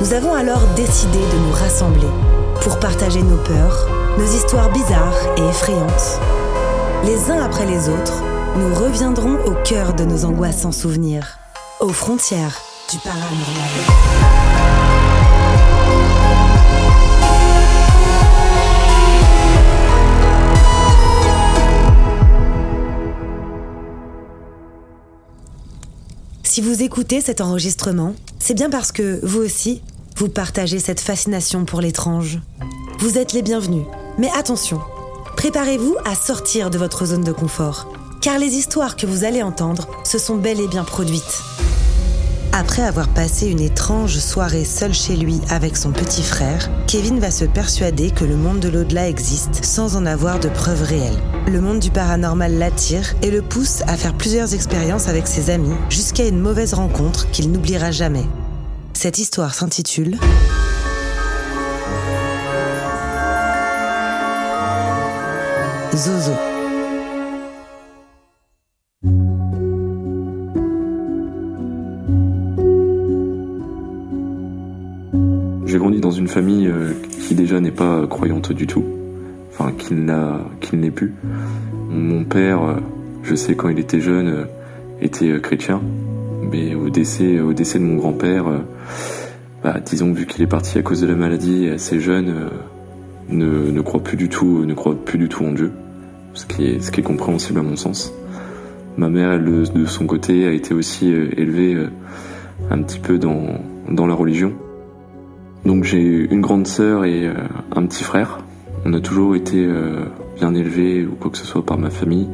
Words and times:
Nous 0.00 0.12
avons 0.12 0.32
alors 0.32 0.62
décidé 0.76 1.18
de 1.18 1.38
nous 1.44 1.52
rassembler 1.52 2.06
pour 2.60 2.78
partager 2.78 3.20
nos 3.20 3.36
peurs, 3.38 3.88
nos 4.16 4.24
histoires 4.24 4.72
bizarres 4.72 5.18
et 5.36 5.48
effrayantes. 5.48 6.20
Les 7.04 7.32
uns 7.32 7.42
après 7.42 7.66
les 7.66 7.88
autres, 7.88 8.22
nous 8.56 8.74
reviendrons 8.76 9.38
au 9.44 9.54
cœur 9.64 9.94
de 9.94 10.04
nos 10.04 10.24
angoisses 10.24 10.58
sans 10.58 10.72
souvenirs, 10.72 11.38
aux 11.80 11.92
frontières 11.92 12.60
du 12.92 12.98
paranormal. 12.98 14.47
Si 26.48 26.62
vous 26.62 26.82
écoutez 26.82 27.20
cet 27.20 27.42
enregistrement, 27.42 28.14
c'est 28.38 28.54
bien 28.54 28.70
parce 28.70 28.90
que, 28.90 29.20
vous 29.22 29.40
aussi, 29.40 29.82
vous 30.16 30.30
partagez 30.30 30.78
cette 30.78 30.98
fascination 30.98 31.66
pour 31.66 31.82
l'étrange. 31.82 32.40
Vous 33.00 33.18
êtes 33.18 33.34
les 33.34 33.42
bienvenus. 33.42 33.84
Mais 34.16 34.30
attention, 34.34 34.80
préparez-vous 35.36 35.96
à 36.06 36.14
sortir 36.14 36.70
de 36.70 36.78
votre 36.78 37.04
zone 37.04 37.22
de 37.22 37.32
confort, 37.32 37.92
car 38.22 38.38
les 38.38 38.54
histoires 38.56 38.96
que 38.96 39.04
vous 39.04 39.24
allez 39.24 39.42
entendre 39.42 39.88
se 40.04 40.16
sont 40.18 40.36
bel 40.36 40.58
et 40.58 40.68
bien 40.68 40.84
produites. 40.84 41.42
Après 42.52 42.82
avoir 42.82 43.08
passé 43.08 43.46
une 43.46 43.60
étrange 43.60 44.18
soirée 44.18 44.64
seul 44.64 44.94
chez 44.94 45.16
lui 45.16 45.40
avec 45.50 45.76
son 45.76 45.92
petit 45.92 46.22
frère, 46.22 46.70
Kevin 46.86 47.20
va 47.20 47.30
se 47.30 47.44
persuader 47.44 48.10
que 48.10 48.24
le 48.24 48.36
monde 48.36 48.60
de 48.60 48.68
l'au-delà 48.68 49.08
existe 49.08 49.64
sans 49.64 49.96
en 49.96 50.06
avoir 50.06 50.40
de 50.40 50.48
preuves 50.48 50.82
réelles. 50.82 51.18
Le 51.46 51.60
monde 51.60 51.78
du 51.78 51.90
paranormal 51.90 52.58
l'attire 52.58 53.14
et 53.22 53.30
le 53.30 53.42
pousse 53.42 53.82
à 53.86 53.96
faire 53.96 54.14
plusieurs 54.14 54.54
expériences 54.54 55.08
avec 55.08 55.26
ses 55.26 55.50
amis 55.50 55.74
jusqu'à 55.90 56.26
une 56.26 56.40
mauvaise 56.40 56.74
rencontre 56.74 57.30
qu'il 57.30 57.52
n'oubliera 57.52 57.90
jamais. 57.90 58.26
Cette 58.94 59.18
histoire 59.18 59.54
s'intitule 59.54 60.18
Zozo. 65.94 66.47
Une 76.18 76.28
famille 76.28 76.66
euh, 76.66 76.92
qui 77.20 77.34
déjà 77.34 77.60
n'est 77.60 77.70
pas 77.70 78.06
croyante 78.06 78.52
du 78.52 78.66
tout, 78.66 78.84
enfin 79.50 79.72
qui 79.72 79.94
n'a, 79.94 80.40
qui 80.60 80.76
ne 80.76 80.82
l'est 80.82 80.90
plus. 80.90 81.14
Mon 81.88 82.24
père, 82.24 82.62
euh, 82.62 82.74
je 83.22 83.34
sais 83.34 83.54
quand 83.54 83.68
il 83.68 83.78
était 83.78 84.00
jeune, 84.00 84.28
euh, 84.28 84.44
était 85.00 85.40
chrétien, 85.40 85.80
mais 86.50 86.74
au 86.74 86.90
décès, 86.90 87.40
au 87.40 87.52
décès 87.52 87.78
de 87.78 87.84
mon 87.84 87.96
grand-père, 87.96 88.46
bah, 89.62 89.76
disons 89.84 90.12
vu 90.12 90.26
qu'il 90.26 90.42
est 90.42 90.48
parti 90.48 90.78
à 90.78 90.82
cause 90.82 91.00
de 91.00 91.06
la 91.06 91.14
maladie 91.14 91.68
assez 91.68 92.00
jeune, 92.00 92.34
ne, 93.28 93.70
ne 93.70 93.80
croit 93.80 94.02
plus 94.02 94.16
du 94.16 94.28
tout, 94.28 94.64
ne 94.64 94.74
croit 94.74 94.96
plus 94.96 95.18
du 95.18 95.28
tout 95.28 95.44
en 95.44 95.52
Dieu, 95.52 95.70
ce 96.34 96.46
qui 96.46 96.64
est, 96.66 97.02
compréhensible 97.02 97.60
à 97.60 97.62
mon 97.62 97.76
sens. 97.76 98.12
Ma 98.96 99.08
mère, 99.08 99.30
elle, 99.32 99.44
de 99.44 99.86
son 99.86 100.06
côté, 100.06 100.48
a 100.48 100.50
été 100.50 100.74
aussi 100.74 101.10
élevée 101.10 101.76
un 102.72 102.82
petit 102.82 102.98
peu 102.98 103.18
dans 103.18 104.06
la 104.06 104.14
religion. 104.14 104.52
Donc 105.68 105.84
j'ai 105.84 106.00
une 106.00 106.40
grande 106.40 106.66
sœur 106.66 107.04
et 107.04 107.26
euh, 107.26 107.34
un 107.76 107.84
petit 107.84 108.02
frère. 108.02 108.38
On 108.86 108.94
a 108.94 109.00
toujours 109.00 109.36
été 109.36 109.66
euh, 109.66 110.06
bien 110.38 110.54
élevés 110.54 111.04
ou 111.04 111.10
quoi 111.10 111.30
que 111.30 111.36
ce 111.36 111.44
soit 111.44 111.62
par 111.62 111.76
ma 111.76 111.90
famille. 111.90 112.26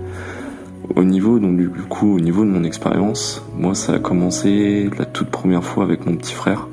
Au 0.95 1.03
niveau 1.03 1.41
donc 1.41 1.57
du 1.57 1.69
coup 1.69 2.15
au 2.15 2.21
niveau 2.21 2.45
de 2.45 2.51
mon 2.51 2.63
expérience, 2.63 3.45
moi 3.59 3.75
ça 3.75 3.95
a 3.95 3.99
commencé 3.99 4.89
la 4.97 5.05
toute 5.05 5.31
première 5.31 5.65
fois 5.65 5.83
avec 5.83 6.07
mon 6.07 6.15
petit 6.15 6.33
frère. 6.33 6.69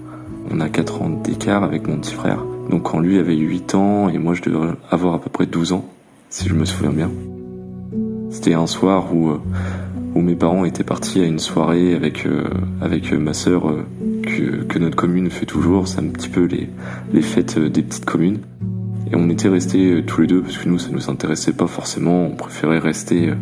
On 0.52 0.60
a 0.60 0.70
4 0.70 1.02
ans 1.02 1.10
d'écart 1.10 1.64
avec 1.64 1.88
mon 1.88 1.98
petit 1.98 2.14
frère. 2.14 2.44
Donc 2.70 2.84
quand 2.84 3.00
lui 3.00 3.18
avait 3.18 3.36
8 3.36 3.74
ans 3.74 4.10
et 4.10 4.20
moi 4.20 4.36
je 4.36 4.44
devais 4.44 4.76
avoir 4.92 5.16
à 5.16 5.20
peu 5.20 5.32
près 5.32 5.48
12 5.48 5.74
ans, 5.74 5.86
si 6.30 6.48
je 6.48 6.54
me 6.54 6.66
souviens 6.66 6.92
bien. 6.92 7.10
C'était 8.30 8.54
un 8.54 8.68
soir 8.68 9.16
où, 9.16 9.32
euh, 9.32 9.42
où 10.14 10.22
mes 10.22 10.36
parents 10.36 10.66
étaient 10.66 10.84
partis 10.84 11.22
à 11.22 11.26
une 11.26 11.40
soirée 11.40 11.96
avec, 11.96 12.28
avec 12.82 13.12
ma 13.14 13.34
sœur 13.34 13.64
que, 14.22 14.80
notre 14.80 14.96
commune 14.96 15.30
fait 15.30 15.46
toujours. 15.46 15.88
C'est 15.88 16.00
un 16.00 16.08
petit 16.08 16.30
peu 16.30 16.46
les, 16.46 16.70
les 17.14 17.22
fêtes 17.22 17.58
euh, 17.58 17.70
des 17.70 17.82
petites 17.82 18.06
communes. 18.06 18.40
Et 19.12 19.16
on 19.16 19.30
était 19.30 19.50
restés 19.50 19.92
euh, 19.92 20.02
tous 20.04 20.22
les 20.22 20.28
deux 20.28 20.42
parce 20.42 20.58
que 20.58 20.70
nous, 20.70 20.80
ça 20.80 20.90
nous 20.92 21.10
intéressait 21.10 21.54
pas 21.54 21.68
forcément. 21.68 22.26
On 22.26 22.36
préférait 22.36 22.80
rester 22.80 23.30
euh, 23.30 23.36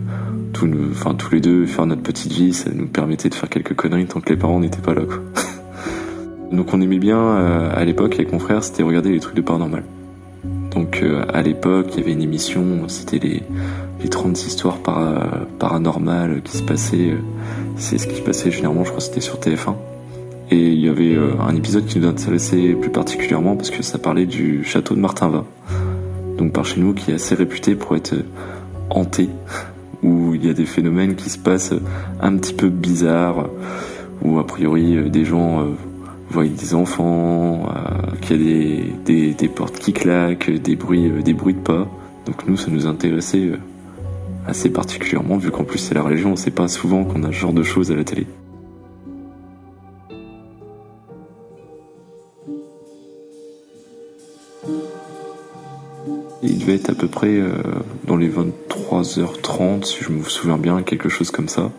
tous, 0.54 0.70
enfin, 0.92 1.14
tous 1.16 1.32
les 1.34 1.42
deux 1.42 1.66
faire 1.66 1.86
notre 1.86 2.02
petite 2.02 2.32
vie, 2.32 2.54
ça 2.54 2.72
nous 2.74 2.88
permettait 2.88 3.30
de 3.30 3.36
faire 3.36 3.50
quelques 3.50 3.76
conneries 3.76 4.06
tant 4.06 4.20
que 4.20 4.30
les 4.30 4.38
parents 4.38 4.60
n'étaient 4.60 4.82
pas 4.82 4.94
là. 4.94 5.04
Donc 6.52 6.74
on 6.74 6.82
aimait 6.82 6.98
bien 6.98 7.36
à 7.70 7.86
l'époque 7.86 8.16
avec 8.16 8.34
mon 8.34 8.40
frère, 8.40 8.64
c'était 8.64 8.82
regarder 8.82 9.12
les 9.12 9.20
trucs 9.20 9.36
de 9.36 9.42
paranormal. 9.42 9.84
Donc 10.72 11.04
à 11.32 11.44
l'époque, 11.44 11.90
il 11.92 12.00
y 12.00 12.02
avait 12.02 12.14
une 12.14 12.24
émission, 12.24 12.88
c'était 12.88 13.20
les, 13.20 13.44
les 14.02 14.10
30 14.10 14.48
histoires 14.48 14.80
paranormales 15.60 16.42
qui 16.42 16.58
se 16.58 16.64
passaient. 16.64 17.14
c'est 17.76 18.00
ce 18.00 18.08
qui 18.08 18.16
se 18.16 18.24
passait 18.24 18.50
généralement, 18.50 18.84
je 18.84 18.90
crois 18.90 18.98
que 18.98 19.06
c'était 19.06 19.22
sur 19.22 19.38
TF1. 19.38 19.76
Et 20.52 20.58
il 20.58 20.80
y 20.80 20.90
avait 20.90 21.14
euh, 21.14 21.40
un 21.40 21.56
épisode 21.56 21.86
qui 21.86 22.00
nous 22.00 22.08
intéressait 22.08 22.74
plus 22.74 22.90
particulièrement 22.90 23.56
parce 23.56 23.70
que 23.70 23.84
ça 23.84 24.00
parlait 24.00 24.26
du 24.26 24.64
château 24.64 24.96
de 24.96 25.00
Martinva. 25.00 25.46
Donc 26.40 26.54
par 26.54 26.66
chez 26.66 26.80
nous, 26.80 26.94
qui 26.94 27.12
est 27.12 27.16
assez 27.16 27.36
réputé 27.36 27.76
pour 27.76 27.96
être 27.96 28.14
euh, 28.14 28.24
hanté, 28.90 29.30
où 30.04 30.34
il 30.34 30.44
y 30.44 30.50
a 30.50 30.54
des 30.54 30.66
phénomènes 30.66 31.16
qui 31.16 31.30
se 31.30 31.38
passent 31.38 31.74
un 32.20 32.36
petit 32.38 32.54
peu 32.54 32.70
bizarres, 32.70 33.48
où 34.24 34.40
a 34.40 34.48
priori 34.48 34.98
euh, 34.98 35.10
des 35.10 35.24
gens 35.24 35.68
voient 36.32 36.48
des 36.48 36.74
enfants, 36.74 37.68
qu'il 38.22 38.42
y 38.42 38.54
a 38.54 38.94
des, 39.06 39.34
des, 39.34 39.48
portes 39.48 39.78
qui 39.80 39.94
claquent, 39.94 40.50
des 40.50 40.76
bruits, 40.76 41.12
des 41.24 41.34
bruits 41.34 41.56
de 41.56 41.60
pas. 41.60 41.88
Donc 42.26 42.48
nous, 42.48 42.56
ça 42.56 42.70
nous 42.70 42.86
intéressait 42.86 43.52
assez 44.48 44.70
particulièrement, 44.70 45.38
vu 45.38 45.50
qu'en 45.52 45.64
plus 45.64 45.80
c'est 45.80 45.96
la 45.96 46.04
religion, 46.04 46.34
on 46.34 46.36
sait 46.36 46.52
pas 46.52 46.68
souvent 46.68 47.04
qu'on 47.04 47.24
a 47.24 47.28
ce 47.28 47.38
genre 47.38 47.54
de 47.54 47.64
choses 47.64 47.92
à 47.92 47.96
la 47.96 48.04
télé. 48.04 48.28
Devait 56.70 56.90
à 56.90 56.94
peu 56.94 57.08
près 57.08 57.30
euh, 57.30 57.52
dans 58.06 58.16
les 58.16 58.30
23h30, 58.30 59.86
si 59.86 60.04
je 60.04 60.12
me 60.12 60.24
souviens 60.24 60.58
bien, 60.58 60.84
quelque 60.84 61.10
chose 61.10 61.32
comme 61.32 61.48
ça. 61.48 61.72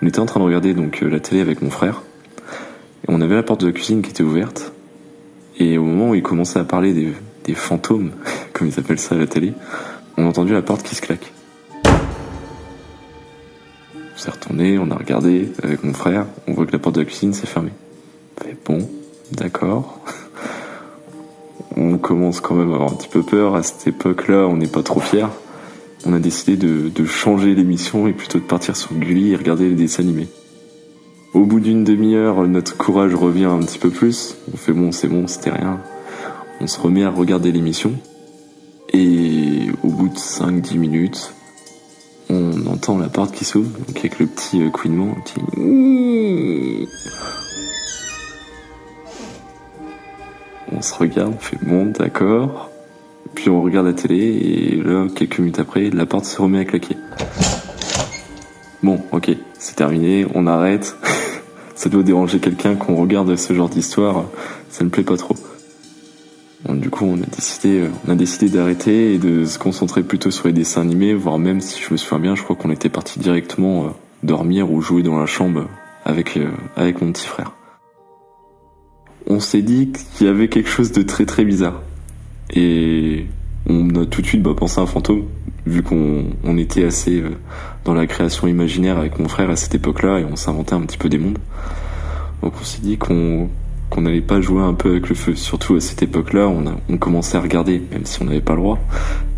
On 0.00 0.06
était 0.06 0.20
en 0.20 0.26
train 0.26 0.40
de 0.40 0.44
regarder 0.44 0.74
donc 0.74 1.02
euh, 1.02 1.08
la 1.08 1.20
télé 1.20 1.40
avec 1.40 1.62
mon 1.62 1.70
frère. 1.70 2.02
Et 3.02 3.06
on 3.08 3.20
avait 3.20 3.34
la 3.34 3.42
porte 3.42 3.62
de 3.62 3.66
la 3.66 3.72
cuisine 3.72 4.02
qui 4.02 4.10
était 4.10 4.22
ouverte. 4.22 4.72
Et 5.58 5.78
au 5.78 5.84
moment 5.84 6.10
où 6.10 6.14
il 6.14 6.22
commençait 6.22 6.60
à 6.60 6.64
parler 6.64 6.92
des, 6.92 7.12
des 7.44 7.54
fantômes, 7.54 8.12
comme 8.52 8.68
ils 8.68 8.78
appellent 8.78 9.00
ça 9.00 9.16
à 9.16 9.18
la 9.18 9.26
télé, 9.26 9.52
on 10.16 10.24
a 10.24 10.28
entendu 10.28 10.52
la 10.52 10.62
porte 10.62 10.82
qui 10.82 10.94
se 10.94 11.02
claque. 11.02 11.32
On 11.84 14.18
s'est 14.18 14.30
retourné, 14.30 14.78
on 14.78 14.90
a 14.90 14.96
regardé 14.96 15.50
avec 15.62 15.82
mon 15.82 15.92
frère, 15.92 16.26
on 16.46 16.52
voit 16.52 16.66
que 16.66 16.72
la 16.72 16.78
porte 16.78 16.94
de 16.94 17.00
la 17.00 17.06
cuisine 17.06 17.34
s'est 17.34 17.46
fermée. 17.46 17.72
On 18.40 18.44
fait 18.44 18.56
bon, 18.64 18.88
d'accord 19.32 20.00
on 21.76 21.98
commence 21.98 22.40
quand 22.40 22.54
même 22.54 22.70
à 22.70 22.74
avoir 22.74 22.92
un 22.92 22.96
petit 22.96 23.08
peu 23.08 23.22
peur. 23.22 23.54
À 23.54 23.62
cette 23.62 23.86
époque-là, 23.86 24.46
on 24.48 24.56
n'est 24.56 24.66
pas 24.66 24.82
trop 24.82 25.00
fiers. 25.00 25.28
On 26.06 26.12
a 26.12 26.18
décidé 26.18 26.56
de, 26.56 27.04
changer 27.04 27.54
l'émission 27.54 28.06
et 28.06 28.12
plutôt 28.12 28.38
de 28.38 28.44
partir 28.44 28.76
sur 28.76 28.94
Gulli 28.94 29.32
et 29.32 29.36
regarder 29.36 29.68
les 29.68 29.74
dessins 29.74 30.02
animés. 30.02 30.28
Au 31.34 31.44
bout 31.44 31.60
d'une 31.60 31.84
demi-heure, 31.84 32.46
notre 32.46 32.76
courage 32.76 33.14
revient 33.14 33.44
un 33.44 33.58
petit 33.58 33.78
peu 33.78 33.90
plus. 33.90 34.36
On 34.52 34.56
fait 34.56 34.72
bon, 34.72 34.92
c'est 34.92 35.08
bon, 35.08 35.26
c'était 35.26 35.50
rien. 35.50 35.80
On 36.60 36.66
se 36.66 36.80
remet 36.80 37.04
à 37.04 37.10
regarder 37.10 37.52
l'émission. 37.52 37.92
Et 38.92 39.66
au 39.82 39.88
bout 39.88 40.08
de 40.08 40.16
5-10 40.16 40.78
minutes, 40.78 41.34
on 42.30 42.66
entend 42.66 42.98
la 42.98 43.08
porte 43.08 43.34
qui 43.34 43.44
s'ouvre, 43.44 43.70
donc 43.86 43.98
avec 43.98 44.18
le 44.18 44.26
petit 44.26 44.62
euh, 44.62 44.70
couinement, 44.70 45.14
un 45.16 45.20
petit 45.20 45.40
on 50.72 50.82
se 50.82 50.94
regarde, 50.94 51.34
on 51.34 51.38
fait 51.38 51.58
bon, 51.62 51.86
d'accord. 51.86 52.70
Puis 53.34 53.50
on 53.50 53.62
regarde 53.62 53.86
la 53.86 53.92
télé 53.92 54.16
et 54.16 54.82
là, 54.82 55.06
quelques 55.14 55.38
minutes 55.38 55.58
après, 55.58 55.90
la 55.90 56.06
porte 56.06 56.24
se 56.24 56.40
remet 56.40 56.60
à 56.60 56.64
claquer. 56.64 56.96
Bon, 58.82 59.00
ok, 59.12 59.30
c'est 59.58 59.76
terminé, 59.76 60.26
on 60.34 60.46
arrête. 60.46 60.96
ça 61.74 61.88
doit 61.88 62.02
déranger 62.02 62.38
quelqu'un 62.38 62.74
qu'on 62.74 62.96
regarde 62.96 63.34
ce 63.36 63.52
genre 63.52 63.68
d'histoire, 63.68 64.24
ça 64.70 64.84
ne 64.84 64.88
plaît 64.88 65.02
pas 65.02 65.16
trop. 65.16 65.36
du 66.68 66.90
coup, 66.90 67.04
on 67.04 67.16
a 67.16 67.26
décidé, 67.26 67.84
on 68.06 68.10
a 68.10 68.14
décidé 68.14 68.48
d'arrêter 68.48 69.14
et 69.14 69.18
de 69.18 69.44
se 69.44 69.58
concentrer 69.58 70.02
plutôt 70.02 70.30
sur 70.30 70.46
les 70.46 70.52
dessins 70.52 70.82
animés, 70.82 71.14
voire 71.14 71.38
même 71.38 71.60
si 71.60 71.82
je 71.82 71.92
me 71.92 71.96
souviens 71.96 72.18
bien, 72.18 72.34
je 72.34 72.42
crois 72.42 72.56
qu'on 72.56 72.70
était 72.70 72.88
parti 72.88 73.18
directement 73.18 73.84
euh, 73.84 73.88
dormir 74.22 74.70
ou 74.70 74.80
jouer 74.80 75.02
dans 75.02 75.18
la 75.18 75.26
chambre 75.26 75.66
avec 76.04 76.36
euh, 76.36 76.48
avec 76.76 77.02
mon 77.02 77.12
petit 77.12 77.26
frère 77.26 77.52
on 79.26 79.40
s'est 79.40 79.62
dit 79.62 79.90
qu'il 80.16 80.26
y 80.26 80.30
avait 80.30 80.48
quelque 80.48 80.68
chose 80.68 80.92
de 80.92 81.02
très 81.02 81.26
très 81.26 81.44
bizarre. 81.44 81.82
Et 82.54 83.26
on 83.68 83.90
a 83.96 84.06
tout 84.06 84.22
de 84.22 84.26
suite 84.26 84.42
bah, 84.42 84.54
pensé 84.56 84.80
à 84.80 84.84
un 84.84 84.86
fantôme, 84.86 85.24
vu 85.66 85.82
qu'on 85.82 86.26
on 86.44 86.56
était 86.56 86.84
assez 86.84 87.20
euh, 87.20 87.30
dans 87.84 87.94
la 87.94 88.06
création 88.06 88.46
imaginaire 88.46 88.98
avec 88.98 89.18
mon 89.18 89.28
frère 89.28 89.50
à 89.50 89.56
cette 89.56 89.74
époque-là, 89.74 90.20
et 90.20 90.24
on 90.24 90.36
s'inventait 90.36 90.74
un 90.74 90.82
petit 90.82 90.98
peu 90.98 91.08
des 91.08 91.18
mondes. 91.18 91.38
Donc 92.42 92.52
on 92.60 92.64
s'est 92.64 92.82
dit 92.82 92.96
qu'on 92.96 93.48
n'allait 93.96 94.20
pas 94.20 94.40
jouer 94.40 94.62
un 94.62 94.74
peu 94.74 94.90
avec 94.90 95.08
le 95.08 95.14
feu. 95.14 95.34
Surtout 95.34 95.74
à 95.74 95.80
cette 95.80 96.02
époque-là, 96.02 96.48
on 96.88 96.96
commençait 96.96 97.36
à 97.36 97.40
regarder, 97.40 97.82
même 97.90 98.04
si 98.04 98.22
on 98.22 98.26
n'avait 98.26 98.40
pas 98.40 98.54
le 98.54 98.60
droit, 98.60 98.78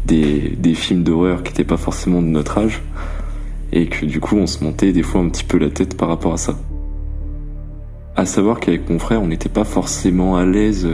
des, 0.05 0.55
des 0.59 0.75
films 0.75 1.05
d'horreur 1.05 1.43
qui 1.43 1.53
n'étaient 1.53 1.65
pas 1.65 1.77
forcément 1.77 2.21
de 2.21 2.27
notre 2.27 2.59
âge, 2.59 2.83
et 3.73 3.87
que 3.87 4.05
du 4.05 4.21
coup 4.21 4.37
on 4.37 4.47
se 4.47 4.63
montait 4.63 4.93
des 4.93 5.03
fois 5.03 5.23
un 5.23 5.29
petit 5.29 5.45
peu 5.45 5.59
la 5.59 5.71
tête 5.71 5.97
par 5.97 6.09
rapport 6.09 6.35
à 6.35 6.39
ça. 6.39 6.59
À 8.19 8.27
savoir 8.27 8.59
qu'avec 8.59 8.91
mon 8.91 8.99
frère, 8.99 9.23
on 9.23 9.29
n'était 9.29 9.49
pas 9.49 9.63
forcément 9.63 10.37
à 10.37 10.45
l'aise 10.45 10.89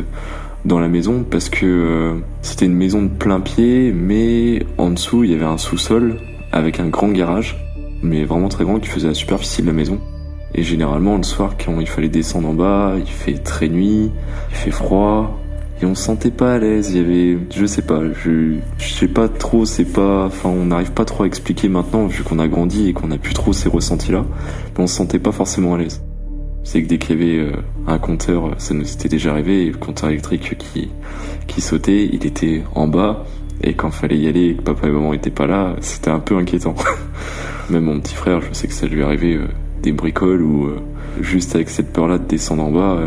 dans 0.66 0.78
la 0.78 0.88
maison 0.88 1.24
parce 1.24 1.48
que 1.48 1.64
euh, 1.64 2.14
c'était 2.42 2.66
une 2.66 2.74
maison 2.74 3.00
de 3.00 3.08
plein 3.08 3.40
pied, 3.40 3.94
mais 3.94 4.66
en 4.76 4.90
dessous 4.90 5.24
il 5.24 5.30
y 5.30 5.34
avait 5.34 5.46
un 5.46 5.56
sous-sol 5.56 6.18
avec 6.52 6.80
un 6.80 6.88
grand 6.88 7.08
garage, 7.08 7.56
mais 8.02 8.24
vraiment 8.24 8.50
très 8.50 8.64
grand 8.64 8.78
qui 8.78 8.88
faisait 8.88 9.08
la 9.08 9.14
superficie 9.14 9.62
de 9.62 9.66
la 9.66 9.72
maison. 9.72 10.00
Et 10.54 10.62
généralement 10.62 11.16
le 11.16 11.22
soir 11.22 11.54
quand 11.56 11.80
il 11.80 11.86
fallait 11.86 12.10
descendre 12.10 12.50
en 12.50 12.52
bas, 12.52 12.92
il 12.98 13.10
fait 13.10 13.42
très 13.42 13.68
nuit, 13.68 14.10
il 14.50 14.56
fait 14.56 14.70
froid, 14.70 15.40
et 15.80 15.86
on 15.86 15.94
se 15.94 16.02
sentait 16.02 16.30
pas 16.30 16.52
à 16.52 16.58
l'aise. 16.58 16.90
Il 16.90 16.98
y 16.98 17.00
avait, 17.00 17.38
je 17.56 17.64
sais 17.64 17.80
pas, 17.80 18.02
je, 18.22 18.56
je 18.76 18.92
sais 18.92 19.08
pas 19.08 19.30
trop, 19.30 19.64
c'est 19.64 19.90
pas, 19.90 20.26
enfin, 20.26 20.50
on 20.50 20.66
n'arrive 20.66 20.92
pas 20.92 21.06
trop 21.06 21.22
à 21.22 21.26
expliquer 21.26 21.70
maintenant 21.70 22.06
vu 22.06 22.22
qu'on 22.22 22.38
a 22.38 22.48
grandi 22.48 22.90
et 22.90 22.92
qu'on 22.92 23.10
a 23.12 23.16
plus 23.16 23.32
trop 23.32 23.54
ces 23.54 23.70
ressentis 23.70 24.12
là, 24.12 24.26
mais 24.76 24.84
on 24.84 24.86
se 24.86 24.94
sentait 24.94 25.18
pas 25.18 25.32
forcément 25.32 25.72
à 25.72 25.78
l'aise 25.78 26.02
c'est 26.64 26.82
que 26.82 26.88
dès 26.88 26.98
qu'il 26.98 27.20
y 27.20 27.22
avait 27.22 27.38
euh, 27.38 27.56
un 27.86 27.98
compteur, 27.98 28.54
ça 28.58 28.74
nous 28.74 28.90
était 28.90 29.08
déjà 29.08 29.32
arrivé, 29.32 29.66
le 29.66 29.76
compteur 29.76 30.08
électrique 30.08 30.56
qui, 30.58 30.88
qui 31.46 31.60
sautait, 31.60 32.08
il 32.10 32.26
était 32.26 32.62
en 32.74 32.88
bas, 32.88 33.26
et 33.62 33.74
quand 33.74 33.90
fallait 33.90 34.18
y 34.18 34.26
aller 34.26 34.48
et 34.48 34.54
que 34.54 34.62
papa 34.62 34.88
et 34.88 34.90
maman 34.90 35.12
étaient 35.12 35.30
pas 35.30 35.46
là, 35.46 35.76
c'était 35.80 36.10
un 36.10 36.18
peu 36.18 36.36
inquiétant. 36.36 36.74
Même 37.70 37.84
mon 37.84 38.00
petit 38.00 38.14
frère, 38.14 38.40
je 38.40 38.52
sais 38.54 38.66
que 38.66 38.72
ça 38.72 38.86
lui 38.86 39.02
arrivait 39.02 39.36
euh, 39.36 39.46
des 39.82 39.92
bricoles 39.92 40.42
ou 40.42 40.66
euh, 40.66 40.80
juste 41.20 41.54
avec 41.54 41.68
cette 41.68 41.92
peur-là 41.92 42.18
de 42.18 42.24
descendre 42.24 42.64
en 42.64 42.70
bas, 42.70 42.98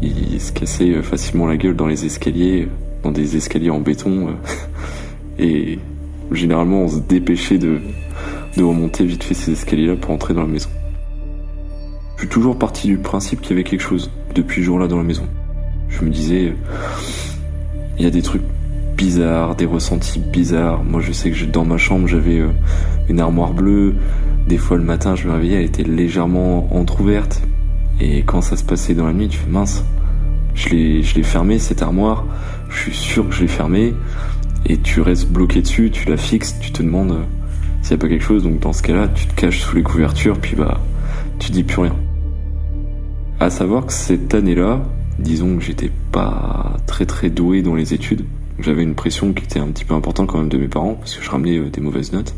il 0.00 0.40
se 0.40 0.52
cassait 0.52 1.02
facilement 1.02 1.46
la 1.46 1.58
gueule 1.58 1.76
dans 1.76 1.88
les 1.88 2.06
escaliers, 2.06 2.68
dans 3.02 3.10
des 3.10 3.36
escaliers 3.36 3.70
en 3.70 3.80
béton, 3.80 4.28
et 5.38 5.78
généralement 6.32 6.84
on 6.84 6.88
se 6.88 7.00
dépêchait 7.00 7.58
de, 7.58 7.80
de 8.56 8.62
remonter 8.62 9.04
vite 9.04 9.24
fait 9.24 9.34
ces 9.34 9.52
escaliers-là 9.52 9.96
pour 9.96 10.12
entrer 10.12 10.32
dans 10.32 10.42
la 10.42 10.46
maison. 10.46 10.70
Je 12.20 12.26
suis 12.26 12.34
toujours 12.34 12.58
parti 12.58 12.86
du 12.86 12.98
principe 12.98 13.40
qu'il 13.40 13.52
y 13.52 13.54
avait 13.54 13.64
quelque 13.64 13.80
chose 13.80 14.10
depuis 14.34 14.60
ce 14.60 14.66
jour-là 14.66 14.88
dans 14.88 14.98
la 14.98 15.02
maison. 15.04 15.26
Je 15.88 16.04
me 16.04 16.10
disais, 16.10 16.52
il 17.96 18.04
y 18.04 18.06
a 18.06 18.10
des 18.10 18.20
trucs 18.20 18.42
bizarres, 18.94 19.56
des 19.56 19.64
ressentis 19.64 20.18
bizarres. 20.18 20.84
Moi, 20.84 21.00
je 21.00 21.12
sais 21.12 21.30
que 21.30 21.44
dans 21.46 21.64
ma 21.64 21.78
chambre, 21.78 22.06
j'avais 22.06 22.40
euh, 22.40 22.50
une 23.08 23.20
armoire 23.20 23.54
bleue. 23.54 23.94
Des 24.46 24.58
fois, 24.58 24.76
le 24.76 24.82
matin, 24.82 25.16
je 25.16 25.28
me 25.28 25.32
réveillais, 25.32 25.60
elle 25.60 25.64
était 25.64 25.82
légèrement 25.82 26.68
entr'ouverte. 26.76 27.40
Et 28.02 28.22
quand 28.22 28.42
ça 28.42 28.58
se 28.58 28.64
passait 28.64 28.92
dans 28.92 29.06
la 29.06 29.14
nuit, 29.14 29.28
tu 29.28 29.38
fais 29.38 29.50
mince. 29.50 29.82
Je 30.54 30.68
l'ai, 30.68 31.02
je 31.02 31.14
l'ai 31.14 31.22
fermée, 31.22 31.58
cette 31.58 31.80
armoire. 31.80 32.26
Je 32.68 32.80
suis 32.80 32.94
sûr 32.94 33.26
que 33.30 33.34
je 33.34 33.40
l'ai 33.40 33.48
fermée. 33.48 33.94
Et 34.66 34.76
tu 34.76 35.00
restes 35.00 35.26
bloqué 35.26 35.62
dessus, 35.62 35.90
tu 35.90 36.06
la 36.06 36.18
fixes, 36.18 36.60
tu 36.60 36.70
te 36.70 36.82
demandes 36.82 37.12
euh, 37.12 37.22
s'il 37.80 37.96
n'y 37.96 37.98
a 37.98 38.02
pas 38.02 38.08
quelque 38.08 38.24
chose. 38.24 38.42
Donc, 38.42 38.60
dans 38.60 38.74
ce 38.74 38.82
cas-là, 38.82 39.08
tu 39.08 39.26
te 39.26 39.34
caches 39.34 39.60
sous 39.60 39.74
les 39.74 39.82
couvertures, 39.82 40.38
puis 40.38 40.54
bah, 40.54 40.82
tu 41.38 41.50
dis 41.50 41.64
plus 41.64 41.80
rien. 41.80 41.96
À 43.40 43.48
savoir 43.48 43.86
que 43.86 43.92
cette 43.94 44.34
année-là, 44.34 44.82
disons 45.18 45.56
que 45.56 45.62
j'étais 45.62 45.90
pas 46.12 46.76
très 46.86 47.06
très 47.06 47.30
doué 47.30 47.62
dans 47.62 47.74
les 47.74 47.94
études. 47.94 48.26
J'avais 48.58 48.82
une 48.82 48.94
pression 48.94 49.32
qui 49.32 49.44
était 49.44 49.58
un 49.58 49.68
petit 49.68 49.86
peu 49.86 49.94
importante 49.94 50.26
quand 50.26 50.36
même 50.36 50.50
de 50.50 50.58
mes 50.58 50.68
parents 50.68 50.92
parce 50.94 51.16
que 51.16 51.24
je 51.24 51.30
ramenais 51.30 51.56
euh, 51.56 51.70
des 51.70 51.80
mauvaises 51.80 52.12
notes. 52.12 52.34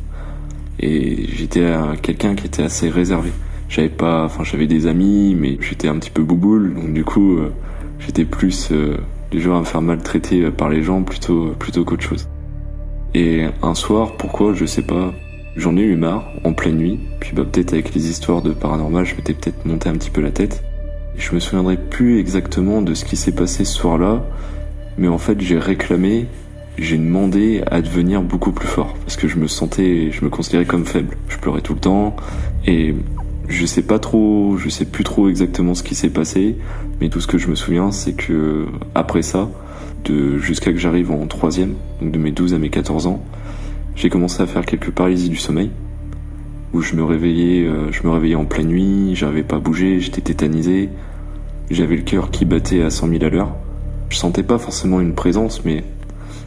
Et 0.78 1.26
j'étais 1.34 1.68
quelqu'un 2.02 2.36
qui 2.36 2.46
était 2.46 2.62
assez 2.62 2.88
réservé. 2.88 3.32
J'avais 3.68 3.88
pas, 3.88 4.26
enfin 4.26 4.44
j'avais 4.44 4.68
des 4.68 4.86
amis, 4.86 5.34
mais 5.34 5.58
j'étais 5.60 5.88
un 5.88 5.98
petit 5.98 6.12
peu 6.12 6.22
bouboule, 6.22 6.72
donc 6.72 6.92
du 6.92 7.04
coup 7.04 7.36
euh, 7.36 7.52
j'étais 7.98 8.24
plus 8.24 8.68
euh, 8.70 8.96
du 9.32 9.40
genre 9.40 9.56
à 9.56 9.60
me 9.60 9.64
faire 9.64 9.82
maltraiter 9.82 10.52
par 10.52 10.68
les 10.68 10.84
gens 10.84 11.02
plutôt 11.02 11.50
plutôt 11.58 11.84
qu'autre 11.84 12.04
chose. 12.04 12.28
Et 13.12 13.46
un 13.60 13.74
soir, 13.74 14.12
pourquoi 14.18 14.54
je 14.54 14.66
sais 14.66 14.82
pas, 14.82 15.12
j'en 15.56 15.76
ai 15.76 15.82
eu 15.82 15.96
marre 15.96 16.28
en 16.44 16.52
pleine 16.52 16.76
nuit. 16.76 17.00
Puis 17.18 17.32
bah 17.34 17.42
peut-être 17.44 17.72
avec 17.72 17.92
les 17.92 18.08
histoires 18.08 18.40
de 18.40 18.52
paranormal, 18.52 19.04
je 19.04 19.16
m'étais 19.16 19.34
peut-être 19.34 19.66
monté 19.66 19.88
un 19.88 19.94
petit 19.94 20.10
peu 20.10 20.20
la 20.20 20.30
tête. 20.30 20.62
Je 21.16 21.34
me 21.34 21.40
souviendrai 21.40 21.76
plus 21.76 22.18
exactement 22.18 22.82
de 22.82 22.94
ce 22.94 23.04
qui 23.04 23.16
s'est 23.16 23.32
passé 23.32 23.64
ce 23.64 23.74
soir-là, 23.74 24.24
mais 24.98 25.08
en 25.08 25.18
fait 25.18 25.40
j'ai 25.40 25.58
réclamé 25.58 26.26
j'ai 26.78 26.96
demandé 26.96 27.62
à 27.70 27.82
devenir 27.82 28.22
beaucoup 28.22 28.52
plus 28.52 28.66
fort 28.66 28.96
parce 29.04 29.16
que 29.16 29.28
je 29.28 29.36
me 29.36 29.46
sentais, 29.46 30.10
je 30.10 30.24
me 30.24 30.30
considérais 30.30 30.64
comme 30.64 30.86
faible. 30.86 31.16
Je 31.28 31.36
pleurais 31.36 31.60
tout 31.60 31.74
le 31.74 31.80
temps 31.80 32.16
et 32.66 32.94
je 33.48 33.66
sais 33.66 33.82
pas 33.82 33.98
trop, 33.98 34.56
je 34.56 34.68
sais 34.68 34.86
plus 34.86 35.04
trop 35.04 35.28
exactement 35.28 35.74
ce 35.74 35.82
qui 35.82 35.94
s'est 35.94 36.10
passé, 36.10 36.56
mais 37.00 37.08
tout 37.08 37.20
ce 37.20 37.26
que 37.26 37.38
je 37.38 37.48
me 37.48 37.54
souviens, 37.54 37.92
c'est 37.92 38.14
que 38.14 38.66
après 38.94 39.22
ça, 39.22 39.50
de 40.04 40.38
jusqu'à 40.38 40.72
que 40.72 40.78
j'arrive 40.78 41.10
en 41.10 41.26
troisième, 41.26 41.74
donc 42.00 42.12
de 42.12 42.18
mes 42.18 42.32
12 42.32 42.54
à 42.54 42.58
mes 42.58 42.70
14 42.70 43.06
ans, 43.06 43.22
j'ai 43.94 44.08
commencé 44.08 44.42
à 44.42 44.46
faire 44.46 44.64
quelques 44.64 44.90
paralysies 44.90 45.28
du 45.28 45.36
sommeil 45.36 45.70
où 46.72 46.80
je 46.80 46.94
me 46.94 47.04
réveillais, 47.04 47.66
euh, 47.66 47.92
je 47.92 48.02
me 48.04 48.10
réveillais 48.10 48.34
en 48.34 48.44
pleine 48.44 48.68
nuit, 48.68 49.14
j'arrivais 49.14 49.42
pas 49.42 49.56
à 49.56 49.60
bouger, 49.60 50.00
j'étais 50.00 50.20
tétanisé, 50.20 50.88
j'avais 51.70 51.96
le 51.96 52.02
cœur 52.02 52.30
qui 52.30 52.44
battait 52.44 52.82
à 52.82 52.90
100 52.90 53.08
000 53.08 53.24
à 53.24 53.28
l'heure. 53.28 53.52
Je 54.08 54.16
sentais 54.16 54.42
pas 54.42 54.58
forcément 54.58 55.00
une 55.00 55.14
présence, 55.14 55.64
mais 55.64 55.84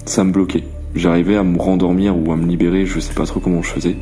ça 0.06 0.24
me 0.24 0.32
bloquait. 0.32 0.64
J'arrivais 0.96 1.36
à 1.36 1.44
me 1.44 1.60
rendormir 1.60 2.18
ou 2.18 2.32
à 2.32 2.38
me 2.38 2.46
libérer, 2.46 2.86
je 2.86 3.00
sais 3.00 3.14
pas 3.14 3.26
trop 3.26 3.40
comment 3.40 3.62
je 3.62 3.70
faisais. 3.70 3.98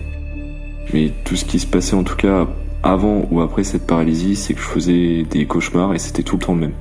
Mais 0.94 1.12
tout 1.24 1.36
ce 1.36 1.46
qui 1.46 1.60
se 1.60 1.68
passait 1.68 1.96
en 1.96 2.04
tout 2.04 2.16
cas 2.16 2.48
avant 2.84 3.26
ou 3.32 3.42
après 3.42 3.64
cette 3.64 3.88
paralysie, 3.88 4.36
c'est 4.36 4.54
que 4.54 4.60
je 4.60 4.66
faisais 4.66 5.24
des 5.30 5.46
cauchemars 5.46 5.94
et 5.94 6.00
c'était 6.00 6.24
tout 6.24 6.36
le 6.36 6.44
temps 6.44 6.54
le 6.54 6.62
même. 6.62 6.74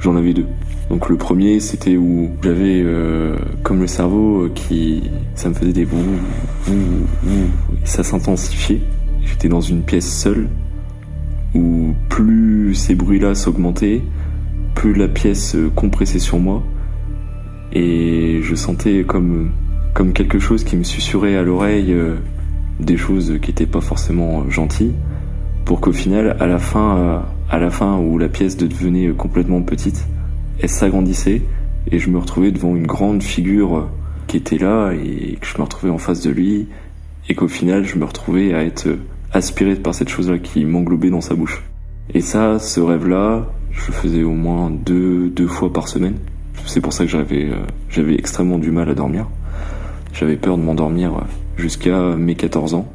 J'en 0.00 0.16
avais 0.16 0.32
deux. 0.32 0.46
Donc 0.90 1.08
le 1.08 1.16
premier, 1.16 1.60
c'était 1.60 1.96
où 1.96 2.30
j'avais 2.42 2.82
euh, 2.82 3.36
comme 3.62 3.80
le 3.80 3.86
cerveau 3.86 4.48
qui, 4.54 5.10
ça 5.34 5.48
me 5.48 5.54
faisait 5.54 5.72
des 5.72 5.84
bouts, 5.84 6.16
et 6.68 6.72
ça 7.86 8.02
s'intensifiait. 8.02 8.80
J'étais 9.24 9.48
dans 9.48 9.60
une 9.60 9.82
pièce 9.82 10.10
seule 10.10 10.48
où 11.54 11.94
plus 12.08 12.74
ces 12.74 12.94
bruits-là 12.94 13.34
s'augmentaient, 13.34 14.02
plus 14.74 14.94
la 14.94 15.08
pièce 15.08 15.56
compressait 15.74 16.18
sur 16.18 16.38
moi 16.38 16.62
et 17.72 18.40
je 18.42 18.54
sentais 18.54 19.04
comme 19.04 19.50
comme 19.94 20.12
quelque 20.12 20.38
chose 20.38 20.64
qui 20.64 20.76
me 20.76 20.84
susurrait 20.84 21.36
à 21.36 21.42
l'oreille 21.42 21.92
euh, 21.92 22.16
des 22.78 22.96
choses 22.96 23.38
qui 23.42 23.50
n'étaient 23.50 23.66
pas 23.66 23.80
forcément 23.80 24.48
gentilles 24.48 24.94
pour 25.64 25.80
qu'au 25.80 25.92
final 25.92 26.36
à 26.38 26.46
la 26.46 26.58
fin 26.58 26.96
euh, 26.96 27.18
à 27.50 27.58
la 27.58 27.70
fin 27.70 27.98
où 27.98 28.18
la 28.18 28.28
pièce 28.28 28.56
devenait 28.56 29.10
complètement 29.10 29.62
petite 29.62 30.06
elle 30.60 30.68
s'agrandissait 30.68 31.42
et 31.90 31.98
je 31.98 32.10
me 32.10 32.18
retrouvais 32.18 32.50
devant 32.50 32.74
une 32.74 32.86
grande 32.86 33.22
figure 33.22 33.88
qui 34.26 34.36
était 34.36 34.58
là 34.58 34.92
et 34.92 35.36
que 35.40 35.46
je 35.46 35.56
me 35.58 35.62
retrouvais 35.62 35.92
en 35.92 35.98
face 35.98 36.20
de 36.20 36.30
lui 36.30 36.66
et 37.28 37.34
qu'au 37.34 37.48
final 37.48 37.84
je 37.84 37.96
me 37.96 38.04
retrouvais 38.04 38.54
à 38.54 38.64
être 38.64 38.88
aspiré 39.32 39.76
par 39.76 39.94
cette 39.94 40.08
chose-là 40.08 40.38
qui 40.38 40.64
m'englobait 40.64 41.10
dans 41.10 41.20
sa 41.20 41.34
bouche. 41.34 41.62
Et 42.14 42.22
ça, 42.22 42.58
ce 42.58 42.80
rêve-là, 42.80 43.46
je 43.70 43.86
le 43.88 43.92
faisais 43.92 44.22
au 44.22 44.32
moins 44.32 44.70
deux, 44.70 45.28
deux 45.28 45.46
fois 45.46 45.72
par 45.72 45.88
semaine. 45.88 46.14
C'est 46.64 46.80
pour 46.80 46.92
ça 46.92 47.04
que 47.04 47.10
j'avais, 47.10 47.44
euh, 47.44 47.64
j'avais 47.90 48.14
extrêmement 48.14 48.58
du 48.58 48.70
mal 48.70 48.88
à 48.88 48.94
dormir. 48.94 49.26
J'avais 50.14 50.36
peur 50.36 50.56
de 50.56 50.62
m'endormir 50.62 51.12
jusqu'à 51.56 52.16
mes 52.16 52.34
14 52.34 52.74
ans, 52.74 52.88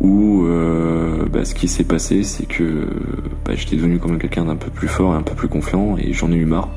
où 0.00 0.44
euh, 0.46 1.26
bah, 1.30 1.44
ce 1.44 1.54
qui 1.54 1.68
s'est 1.68 1.84
passé, 1.84 2.22
c'est 2.22 2.46
que 2.46 2.86
bah, 3.44 3.54
j'étais 3.54 3.76
devenu 3.76 3.98
comme 3.98 4.18
quelqu'un 4.18 4.44
d'un 4.44 4.56
peu 4.56 4.70
plus 4.70 4.88
fort 4.88 5.14
et 5.14 5.16
un 5.16 5.22
peu 5.22 5.34
plus 5.34 5.48
confiant, 5.48 5.96
et 5.98 6.12
j'en 6.12 6.30
ai 6.30 6.36
eu 6.36 6.44
marre. 6.44 6.68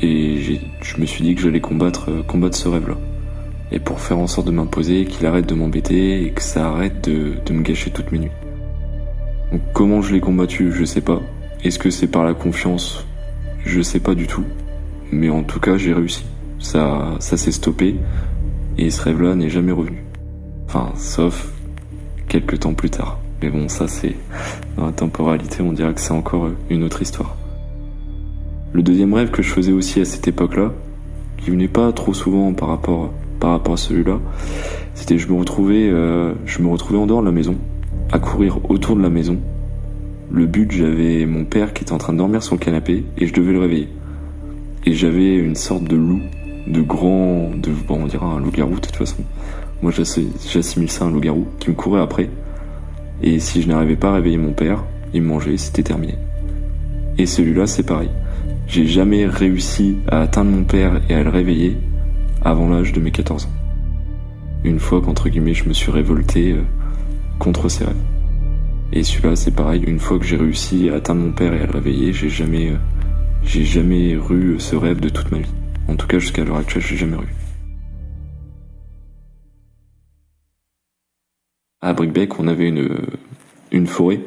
Et 0.00 0.40
je 0.82 1.00
me 1.00 1.06
suis 1.06 1.22
dit 1.22 1.34
que 1.34 1.42
j'allais 1.42 1.60
combattre, 1.60 2.10
euh, 2.10 2.22
combattre 2.22 2.56
ce 2.56 2.68
rêve-là. 2.68 2.96
Et 3.70 3.78
pour 3.78 4.00
faire 4.00 4.18
en 4.18 4.26
sorte 4.26 4.46
de 4.46 4.52
m'imposer, 4.52 5.04
qu'il 5.04 5.24
arrête 5.26 5.48
de 5.48 5.54
m'embêter 5.54 6.24
et 6.24 6.30
que 6.30 6.42
ça 6.42 6.68
arrête 6.68 7.08
de, 7.08 7.34
de 7.46 7.52
me 7.52 7.62
gâcher 7.62 7.90
toutes 7.90 8.10
mes 8.12 8.18
nuits. 8.18 8.30
Donc 9.52 9.60
comment 9.72 10.02
je 10.02 10.12
l'ai 10.12 10.20
combattu, 10.20 10.72
je 10.72 10.84
sais 10.84 11.00
pas. 11.00 11.20
Est-ce 11.62 11.78
que 11.78 11.90
c'est 11.90 12.08
par 12.08 12.24
la 12.24 12.34
confiance? 12.34 13.06
Je 13.64 13.80
sais 13.80 14.00
pas 14.00 14.14
du 14.14 14.26
tout. 14.26 14.44
Mais 15.12 15.28
en 15.28 15.42
tout 15.42 15.60
cas, 15.60 15.76
j'ai 15.76 15.92
réussi. 15.92 16.24
Ça, 16.58 17.16
ça 17.20 17.36
s'est 17.36 17.52
stoppé 17.52 17.96
et 18.78 18.90
ce 18.90 19.02
rêve-là 19.02 19.34
n'est 19.34 19.50
jamais 19.50 19.72
revenu. 19.72 20.02
Enfin, 20.66 20.92
sauf 20.96 21.51
quelques 22.32 22.60
temps 22.60 22.72
plus 22.72 22.88
tard. 22.88 23.18
Mais 23.42 23.50
bon, 23.50 23.68
ça 23.68 23.86
c'est 23.86 24.16
dans 24.78 24.86
la 24.86 24.92
temporalité, 24.92 25.60
on 25.60 25.72
dirait 25.72 25.92
que 25.92 26.00
c'est 26.00 26.12
encore 26.12 26.48
une 26.70 26.82
autre 26.82 27.02
histoire. 27.02 27.36
Le 28.72 28.82
deuxième 28.82 29.12
rêve 29.12 29.30
que 29.30 29.42
je 29.42 29.50
faisais 29.50 29.72
aussi 29.72 30.00
à 30.00 30.06
cette 30.06 30.26
époque-là, 30.26 30.72
qui 31.36 31.50
venait 31.50 31.68
pas 31.68 31.92
trop 31.92 32.14
souvent 32.14 32.54
par 32.54 32.68
rapport 32.68 33.12
par 33.38 33.50
rapport 33.50 33.74
à 33.74 33.76
celui-là, 33.76 34.18
c'était 34.94 35.18
je 35.18 35.28
me 35.28 35.38
retrouvais 35.38 35.90
euh, 35.90 36.32
je 36.46 36.62
me 36.62 36.68
retrouvais 36.68 36.98
en 36.98 37.06
dehors 37.06 37.20
de 37.20 37.26
la 37.26 37.32
maison 37.32 37.56
à 38.12 38.18
courir 38.18 38.58
autour 38.70 38.96
de 38.96 39.02
la 39.02 39.10
maison. 39.10 39.36
Le 40.30 40.46
but, 40.46 40.72
j'avais 40.72 41.26
mon 41.26 41.44
père 41.44 41.74
qui 41.74 41.82
était 41.82 41.92
en 41.92 41.98
train 41.98 42.14
de 42.14 42.18
dormir 42.18 42.42
sur 42.42 42.54
le 42.54 42.60
canapé 42.60 43.04
et 43.18 43.26
je 43.26 43.34
devais 43.34 43.52
le 43.52 43.58
réveiller. 43.58 43.88
Et 44.86 44.94
j'avais 44.94 45.36
une 45.36 45.54
sorte 45.54 45.84
de 45.84 45.96
loup, 45.96 46.22
de 46.66 46.80
grand, 46.80 47.50
de, 47.54 47.70
bon, 47.86 48.04
on 48.04 48.06
dirait 48.06 48.24
un 48.24 48.40
loup-garou 48.40 48.76
de 48.76 48.80
toute 48.80 48.96
façon. 48.96 49.22
Moi, 49.82 49.90
j'assimile 49.90 50.90
ça 50.90 51.04
à 51.04 51.08
un 51.08 51.10
loup-garou 51.10 51.48
qui 51.58 51.70
me 51.70 51.74
courait 51.74 52.00
après. 52.00 52.30
Et 53.20 53.40
si 53.40 53.62
je 53.62 53.68
n'arrivais 53.68 53.96
pas 53.96 54.10
à 54.10 54.14
réveiller 54.14 54.38
mon 54.38 54.52
père, 54.52 54.84
il 55.12 55.22
me 55.22 55.28
mangeait, 55.28 55.56
c'était 55.56 55.82
terminé. 55.82 56.14
Et 57.18 57.26
celui-là, 57.26 57.66
c'est 57.66 57.82
pareil. 57.82 58.10
J'ai 58.68 58.86
jamais 58.86 59.26
réussi 59.26 59.96
à 60.08 60.20
atteindre 60.20 60.50
mon 60.50 60.64
père 60.64 61.00
et 61.08 61.14
à 61.14 61.22
le 61.22 61.30
réveiller 61.30 61.76
avant 62.42 62.68
l'âge 62.68 62.92
de 62.92 63.00
mes 63.00 63.10
14 63.10 63.44
ans. 63.44 63.50
Une 64.64 64.78
fois 64.78 65.00
qu'entre 65.00 65.28
guillemets 65.28 65.54
je 65.54 65.68
me 65.68 65.72
suis 65.72 65.90
révolté, 65.90 66.52
euh, 66.52 66.62
contre 67.38 67.68
ses 67.68 67.84
rêves. 67.84 67.96
Et 68.92 69.02
celui-là, 69.02 69.34
c'est 69.34 69.50
pareil, 69.50 69.82
une 69.86 69.98
fois 69.98 70.18
que 70.18 70.24
j'ai 70.24 70.36
réussi 70.36 70.88
à 70.90 70.94
atteindre 70.94 71.22
mon 71.22 71.32
père 71.32 71.54
et 71.54 71.60
à 71.60 71.66
le 71.66 71.72
réveiller, 71.72 72.12
j'ai 72.12 72.28
jamais, 72.28 72.70
euh, 72.70 72.76
j'ai 73.44 73.64
jamais 73.64 74.12
eu 74.12 74.56
ce 74.58 74.76
rêve 74.76 75.00
de 75.00 75.08
toute 75.08 75.32
ma 75.32 75.38
vie. 75.38 75.52
En 75.88 75.96
tout 75.96 76.06
cas, 76.06 76.18
jusqu'à 76.18 76.44
l'heure 76.44 76.58
actuelle, 76.58 76.84
j'ai 76.86 76.96
jamais 76.96 77.16
eu. 77.16 77.41
À 81.84 81.94
Brickbeck, 81.94 82.38
on 82.38 82.46
avait 82.46 82.68
une, 82.68 83.86
forêt 83.88 84.20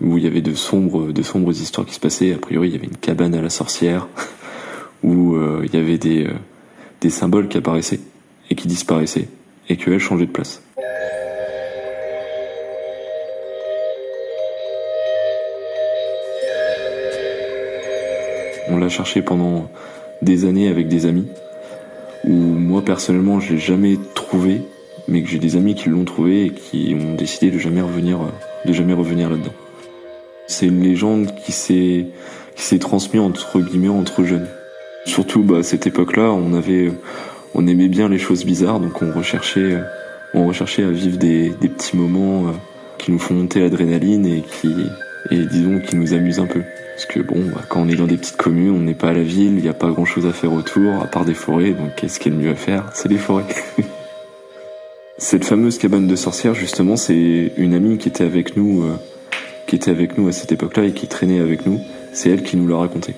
où 0.00 0.16
il 0.18 0.22
y 0.22 0.28
avait 0.28 0.40
de 0.40 0.54
sombres, 0.54 1.10
histoires 1.50 1.84
qui 1.84 1.94
se 1.94 1.98
passaient. 1.98 2.32
A 2.32 2.38
priori, 2.38 2.68
il 2.68 2.74
y 2.74 2.76
avait 2.76 2.86
une 2.86 2.96
cabane 2.96 3.34
à 3.34 3.42
la 3.42 3.50
sorcière 3.50 4.06
où 5.02 5.34
euh, 5.34 5.62
il 5.64 5.74
y 5.74 5.76
avait 5.76 5.98
des, 5.98 6.28
euh, 6.28 6.34
des 7.00 7.10
symboles 7.10 7.48
qui 7.48 7.58
apparaissaient 7.58 7.98
et 8.50 8.54
qui 8.54 8.68
disparaissaient 8.68 9.28
et 9.68 9.76
qu'elles 9.76 9.98
changeaient 9.98 10.26
de 10.26 10.30
place. 10.30 10.62
On 18.68 18.78
l'a 18.78 18.88
cherché 18.88 19.22
pendant 19.22 19.72
des 20.22 20.44
années 20.44 20.68
avec 20.68 20.86
des 20.86 21.06
amis, 21.06 21.26
où 22.22 22.30
moi 22.30 22.84
personnellement 22.84 23.40
je 23.40 23.54
l'ai 23.54 23.58
jamais 23.58 23.98
trouvé, 24.14 24.62
mais 25.08 25.22
que 25.22 25.28
j'ai 25.28 25.38
des 25.38 25.56
amis 25.56 25.74
qui 25.74 25.88
l'ont 25.88 26.04
trouvé 26.04 26.46
et 26.46 26.50
qui 26.50 26.96
ont 26.98 27.14
décidé 27.14 27.50
de 27.50 27.58
jamais 27.58 27.80
revenir, 27.80 28.18
de 28.64 28.72
jamais 28.72 28.94
revenir 28.94 29.30
là-dedans. 29.30 29.52
C'est 30.46 30.66
une 30.66 30.82
légende 30.82 31.34
qui 31.44 31.52
s'est 31.52 32.78
transmise 32.78 33.20
entre 33.20 33.60
guillemets 33.60 33.88
entre 33.88 34.24
jeunes. 34.24 34.48
Surtout 35.06 35.42
bah, 35.42 35.58
à 35.58 35.62
cette 35.62 35.86
époque-là, 35.86 36.30
on 36.32 36.54
avait 36.54 36.92
on 37.54 37.66
aimait 37.66 37.88
bien 37.88 38.08
les 38.08 38.18
choses 38.18 38.44
bizarres, 38.44 38.80
donc 38.80 39.02
on 39.02 39.12
recherchait 39.12 39.78
on 40.34 40.46
recherchait 40.46 40.82
à 40.82 40.90
vivre 40.90 41.16
des, 41.16 41.50
petits 41.60 41.96
moments 41.96 42.48
euh, 42.48 42.52
qui 42.98 43.12
nous 43.12 43.18
font 43.18 43.34
monter 43.34 43.60
l'adrénaline 43.60 44.26
et 44.26 44.42
qui 44.42 44.74
et 45.30 45.46
disons 45.46 45.80
qui 45.80 45.96
nous 45.96 46.12
amusent 46.12 46.40
un 46.40 46.46
peu. 46.46 46.62
Parce 46.94 47.06
que 47.06 47.20
bon, 47.20 47.42
bah, 47.54 47.62
quand 47.68 47.80
on 47.80 47.88
est 47.88 47.96
dans 47.96 48.06
des 48.06 48.16
petites 48.16 48.36
communes, 48.36 48.70
on 48.70 48.80
n'est 48.80 48.94
pas 48.94 49.10
à 49.10 49.12
la 49.12 49.22
ville, 49.22 49.56
il 49.56 49.62
n'y 49.62 49.68
a 49.68 49.74
pas 49.74 49.90
grand 49.90 50.04
chose 50.04 50.26
à 50.26 50.32
faire 50.32 50.52
autour, 50.52 51.02
à 51.02 51.06
part 51.06 51.24
des 51.24 51.34
forêts, 51.34 51.70
donc 51.70 51.94
qu'est-ce 51.96 52.20
qui 52.20 52.28
est 52.28 52.32
le 52.32 52.36
mieux 52.36 52.50
à 52.50 52.54
faire? 52.54 52.90
C'est 52.94 53.08
les 53.08 53.18
forêts. 53.18 53.44
Cette 55.16 55.44
fameuse 55.44 55.78
cabane 55.78 56.08
de 56.08 56.16
sorcières, 56.16 56.54
justement, 56.54 56.96
c'est 56.96 57.52
une 57.56 57.74
amie 57.74 57.98
qui 57.98 58.08
était 58.08 58.24
avec 58.24 58.56
nous, 58.56 58.82
euh, 58.82 58.96
qui 59.68 59.76
était 59.76 59.92
avec 59.92 60.18
nous 60.18 60.26
à 60.26 60.32
cette 60.32 60.50
époque-là 60.50 60.86
et 60.86 60.92
qui 60.92 61.06
traînait 61.06 61.38
avec 61.38 61.66
nous. 61.66 61.78
C'est 62.12 62.30
elle 62.30 62.42
qui 62.42 62.56
nous 62.56 62.66
l'a 62.66 62.78
raconté. 62.78 63.14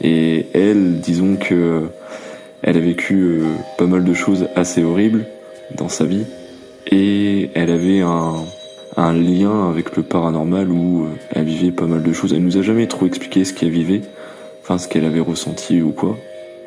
Et 0.00 0.46
elle, 0.54 1.00
disons 1.00 1.34
que 1.36 1.88
elle 2.62 2.76
a 2.76 2.80
vécu 2.80 3.16
euh, 3.16 3.42
pas 3.76 3.86
mal 3.86 4.04
de 4.04 4.14
choses 4.14 4.46
assez 4.54 4.84
horribles 4.84 5.26
dans 5.74 5.88
sa 5.88 6.04
vie 6.04 6.24
et 6.86 7.50
elle 7.54 7.70
avait 7.70 8.00
un, 8.00 8.44
lien 8.96 9.68
avec 9.68 9.96
le 9.96 10.04
paranormal 10.04 10.70
où 10.70 11.04
euh, 11.04 11.08
elle 11.32 11.44
vivait 11.44 11.72
pas 11.72 11.86
mal 11.86 12.04
de 12.04 12.12
choses. 12.12 12.32
Elle 12.32 12.44
nous 12.44 12.58
a 12.58 12.62
jamais 12.62 12.86
trop 12.86 13.06
expliqué 13.06 13.44
ce 13.44 13.52
qu'elle 13.52 13.70
vivait, 13.70 14.02
enfin 14.62 14.78
ce 14.78 14.86
qu'elle 14.86 15.04
avait 15.04 15.20
ressenti 15.20 15.82
ou 15.82 15.90
quoi. 15.90 16.16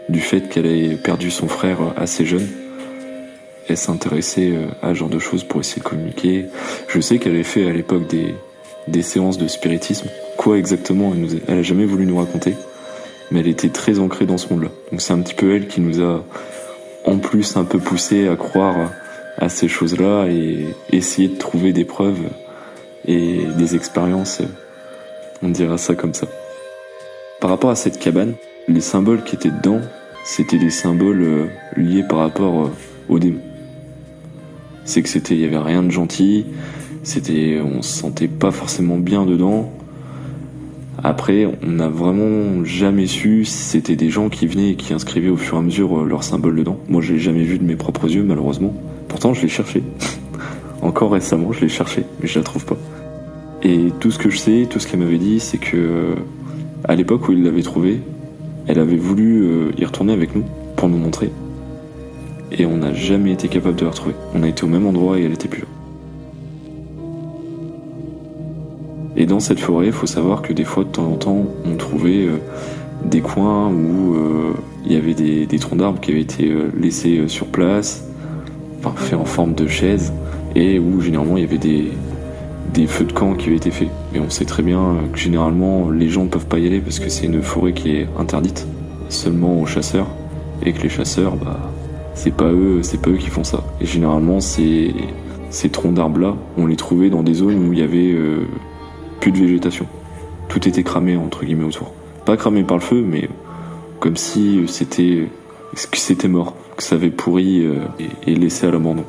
Du 0.10 0.20
fait 0.20 0.42
qu'elle 0.50 0.66
ait 0.66 0.96
perdu 0.96 1.32
son 1.32 1.48
frère 1.48 1.80
assez 1.96 2.26
jeune, 2.26 2.48
elle 3.70 3.78
s'intéressait 3.78 4.52
euh, 4.52 4.68
à 4.82 4.90
ce 4.90 5.00
genre 5.00 5.10
de 5.10 5.20
choses 5.20 5.44
pour 5.44 5.62
essayer 5.62 5.82
de 5.82 5.88
communiquer. 5.88 6.46
Je 6.88 7.00
sais 7.00 7.20
qu'elle 7.20 7.34
avait 7.34 7.44
fait 7.44 7.70
à 7.70 7.74
l'époque 7.74 8.08
des, 8.08 8.36
des 8.88 9.02
séances 9.02 9.38
de 9.38 9.48
spiritisme. 9.48 10.08
Quoi 10.38 10.58
exactement 10.58 11.12
elle, 11.14 11.22
nous 11.22 11.30
elle 11.48 11.64
jamais 11.64 11.86
voulu 11.86 12.06
nous 12.06 12.18
raconter, 12.18 12.56
mais 13.32 13.40
elle 13.40 13.48
était 13.48 13.70
très 13.70 14.00
ancrée 14.00 14.26
dans 14.26 14.38
ce 14.38 14.54
monde-là. 14.54 14.70
Donc 14.92 15.02
c'est 15.02 15.14
un 15.14 15.20
petit 15.20 15.34
peu 15.34 15.56
elle 15.56 15.68
qui 15.68 15.82
nous 15.82 16.02
a 16.02 16.24
en 17.06 17.18
plus 17.18 17.56
un 17.58 17.64
peu 17.64 17.80
poussé 17.80 18.28
à 18.28 18.36
croire 18.36 18.92
à 19.38 19.50
ces 19.50 19.68
choses-là 19.68 20.28
et 20.28 20.66
essayer 20.92 21.28
de 21.28 21.38
trouver 21.38 21.72
des 21.72 21.86
preuves 21.86 22.20
et 23.06 23.46
des 23.58 23.76
expériences, 23.76 24.42
on 25.42 25.50
dira 25.50 25.78
ça 25.78 25.96
comme 25.96 26.14
ça. 26.14 26.28
Par 27.40 27.50
rapport 27.50 27.70
à 27.70 27.76
cette 27.76 28.00
cabane, 28.00 28.34
les 28.68 28.82
symboles 28.82 29.24
qui 29.24 29.36
étaient 29.36 29.52
dedans, 29.52 29.80
c'était 30.26 30.58
des 30.58 30.72
symboles 30.72 31.22
euh, 31.22 31.46
liés 31.78 32.04
par 32.04 32.20
rapport 32.20 32.66
euh, 32.66 32.72
au 33.08 33.20
démon. 33.20 33.40
C'est 34.88 35.02
que 35.02 35.10
c'était, 35.10 35.36
il 35.36 35.42
y 35.42 35.46
avait 35.46 35.58
rien 35.58 35.84
de 35.84 35.92
gentil, 35.92 36.46
c'était, 37.04 37.60
on 37.62 37.82
se 37.82 38.00
sentait 38.00 38.30
pas 38.30 38.52
forcément 38.52 38.98
bien 38.98 39.26
dedans. 39.26 39.70
Après, 41.04 41.46
on 41.46 41.68
n'a 41.68 41.90
vraiment 41.90 42.64
jamais 42.64 43.06
su 43.06 43.44
si 43.44 43.52
c'était 43.52 43.98
des 43.98 44.10
gens 44.10 44.30
qui 44.30 44.48
venaient 44.48 44.72
et 44.72 44.76
qui 44.76 44.94
inscrivaient 44.94 45.30
au 45.30 45.36
fur 45.36 45.58
et 45.58 45.60
à 45.60 45.62
mesure 45.62 46.06
leurs 46.06 46.24
symboles 46.24 46.56
dedans. 46.56 46.80
Moi, 46.88 47.02
je 47.02 47.14
l'ai 47.14 47.20
jamais 47.20 47.44
vu 47.44 47.60
de 47.60 47.66
mes 47.66 47.76
propres 47.76 48.10
yeux, 48.10 48.24
malheureusement. 48.24 48.74
Pourtant, 49.10 49.34
je 49.34 49.42
l'ai 49.42 49.50
cherché. 49.50 49.84
Encore 50.82 51.12
récemment, 51.12 51.52
je 51.52 51.60
l'ai 51.62 51.70
cherché, 51.70 52.06
mais 52.22 52.28
je 52.30 52.40
la 52.40 52.46
trouve 52.46 52.64
pas. 52.64 52.78
Et 53.64 53.92
tout 54.00 54.10
ce 54.10 54.18
que 54.18 54.30
je 54.30 54.38
sais, 54.38 54.68
tout 54.70 54.80
ce 54.80 54.88
qu'elle 54.88 55.02
m'avait 55.02 55.18
dit, 55.18 55.42
c'est 55.42 55.58
que 55.58 56.16
à 56.86 56.96
l'époque 56.96 57.28
où 57.28 57.34
il 57.34 57.44
l'avait 57.44 57.62
trouvé, 57.62 58.00
elle 58.68 58.80
avait 58.80 58.96
voulu 58.96 59.44
euh, 59.44 59.72
y 59.78 59.84
retourner 59.84 60.14
avec 60.14 60.34
nous 60.34 60.46
pour 60.78 60.88
nous 60.88 60.98
montrer. 60.98 61.30
Et 62.58 62.66
on 62.66 62.78
n'a 62.78 62.94
jamais 62.94 63.34
été 63.34 63.48
capable 63.48 63.76
de 63.76 63.86
la 63.86 63.92
retrouver. 63.92 64.16
On 64.34 64.44
a 64.44 64.48
été 64.48 64.64
au 64.64 64.68
même 64.68 64.86
endroit 64.86 65.20
et 65.20 65.24
elle 65.24 65.34
était 65.34 65.48
plus 65.48 65.62
là. 65.62 65.68
Et 69.16 69.26
dans 69.26 69.40
cette 69.40 69.60
forêt, 69.60 69.88
il 69.88 69.92
faut 69.92 70.08
savoir 70.08 70.42
que 70.42 70.54
des 70.54 70.64
fois, 70.64 70.84
de 70.84 70.90
temps 70.90 71.08
en 71.08 71.16
temps, 71.16 71.46
on 71.66 71.76
trouvait 71.76 72.28
euh, 72.28 72.38
des 73.04 73.22
coins 73.22 73.70
où 73.70 74.16
euh, 74.16 74.54
il 74.86 74.94
y 74.94 74.96
avait 74.96 75.14
des, 75.14 75.60
troncs 75.60 75.80
d'arbres 75.80 76.00
qui 76.00 76.12
avaient 76.12 76.22
été 76.22 76.54
laissés 76.80 77.28
sur 77.28 77.48
place, 77.48 78.06
enfin, 78.80 78.94
faits 78.96 79.20
en 79.20 79.26
forme 79.26 79.54
de 79.54 79.68
chaise, 79.68 80.14
et 80.56 80.80
où 80.80 81.02
généralement 81.02 81.38
il 81.38 81.44
y 81.44 81.48
avait 81.48 81.58
des, 81.58 81.92
des 82.74 82.88
feux 82.88 83.06
de 83.06 83.12
camp 83.12 83.34
qui 83.34 83.48
avaient 83.48 83.58
été 83.58 83.72
faits. 83.72 83.90
Et 84.14 84.20
on 84.20 84.30
sait 84.30 84.46
très 84.46 84.64
bien 84.64 84.96
que 85.12 85.18
généralement 85.18 85.90
les 85.90 86.10
gens 86.10 86.24
ne 86.24 86.30
peuvent 86.30 86.48
pas 86.48 86.60
y 86.60 86.68
aller 86.68 86.80
parce 86.80 87.00
que 87.00 87.10
c'est 87.10 87.26
une 87.26 87.42
forêt 87.42 87.74
qui 87.74 87.98
est 87.98 88.08
interdite 88.20 88.68
seulement 89.10 89.62
aux 89.62 89.66
chasseurs 89.66 90.08
et 90.64 90.74
que 90.74 90.84
les 90.84 90.90
chasseurs, 90.90 91.36
bah, 91.36 91.60
c'est 92.18 92.36
pas 92.36 92.52
eux, 92.52 92.80
c'est 92.84 93.02
pas 93.02 93.10
eux 93.10 93.18
qui 93.18 93.30
font 93.30 93.44
ça. 93.44 93.64
Et 93.80 93.86
généralement 93.86 94.42
ces, 94.42 94.94
troncs 95.72 95.94
d'arbres 95.94 96.20
là, 96.20 96.36
on 96.58 96.66
les 96.68 96.76
trouvait 96.76 97.10
dans 97.10 97.24
des 97.24 97.36
zones 97.36 97.68
où 97.68 97.74
il 97.74 97.80
y 97.80 97.82
avait 97.82 98.12
euh, 98.12 98.46
plus 99.22 99.32
de 99.32 99.38
végétation. 99.38 99.88
Tout 100.50 100.68
était 100.68 100.84
cramé 100.84 101.16
entre 101.16 101.46
guillemets 101.46 101.66
autour. 101.66 101.94
Pas 102.26 102.36
cramé 102.36 102.64
par 102.64 102.78
le 102.78 102.84
feu, 102.84 103.02
mais 103.02 103.30
comme 104.00 104.18
si 104.18 104.64
c'était 104.68 105.30
c'était 105.74 106.28
mort, 106.28 106.56
que 106.76 106.84
ça 106.84 106.96
avait 106.96 107.10
pourri 107.10 107.66
euh, 107.66 107.86
et 108.26 108.36
laissé 108.36 108.68
à 108.68 108.72
l'abandon. 108.72 109.06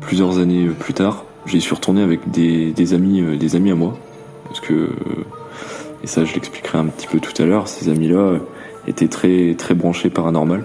Plusieurs 0.00 0.38
années 0.38 0.68
plus 0.78 0.94
tard, 0.94 1.24
J'y 1.46 1.60
suis 1.60 1.74
retourné 1.76 2.02
avec 2.02 2.28
des, 2.28 2.92
amis, 2.92 3.20
euh, 3.20 3.36
des 3.36 3.54
amis 3.54 3.70
à 3.70 3.76
moi, 3.76 3.96
parce 4.48 4.58
que 4.58 4.72
euh, 4.72 4.90
et 6.02 6.08
ça 6.08 6.24
je 6.24 6.34
l'expliquerai 6.34 6.78
un 6.78 6.86
petit 6.86 7.06
peu 7.06 7.20
tout 7.20 7.40
à 7.40 7.46
l'heure. 7.46 7.68
Ces 7.68 7.88
amis-là 7.88 8.18
euh, 8.18 8.38
étaient 8.88 9.06
très 9.06 9.54
très 9.54 9.74
branchés 9.74 10.10
paranormal. 10.10 10.64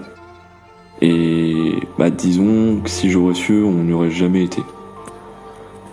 Et 1.02 1.80
bah 1.98 2.10
disons 2.10 2.78
que 2.82 2.88
si 2.88 3.10
j'aurais 3.10 3.34
su, 3.34 3.60
on 3.64 3.82
n'y 3.82 3.92
aurait 3.92 4.12
jamais 4.12 4.44
été, 4.44 4.62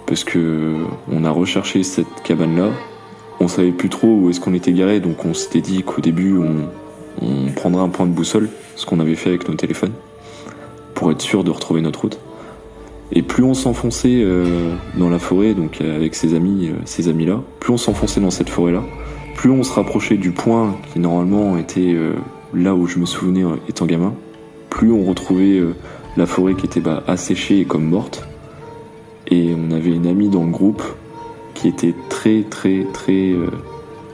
parce 0.05 0.23
que 0.23 0.75
on 1.11 1.25
a 1.25 1.31
recherché 1.31 1.81
cette 1.81 2.21
cabane-là. 2.23 2.69
On 3.39 3.47
savait 3.47 3.71
plus 3.71 3.89
trop 3.89 4.07
où 4.07 4.29
est-ce 4.29 4.39
qu'on 4.39 4.53
était 4.53 4.71
garé, 4.71 4.99
donc 4.99 5.25
on 5.25 5.33
s'était 5.33 5.61
dit 5.61 5.81
qu'au 5.81 6.01
début 6.01 6.37
on, 6.37 6.67
prendrait 7.55 7.81
un 7.81 7.89
point 7.89 8.05
de 8.05 8.11
boussole, 8.11 8.49
ce 8.75 8.85
qu'on 8.85 8.99
avait 8.99 9.15
fait 9.15 9.29
avec 9.29 9.49
nos 9.49 9.55
téléphones, 9.55 9.93
pour 10.93 11.11
être 11.11 11.21
sûr 11.21 11.43
de 11.43 11.49
retrouver 11.49 11.81
notre 11.81 12.01
route. 12.01 12.19
Et 13.11 13.23
plus 13.23 13.43
on 13.43 13.55
s'enfonçait 13.55 14.21
euh, 14.23 14.75
dans 14.95 15.09
la 15.09 15.17
forêt, 15.17 15.55
donc 15.55 15.81
euh, 15.81 15.95
avec 15.95 16.13
ses 16.13 16.35
amis, 16.35 16.69
euh, 16.69 17.09
amis-là, 17.09 17.41
plus 17.59 17.73
on 17.73 17.77
s'enfonçait 17.77 18.21
dans 18.21 18.29
cette 18.29 18.49
forêt-là, 18.49 18.83
plus 19.35 19.49
on 19.49 19.63
se 19.63 19.73
rapprochait 19.73 20.17
du 20.17 20.31
point 20.31 20.75
qui 20.93 20.99
normalement 20.99 21.57
était 21.57 21.95
là 22.53 22.75
où 22.75 22.85
je 22.87 22.99
me 22.99 23.05
souvenais 23.05 23.43
étant 23.67 23.85
gamin, 23.85 24.13
plus 24.69 24.91
on 24.91 25.03
retrouvait 25.03 25.61
la 26.17 26.25
forêt 26.25 26.55
qui 26.55 26.65
était 26.65 26.79
bah, 26.79 27.03
asséchée 27.07 27.61
et 27.61 27.65
comme 27.65 27.85
morte. 27.85 28.27
Et 29.27 29.55
on 29.55 29.71
avait 29.71 29.91
une 29.91 30.07
amie 30.07 30.29
dans 30.29 30.43
le 30.43 30.51
groupe 30.51 30.83
qui 31.53 31.67
était 31.67 31.93
très 32.09 32.43
très 32.43 32.85
très 32.93 33.35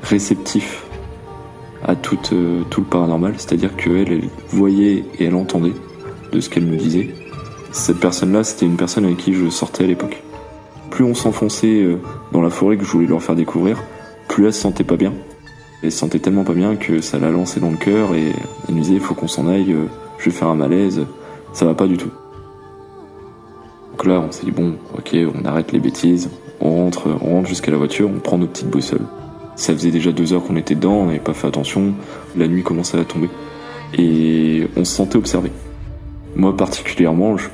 réceptif 0.02 0.84
à 1.84 1.96
tout, 1.96 2.18
tout 2.70 2.82
le 2.82 2.88
paranormal, 2.88 3.34
c'est-à-dire 3.38 3.76
qu'elle 3.76 4.12
elle 4.12 4.30
voyait 4.50 5.04
et 5.20 5.26
elle 5.26 5.36
entendait 5.36 5.76
de 6.32 6.40
ce 6.40 6.50
qu'elle 6.50 6.66
me 6.66 6.78
disait 6.78 7.14
cette 7.76 8.00
personne-là, 8.00 8.46
c'était 8.46 8.66
une 8.66 8.78
personne 8.78 9.04
avec 9.04 9.18
qui 9.18 9.34
je 9.34 9.50
sortais 9.50 9.84
à 9.84 9.88
l'époque. 9.88 10.24
Plus 10.92 11.04
on 11.04 11.14
s'enfonçait 11.14 11.84
euh, 11.84 12.00
dans 12.32 12.42
la 12.42 12.50
forêt 12.50 12.78
que 12.78 12.86
je 12.86 12.90
voulais 12.90 13.06
leur 13.06 13.22
faire 13.22 13.36
découvrir, 13.36 13.84
plus 14.30 14.46
elle 14.46 14.54
se 14.54 14.62
sentait 14.62 14.86
pas 14.86 14.96
bien. 14.96 15.14
Elle 15.84 15.92
se 15.92 15.98
sentait 15.98 16.20
tellement 16.20 16.46
pas 16.46 16.54
bien 16.54 16.78
que 16.78 17.02
ça 17.02 17.20
l'a 17.20 17.30
lancé 17.30 17.60
dans 17.60 17.70
le 17.70 17.76
cœur 17.76 18.16
et 18.16 18.32
elle 18.68 18.76
me 18.76 18.80
disait 18.80 19.00
faut 19.00 19.14
qu'on 19.14 19.28
s'en 19.28 19.50
aille, 19.50 19.74
euh, 19.74 19.88
je 20.18 20.26
vais 20.26 20.32
faire 20.32 20.48
un 20.48 20.56
malaise, 20.56 21.06
ça 21.54 21.66
va 21.66 21.74
pas 21.74 21.88
du 21.88 21.98
tout. 21.98 22.12
Donc 23.92 24.06
là, 24.06 24.20
on 24.20 24.32
s'est 24.32 24.46
dit 24.46 24.52
bon, 24.52 24.74
ok, 24.98 25.16
on 25.34 25.46
arrête 25.46 25.72
les 25.72 25.80
bêtises, 25.80 26.30
on 26.60 26.70
rentre, 26.70 27.08
on 27.22 27.36
rentre 27.36 27.48
jusqu'à 27.48 27.72
la 27.72 27.78
voiture, 27.78 28.10
on 28.14 28.20
prend 28.20 28.38
nos 28.38 28.48
petites 28.48 28.70
boussoles. 28.70 29.06
Ça 29.56 29.74
faisait 29.74 29.92
déjà 29.92 30.12
deux 30.12 30.34
heures 30.34 30.44
qu'on 30.44 30.58
était 30.58 30.76
dedans, 30.76 30.96
on 30.96 31.06
n'avait 31.06 31.20
pas 31.20 31.34
fait 31.34 31.48
attention, 31.48 31.94
la 32.36 32.48
nuit 32.48 32.64
commençait 32.64 33.00
à 33.00 33.06
tomber. 33.06 33.30
Et 33.98 34.68
on 34.76 34.84
se 34.84 34.94
sentait 34.96 35.18
observé. 35.18 35.52
Moi 36.36 36.56
particulièrement, 36.56 37.38
je, 37.38 37.48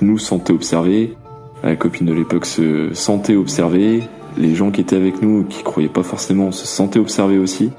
nous 0.00 0.18
sentais 0.18 0.54
observés, 0.54 1.14
la 1.62 1.76
copine 1.76 2.06
de 2.06 2.14
l'époque 2.14 2.46
se 2.46 2.94
sentait 2.94 3.36
observée, 3.36 4.02
les 4.38 4.54
gens 4.54 4.70
qui 4.70 4.80
étaient 4.80 4.96
avec 4.96 5.20
nous, 5.20 5.44
qui 5.44 5.62
croyaient 5.62 5.88
pas 5.88 6.02
forcément, 6.02 6.50
se 6.50 6.66
sentaient 6.66 6.98
observés 6.98 7.38
aussi. 7.38 7.70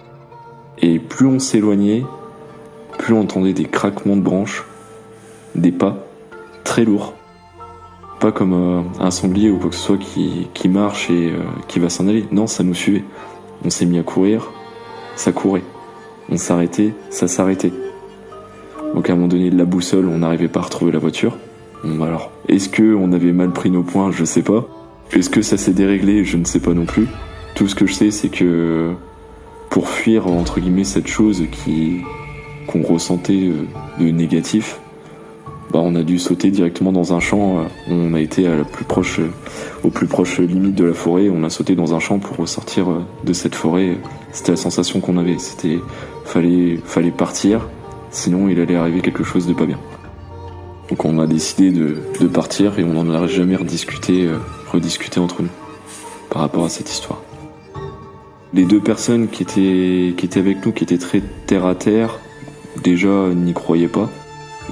Et 0.82 1.00
plus 1.00 1.26
on 1.26 1.40
s'éloignait, 1.40 2.04
plus 2.98 3.14
on 3.14 3.22
entendait 3.22 3.54
des 3.54 3.66
craquements 3.66 4.16
de 4.16 4.22
branches, 4.22 4.64
des 5.56 5.72
pas 5.72 6.06
très 6.64 6.86
lourds. 6.86 7.14
Pas 8.20 8.32
comme 8.32 8.54
euh, 8.54 8.82
un 9.00 9.12
sanglier 9.12 9.52
ou 9.52 9.58
quoi 9.58 9.70
que 9.70 9.76
ce 9.76 9.82
soit 9.82 9.98
qui, 9.98 10.70
marche 10.70 11.10
et 11.10 11.32
euh, 11.32 11.44
qui 11.68 11.80
va 11.80 11.90
s'en 11.90 12.08
aller. 12.08 12.26
Non, 12.32 12.48
ça 12.48 12.64
nous 12.64 12.74
suivait. 12.74 13.04
On 13.64 13.70
s'est 13.70 13.86
mis 13.86 14.00
à 14.00 14.04
courir, 14.04 14.52
ça 15.16 15.32
courait. 15.32 15.64
On 16.30 16.38
s'arrêtait, 16.38 16.94
ça 17.10 17.28
s'arrêtait. 17.28 17.74
Donc 18.94 19.10
à 19.10 19.14
un 19.14 19.16
moment 19.16 19.28
donné, 19.28 19.50
de 19.50 19.58
la 19.58 19.66
boussole, 19.66 20.08
on 20.08 20.20
n'arrivait 20.20 20.48
pas 20.48 20.62
à 20.62 20.64
retrouver 20.64 20.92
la 20.92 21.00
voiture. 21.00 21.38
alors, 21.84 22.32
est-ce 22.48 22.70
que 22.70 22.96
on 22.96 23.12
avait 23.12 23.34
mal 23.34 23.52
pris 23.52 23.70
nos 23.70 23.84
points? 23.84 24.12
Je 24.12 24.24
sais 24.24 24.42
pas. 24.42 24.66
Est-ce 25.12 25.30
que 25.30 25.42
ça 25.42 25.58
s'est 25.58 25.74
déréglé? 25.74 26.24
Je 26.24 26.38
ne 26.38 26.46
sais 26.46 26.60
pas 26.60 26.74
non 26.74 26.86
plus. 26.86 27.08
Tout 27.54 27.68
ce 27.68 27.76
que 27.76 27.86
je 27.86 27.94
sais, 27.94 28.12
c'est 28.12 28.30
que 28.30 28.94
pour 29.70 29.90
fuir 29.90 30.28
entre 30.28 30.60
guillemets 30.60 30.86
cette 30.86 31.08
chose 31.08 31.44
qui 31.52 32.02
qu'on 32.68 32.82
ressentait 32.82 33.50
euh, 33.50 33.68
de 34.00 34.10
négatif, 34.10 34.80
bah 35.72 35.80
on 35.84 35.96
a 35.96 36.04
dû 36.04 36.20
sauter 36.20 36.52
directement 36.52 36.92
dans 36.92 37.14
un 37.14 37.20
champ. 37.20 37.60
Euh, 37.60 37.64
on 37.90 38.14
a 38.14 38.20
été 38.20 38.48
à 38.48 38.56
la 38.56 38.64
plus 38.64 38.86
proche, 38.86 39.20
au 39.84 39.90
plus 39.90 40.08
proche 40.08 40.40
limite 40.40 40.76
de 40.76 40.86
la 40.86 40.94
forêt. 40.94 41.30
On 41.30 41.44
a 41.44 41.50
sauté 41.50 41.76
dans 41.76 41.94
un 41.96 42.00
champ 42.00 42.20
pour 42.20 42.38
ressortir 42.38 42.90
euh, 42.90 43.02
de 43.24 43.34
cette 43.34 43.56
forêt. 43.56 43.98
C'était 44.32 44.52
la 44.52 44.58
sensation 44.58 45.00
qu'on 45.00 45.18
avait. 45.18 45.38
C'était 45.38 45.80
fallait 46.26 46.80
fallait 46.86 47.12
partir 47.12 47.68
sinon 48.16 48.48
il 48.50 48.60
allait 48.60 48.76
arriver 48.76 49.02
quelque 49.02 49.24
chose 49.24 49.46
de 49.46 49.54
pas 49.54 49.66
bien. 49.66 49.80
Donc 50.90 51.04
on 51.06 51.20
a 51.20 51.28
décidé 51.28 51.72
de, 51.72 52.28
partir 52.28 52.80
et 52.80 52.84
on 52.84 53.04
n'en 53.04 53.14
a 53.14 53.28
jamais 53.28 53.56
rediscuté, 53.56 54.26
euh, 54.26 54.38
rediscuté 54.72 55.20
entre 55.20 55.42
nous 55.42 55.50
par 56.30 56.42
rapport 56.42 56.66
à 56.66 56.70
cette 56.70 56.90
histoire. 56.90 57.22
Les 58.54 58.66
deux 58.66 58.80
personnes 58.80 59.28
qui 59.28 59.44
étaient, 59.44 60.14
qui 60.16 60.26
étaient 60.26 60.40
avec 60.40 60.66
nous, 60.66 60.72
qui 60.72 60.84
étaient 60.84 60.98
très 60.98 61.22
terre 61.46 61.66
à 61.66 61.76
terre, 61.76 62.20
déjà 62.84 63.30
n'y 63.34 63.54
croyaient 63.54 63.88
pas. 63.88 64.10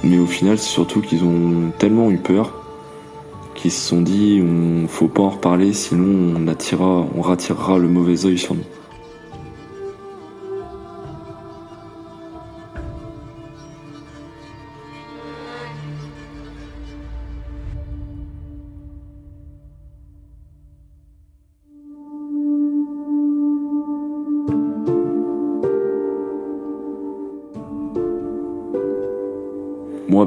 Mais 0.02 0.18
au 0.18 0.26
final, 0.26 0.58
c'est 0.58 0.70
surtout 0.70 1.00
qu'ils 1.00 1.24
ont 1.24 1.70
tellement 1.78 2.10
eu 2.10 2.18
peur 2.18 2.52
qu'ils 3.54 3.70
se 3.70 3.88
sont 3.88 4.02
dit 4.02 4.42
on 4.42 4.86
faut 4.88 5.08
pas 5.08 5.22
en 5.22 5.30
reparler, 5.30 5.72
sinon 5.72 6.34
on 6.36 6.48
attirera, 6.48 7.06
on 7.14 7.22
rattirera 7.22 7.78
le 7.78 7.88
mauvais 7.88 8.26
œil 8.26 8.38
sur 8.38 8.54
nous. 8.54 8.64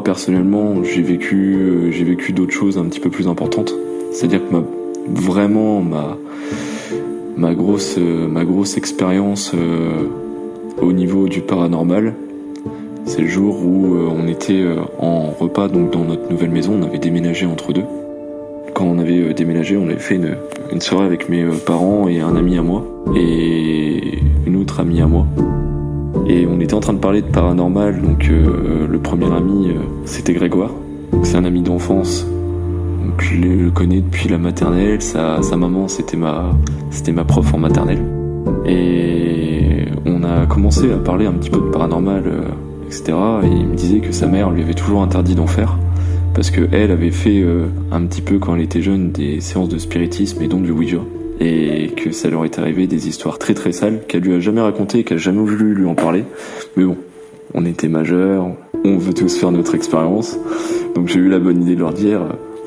Personnellement, 0.08 0.86
j'ai 0.86 1.02
vécu, 1.02 1.58
euh, 1.58 1.92
j'ai 1.92 2.06
vécu 2.06 2.32
d'autres 2.32 2.54
choses 2.54 2.78
un 2.78 2.86
petit 2.86 3.02
peu 3.02 3.10
plus 3.10 3.28
importantes. 3.28 3.74
C'est-à-dire 4.14 4.40
que 4.40 4.56
vraiment 5.10 5.82
ma, 5.82 6.18
ma 7.36 7.54
grosse, 7.54 7.98
euh, 7.98 8.26
ma 8.26 8.46
grosse 8.46 8.78
expérience 8.78 9.52
euh, 9.54 10.08
au 10.82 10.94
niveau 10.94 11.28
du 11.28 11.42
paranormal, 11.42 12.14
c'est 13.04 13.24
le 13.24 13.28
jour 13.28 13.58
où 13.66 13.98
on 13.98 14.30
était 14.30 14.64
en 14.98 15.32
repas 15.32 15.68
donc 15.68 15.92
dans 15.92 16.06
notre 16.06 16.32
nouvelle 16.32 16.52
maison. 16.52 16.80
On 16.82 16.86
avait 16.86 17.00
déménagé 17.00 17.46
entre 17.46 17.74
deux. 17.74 17.84
Quand 18.74 18.86
on 18.86 19.00
avait 19.00 19.34
déménagé, 19.34 19.76
on 19.76 19.90
avait 19.90 20.00
fait 20.00 20.16
une, 20.16 20.38
une 20.72 20.80
soirée 20.80 21.06
avec 21.06 21.28
mes 21.28 21.44
parents 21.66 22.08
et 22.08 22.22
un 22.22 22.38
ami 22.38 22.58
à 22.58 22.62
moi 22.62 22.86
et 23.14 24.20
une 24.46 24.56
autre 24.56 24.80
amie 24.80 25.02
à 25.02 25.08
moi. 25.08 25.28
Et 26.28 26.48
on 26.48 26.60
était 26.60 26.74
en 26.74 26.80
train 26.80 26.94
de 26.94 27.00
parler 27.00 27.22
de 27.22 27.28
paranormal, 27.28 28.02
donc 28.02 28.28
le 28.30 28.98
premier 29.00 29.32
ami, 29.32 29.72
c'était 30.06 30.34
Grégoire. 30.34 30.72
C'est 31.24 31.38
un 31.38 31.46
ami 31.46 31.62
d'enfance. 31.62 32.26
Donc 33.06 33.22
je 33.22 33.36
le 33.36 33.72
connais 33.72 34.02
depuis 34.02 34.28
la 34.28 34.38
maternelle. 34.38 35.02
Sa, 35.02 35.42
sa 35.42 35.56
maman, 35.56 35.88
c'était 35.88 36.18
ma, 36.18 36.52
ma 37.14 37.24
prof 37.24 37.54
en 37.54 37.58
maternelle. 37.60 38.04
Et 38.66 39.86
on 40.06 40.24
a 40.24 40.46
commencé 40.46 40.92
à 40.92 40.98
parler 40.98 41.26
un 41.26 41.34
petit 41.34 41.50
peu 41.50 41.60
de 41.60 41.70
paranormal, 41.72 42.24
etc. 42.86 43.14
Et 43.44 43.48
il 43.48 43.68
me 43.68 43.76
disait 43.76 44.00
que 44.00 44.12
sa 44.12 44.28
mère 44.28 44.52
lui 44.52 44.64
avait 44.64 44.74
toujours 44.74 45.02
interdit 45.02 45.36
d'en 45.36 45.48
faire 45.48 45.78
parce 46.38 46.52
que 46.52 46.62
elle 46.72 46.92
avait 46.92 47.10
fait 47.10 47.42
euh, 47.42 47.66
un 47.92 48.06
petit 48.06 48.22
peu 48.22 48.38
quand 48.38 48.56
elle 48.56 48.62
était 48.62 48.84
jeune 48.84 49.12
des 49.12 49.42
séances 49.42 49.70
de 49.70 49.80
spiritisme 49.80 50.44
et 50.44 50.48
donc 50.48 50.62
du 50.62 50.70
Ouija 50.70 51.00
et 51.40 51.92
que 51.96 52.12
ça 52.12 52.30
leur 52.30 52.46
est 52.46 52.60
arrivé 52.60 52.88
des 52.88 53.08
histoires 53.08 53.38
très 53.38 53.54
très 53.54 53.72
sales 53.72 54.02
qu'elle 54.08 54.24
lui 54.24 54.34
a 54.34 54.40
jamais 54.40 54.62
racontées, 54.62 55.04
qu'elle 55.04 55.18
a 55.18 55.22
jamais 55.22 55.42
voulu 55.42 55.74
lui 55.74 55.86
en 55.86 55.96
parler. 55.96 56.24
Mais 56.76 56.84
bon, 56.84 56.98
on 57.54 57.66
était 57.66 57.88
majeurs, 57.88 58.48
on 58.84 58.98
veut 58.98 59.14
tous 59.14 59.38
faire 59.38 59.52
notre 59.52 59.76
expérience, 59.76 60.38
donc 60.96 61.08
j'ai 61.08 61.20
eu 61.20 61.30
la 61.30 61.40
bonne 61.40 61.62
idée 61.62 61.76
de 61.76 61.80
leur 61.80 61.94
dire, 61.94 62.22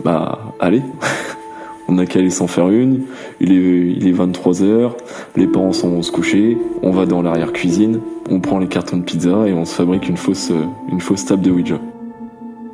bah 0.05 0.39
allez, 0.61 0.83
on 1.89 1.99
a 1.99 2.07
qu'à 2.07 2.21
aller 2.21 2.31
s'en 2.31 2.47
faire 2.47 2.69
une. 2.71 3.03
Il 3.41 3.53
est, 3.53 3.93
il 3.97 4.07
est 4.07 4.13
23 4.13 4.63
heures, 4.63 4.97
les 5.37 5.47
parents 5.47 5.73
sont 5.73 6.01
se 6.03 6.13
coucher, 6.13 6.57
on 6.83 6.91
va 6.91 7.07
dans 7.07 7.23
l'arrière 7.23 7.53
cuisine, 7.53 8.01
on 8.31 8.41
prend 8.41 8.59
les 8.59 8.69
cartons 8.69 8.99
de 8.99 9.03
pizza 9.03 9.47
et 9.47 9.53
on 9.53 9.65
se 9.65 9.75
fabrique 9.75 10.09
une 10.09 10.17
fausse, 10.17 10.53
une 10.91 11.01
fausse 11.01 11.25
table 11.25 11.43
de 11.43 11.51
Ouija. 11.51 11.81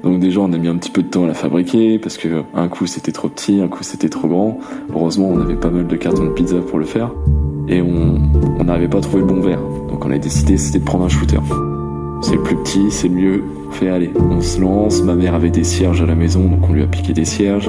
Donc 0.07 0.21
déjà 0.21 0.38
on 0.38 0.53
a 0.53 0.57
mis 0.57 0.69
un 0.69 0.77
petit 0.77 0.92
peu 0.92 1.03
de 1.03 1.09
temps 1.09 1.25
à 1.25 1.27
la 1.27 1.35
fabriquer 1.35 1.99
parce 1.99 2.16
que 2.16 2.45
un 2.55 2.69
coup 2.69 2.87
c'était 2.87 3.11
trop 3.11 3.29
petit, 3.29 3.61
un 3.61 3.66
coup 3.66 3.83
c'était 3.83 4.09
trop 4.09 4.29
grand. 4.29 4.61
Heureusement 4.95 5.31
on 5.31 5.40
avait 5.40 5.57
pas 5.57 5.69
mal 5.69 5.88
de 5.88 5.97
cartons 5.97 6.27
de 6.27 6.31
pizza 6.31 6.59
pour 6.59 6.79
le 6.79 6.85
faire 6.85 7.11
et 7.66 7.83
on 7.83 8.62
n'avait 8.62 8.87
pas 8.87 9.01
trouvé 9.01 9.23
le 9.23 9.27
bon 9.27 9.40
verre. 9.40 9.59
Donc 9.88 10.05
on 10.05 10.12
a 10.12 10.19
décidé 10.19 10.59
c'était 10.59 10.79
de 10.79 10.85
prendre 10.85 11.07
un 11.07 11.09
shooter. 11.09 11.40
C'est 12.23 12.37
le 12.37 12.42
plus 12.45 12.55
petit, 12.55 12.92
c'est 12.92 13.09
mieux. 13.09 13.42
Fait 13.73 13.88
allez, 13.88 14.12
on 14.31 14.40
se 14.40 14.61
lance. 14.61 15.03
Ma 15.03 15.16
mère 15.16 15.35
avait 15.35 15.51
des 15.51 15.64
cierges 15.64 16.01
à 16.01 16.07
la 16.07 16.14
maison 16.14 16.45
donc 16.45 16.71
on 16.71 16.73
lui 16.73 16.85
a 16.85 16.87
piqué 16.87 17.12
des 17.12 17.25
cierges. 17.25 17.69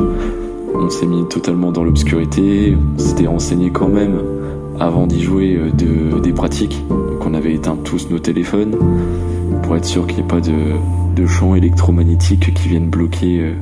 On 0.75 0.91
s'est 0.91 1.07
mis 1.07 1.27
totalement 1.29 1.71
dans 1.71 1.83
l'obscurité. 1.83 2.77
On 2.95 2.99
s'était 2.99 3.25
renseigné 3.25 3.71
quand 3.71 3.89
même 3.89 4.21
avant 4.79 5.07
d'y 5.07 5.23
jouer 5.23 5.55
euh, 5.55 5.71
de, 5.71 6.19
des 6.19 6.33
pratiques. 6.33 6.83
Donc 6.87 7.25
on 7.25 7.33
avait 7.33 7.55
éteint 7.55 7.79
tous 7.83 8.11
nos 8.11 8.19
téléphones 8.19 8.75
pour 9.63 9.75
être 9.75 9.85
sûr 9.85 10.07
qu'il 10.07 10.17
n'y 10.17 10.23
ait 10.23 10.27
pas 10.27 10.41
de, 10.41 11.25
champs 11.25 11.55
électromagnétiques 11.55 12.53
qui 12.53 12.69
viennent 12.69 12.89
bloquer. 12.89 13.39
Euh, 13.41 13.53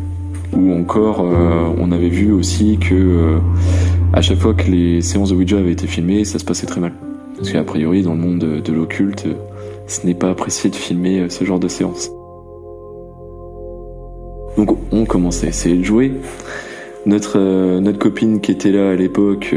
ou 0.53 0.73
encore, 0.73 1.21
euh, 1.21 1.73
on 1.79 1.91
avait 1.91 2.09
vu 2.09 2.31
aussi 2.31 2.77
que 2.77 2.93
euh, 2.93 3.39
à 4.13 4.21
chaque 4.21 4.37
fois 4.37 4.53
que 4.53 4.69
les 4.69 5.01
séances 5.01 5.29
de 5.29 5.35
Ouija 5.35 5.57
avaient 5.57 5.71
été 5.71 5.87
filmées, 5.87 6.23
ça 6.25 6.39
se 6.39 6.45
passait 6.45 6.65
très 6.65 6.79
mal. 6.79 6.93
Parce 7.37 7.51
qu'a 7.51 7.63
priori, 7.63 8.03
dans 8.03 8.13
le 8.13 8.19
monde 8.19 8.39
de, 8.39 8.73
l'occulte, 8.73 9.27
ce 9.87 10.05
n'est 10.05 10.13
pas 10.13 10.29
apprécié 10.29 10.69
de 10.69 10.75
filmer 10.75 11.29
ce 11.29 11.43
genre 11.43 11.59
de 11.59 11.67
séance. 11.67 12.09
Donc 14.55 14.77
on 14.91 15.05
commençait 15.05 15.47
à 15.47 15.49
essayer 15.49 15.75
de 15.75 15.83
jouer. 15.83 16.13
Notre, 17.05 17.79
notre 17.79 17.99
copine 17.99 18.39
qui 18.39 18.51
était 18.51 18.71
là 18.71 18.91
à 18.91 18.95
l'époque 18.95 19.53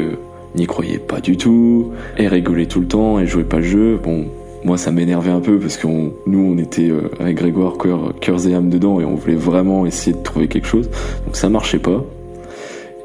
n'y 0.56 0.66
croyait 0.66 0.98
pas 0.98 1.20
du 1.20 1.36
tout. 1.36 1.92
Elle 2.16 2.28
rigolait 2.28 2.66
tout 2.66 2.80
le 2.80 2.86
temps, 2.86 3.18
elle 3.18 3.28
jouait 3.28 3.44
pas 3.44 3.58
le 3.58 3.64
jeu. 3.64 4.00
Bon, 4.02 4.26
moi 4.64 4.76
ça 4.76 4.90
m'énervait 4.90 5.30
un 5.30 5.40
peu 5.40 5.58
parce 5.58 5.76
que 5.76 5.86
nous 5.86 6.52
on 6.54 6.58
était 6.58 6.90
euh, 6.90 7.10
avec 7.20 7.36
Grégoire 7.36 7.74
cœurs 7.78 8.46
et 8.46 8.54
âme 8.54 8.70
dedans 8.70 9.00
et 9.00 9.04
on 9.04 9.14
voulait 9.14 9.36
vraiment 9.36 9.86
essayer 9.86 10.16
de 10.16 10.22
trouver 10.22 10.48
quelque 10.48 10.66
chose. 10.66 10.90
Donc 11.26 11.36
ça 11.36 11.48
marchait 11.48 11.78
pas. 11.78 12.04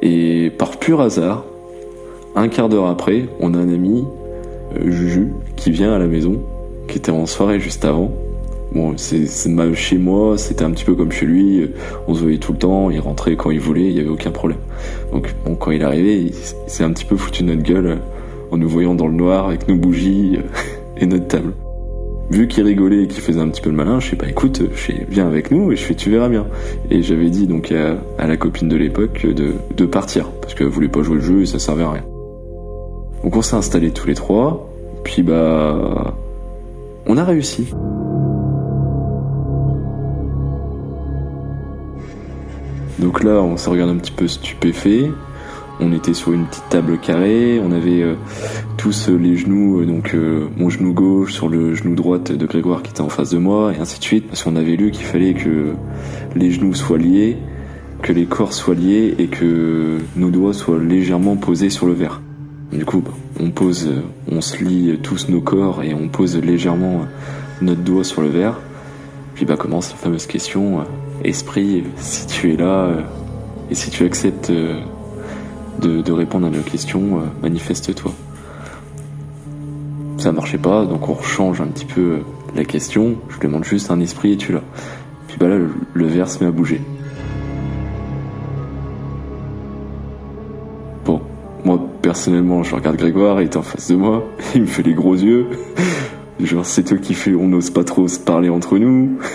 Et 0.01 0.51
par 0.57 0.77
pur 0.77 1.01
hasard 1.01 1.45
un 2.35 2.47
quart 2.47 2.69
d'heure 2.69 2.87
après 2.87 3.25
on 3.39 3.53
a 3.53 3.57
un 3.57 3.69
ami 3.69 4.03
euh, 4.75 4.91
Juju 4.91 5.31
qui 5.55 5.71
vient 5.71 5.93
à 5.93 5.99
la 5.99 6.07
maison 6.07 6.41
qui 6.87 6.97
était 6.97 7.11
en 7.11 7.25
soirée 7.25 7.59
juste 7.59 7.85
avant. 7.85 8.11
Bon 8.73 8.95
c'est 8.97 9.27
chez 9.75 9.97
moi 9.99 10.37
c'était 10.39 10.63
un 10.63 10.71
petit 10.71 10.85
peu 10.85 10.95
comme 10.95 11.11
chez 11.11 11.27
lui 11.27 11.69
on 12.07 12.15
se 12.15 12.21
voyait 12.21 12.39
tout 12.39 12.53
le 12.53 12.57
temps 12.57 12.89
il 12.89 12.99
rentrait 12.99 13.35
quand 13.35 13.51
il 13.51 13.59
voulait 13.59 13.89
il 13.89 13.95
y 13.95 13.99
avait 13.99 14.09
aucun 14.09 14.31
problème. 14.31 14.59
Donc 15.11 15.35
bon 15.45 15.53
quand 15.53 15.69
il 15.69 15.81
est 15.81 15.85
arrivé 15.85 16.19
il 16.19 16.33
s'est 16.67 16.83
un 16.83 16.91
petit 16.91 17.05
peu 17.05 17.15
foutu 17.15 17.43
notre 17.43 17.61
gueule 17.61 17.99
en 18.49 18.57
nous 18.57 18.67
voyant 18.67 18.95
dans 18.95 19.07
le 19.07 19.13
noir 19.13 19.47
avec 19.47 19.67
nos 19.67 19.75
bougies 19.75 20.39
notre 21.05 21.27
table. 21.27 21.53
Vu 22.29 22.47
qu'il 22.47 22.63
rigolait 22.63 23.03
et 23.03 23.07
qu'il 23.07 23.21
faisait 23.21 23.39
un 23.39 23.49
petit 23.49 23.61
peu 23.61 23.69
le 23.69 23.75
malin, 23.75 23.99
je 23.99 24.09
sais 24.09 24.15
pas, 24.15 24.27
écoute, 24.27 24.61
je 24.71 24.77
fais, 24.77 25.05
viens 25.09 25.27
avec 25.27 25.51
nous 25.51 25.71
et 25.71 25.75
je 25.75 25.83
fais, 25.83 25.93
tu 25.93 26.09
verras 26.09 26.29
bien. 26.29 26.45
Et 26.89 27.03
j'avais 27.03 27.29
dit 27.29 27.47
donc 27.47 27.71
à, 27.71 28.27
la 28.27 28.37
copine 28.37 28.69
de 28.69 28.77
l'époque 28.77 29.25
de, 29.25 29.53
de 29.75 29.85
partir, 29.85 30.29
parce 30.41 30.53
qu'elle 30.53 30.67
voulait 30.67 30.87
pas 30.87 31.03
jouer 31.03 31.15
le 31.15 31.21
jeu 31.21 31.41
et 31.41 31.45
ça 31.45 31.59
servait 31.59 31.83
à 31.83 31.91
rien. 31.91 32.03
Donc 33.23 33.35
on 33.35 33.41
s'est 33.41 33.55
installés 33.55 33.91
tous 33.91 34.07
les 34.07 34.15
trois, 34.15 34.69
puis 35.03 35.21
bah, 35.21 36.13
on 37.05 37.17
a 37.17 37.23
réussi. 37.23 37.67
Donc 42.99 43.23
là, 43.23 43.41
on 43.41 43.57
s'est 43.57 43.69
regardé 43.69 43.93
un 43.93 43.97
petit 43.97 44.11
peu 44.11 44.27
stupéfait. 44.27 45.11
On 45.85 45.91
était 45.91 46.13
sur 46.13 46.31
une 46.31 46.45
petite 46.45 46.69
table 46.69 46.97
carrée, 46.97 47.59
on 47.61 47.73
avait 47.73 48.01
euh, 48.01 48.15
tous 48.77 49.09
les 49.09 49.35
genoux, 49.35 49.81
euh, 49.81 49.85
donc 49.85 50.13
euh, 50.13 50.47
mon 50.55 50.69
genou 50.69 50.93
gauche 50.93 51.33
sur 51.33 51.49
le 51.49 51.75
genou 51.75 51.93
droite 51.93 52.31
de 52.31 52.45
Grégoire 52.45 52.83
qui 52.83 52.91
était 52.91 53.01
en 53.01 53.09
face 53.09 53.31
de 53.31 53.37
moi, 53.37 53.73
et 53.73 53.79
ainsi 53.79 53.99
de 53.99 54.03
suite, 54.03 54.27
parce 54.27 54.43
qu'on 54.43 54.55
avait 54.55 54.77
lu 54.77 54.91
qu'il 54.91 55.03
fallait 55.03 55.33
que 55.33 55.73
les 56.37 56.51
genoux 56.51 56.73
soient 56.73 56.97
liés, 56.97 57.37
que 58.01 58.13
les 58.13 58.25
corps 58.25 58.53
soient 58.53 58.75
liés 58.75 59.13
et 59.19 59.27
que 59.27 59.97
nos 60.15 60.29
doigts 60.29 60.53
soient 60.53 60.79
légèrement 60.79 61.35
posés 61.35 61.69
sur 61.69 61.85
le 61.85 61.93
verre. 61.93 62.21
Du 62.71 62.85
coup, 62.85 63.03
on 63.41 63.51
pose, 63.51 63.91
on 64.31 64.39
se 64.39 64.63
lie 64.63 64.97
tous 65.03 65.27
nos 65.27 65.41
corps 65.41 65.83
et 65.83 65.93
on 65.93 66.07
pose 66.07 66.37
légèrement 66.37 67.07
notre 67.61 67.81
doigt 67.81 68.05
sur 68.05 68.21
le 68.21 68.29
verre. 68.29 68.57
Puis 69.35 69.43
bah 69.43 69.57
commence 69.57 69.91
la 69.91 69.97
fameuse 69.97 70.27
question, 70.27 70.79
esprit, 71.25 71.83
si 71.97 72.25
tu 72.27 72.53
es 72.53 72.55
là 72.55 72.89
et 73.69 73.75
si 73.75 73.89
tu 73.89 74.05
acceptes 74.05 74.51
de, 75.79 76.11
répondre 76.11 76.47
à 76.47 76.49
nos 76.49 76.61
questions, 76.61 77.19
euh, 77.19 77.23
manifeste-toi. 77.41 78.11
Ça 80.17 80.31
marchait 80.31 80.57
pas, 80.57 80.85
donc 80.85 81.09
on 81.09 81.21
change 81.21 81.61
un 81.61 81.67
petit 81.67 81.85
peu 81.85 82.01
euh, 82.01 82.19
la 82.55 82.63
question. 82.63 83.15
Je 83.29 83.39
demande 83.39 83.63
juste 83.63 83.91
un 83.91 83.99
esprit 83.99 84.33
et 84.33 84.37
tu 84.37 84.53
là? 84.53 84.61
Puis 85.27 85.37
bah 85.39 85.47
là, 85.47 85.57
le, 85.93 86.07
verre 86.07 86.29
se 86.29 86.43
met 86.43 86.49
à 86.49 86.51
bouger. 86.51 86.81
Bon, 91.05 91.21
moi 91.65 91.79
personnellement, 92.01 92.63
je 92.63 92.75
regarde 92.75 92.95
Grégoire, 92.95 93.41
il 93.41 93.45
est 93.45 93.57
en 93.57 93.63
face 93.63 93.89
de 93.89 93.95
moi, 93.95 94.23
il 94.55 94.61
me 94.61 94.67
fait 94.67 94.83
les 94.83 94.93
gros 94.93 95.15
yeux. 95.15 95.47
Genre, 96.39 96.65
c'est 96.65 96.83
toi 96.83 96.97
qui 96.97 97.13
fais, 97.13 97.35
on 97.35 97.47
n'ose 97.47 97.69
pas 97.69 97.83
trop 97.83 98.07
se 98.07 98.19
parler 98.19 98.49
entre 98.49 98.77
nous. 98.77 99.17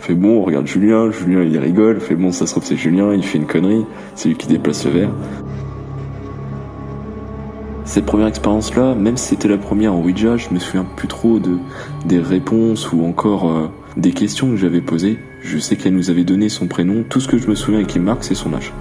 Fait 0.00 0.14
bon, 0.14 0.40
on 0.40 0.42
regarde 0.44 0.66
Julien, 0.66 1.10
Julien 1.10 1.42
il 1.42 1.58
rigole, 1.58 2.00
fait 2.00 2.14
bon, 2.14 2.32
ça 2.32 2.46
se 2.46 2.52
trouve 2.52 2.64
c'est 2.64 2.76
Julien, 2.76 3.12
il 3.12 3.22
fait 3.22 3.36
une 3.36 3.44
connerie, 3.44 3.84
c'est 4.14 4.30
lui 4.30 4.34
qui 4.34 4.46
déplace 4.46 4.86
le 4.86 4.92
verre. 4.92 5.10
Cette 7.90 8.06
première 8.06 8.28
expérience-là, 8.28 8.94
même 8.94 9.16
si 9.16 9.30
c'était 9.30 9.48
la 9.48 9.58
première 9.58 9.94
en 9.94 10.00
Ouija, 10.00 10.36
je 10.36 10.50
me 10.50 10.60
souviens 10.60 10.84
plus 10.84 11.08
trop 11.08 11.40
de 11.40 11.58
des 12.04 12.20
réponses 12.20 12.92
ou 12.92 13.04
encore 13.04 13.50
euh, 13.50 13.68
des 13.96 14.12
questions 14.12 14.48
que 14.48 14.56
j'avais 14.56 14.80
posées. 14.80 15.18
Je 15.42 15.58
sais 15.58 15.74
qu'elle 15.74 15.94
nous 15.94 16.08
avait 16.08 16.22
donné 16.22 16.48
son 16.48 16.68
prénom. 16.68 17.02
Tout 17.02 17.18
ce 17.18 17.26
que 17.26 17.36
je 17.36 17.48
me 17.48 17.56
souviens 17.56 17.80
et 17.80 17.86
qui 17.86 17.98
marque, 17.98 18.22
c'est 18.22 18.36
son 18.36 18.54
âge. 18.54 18.72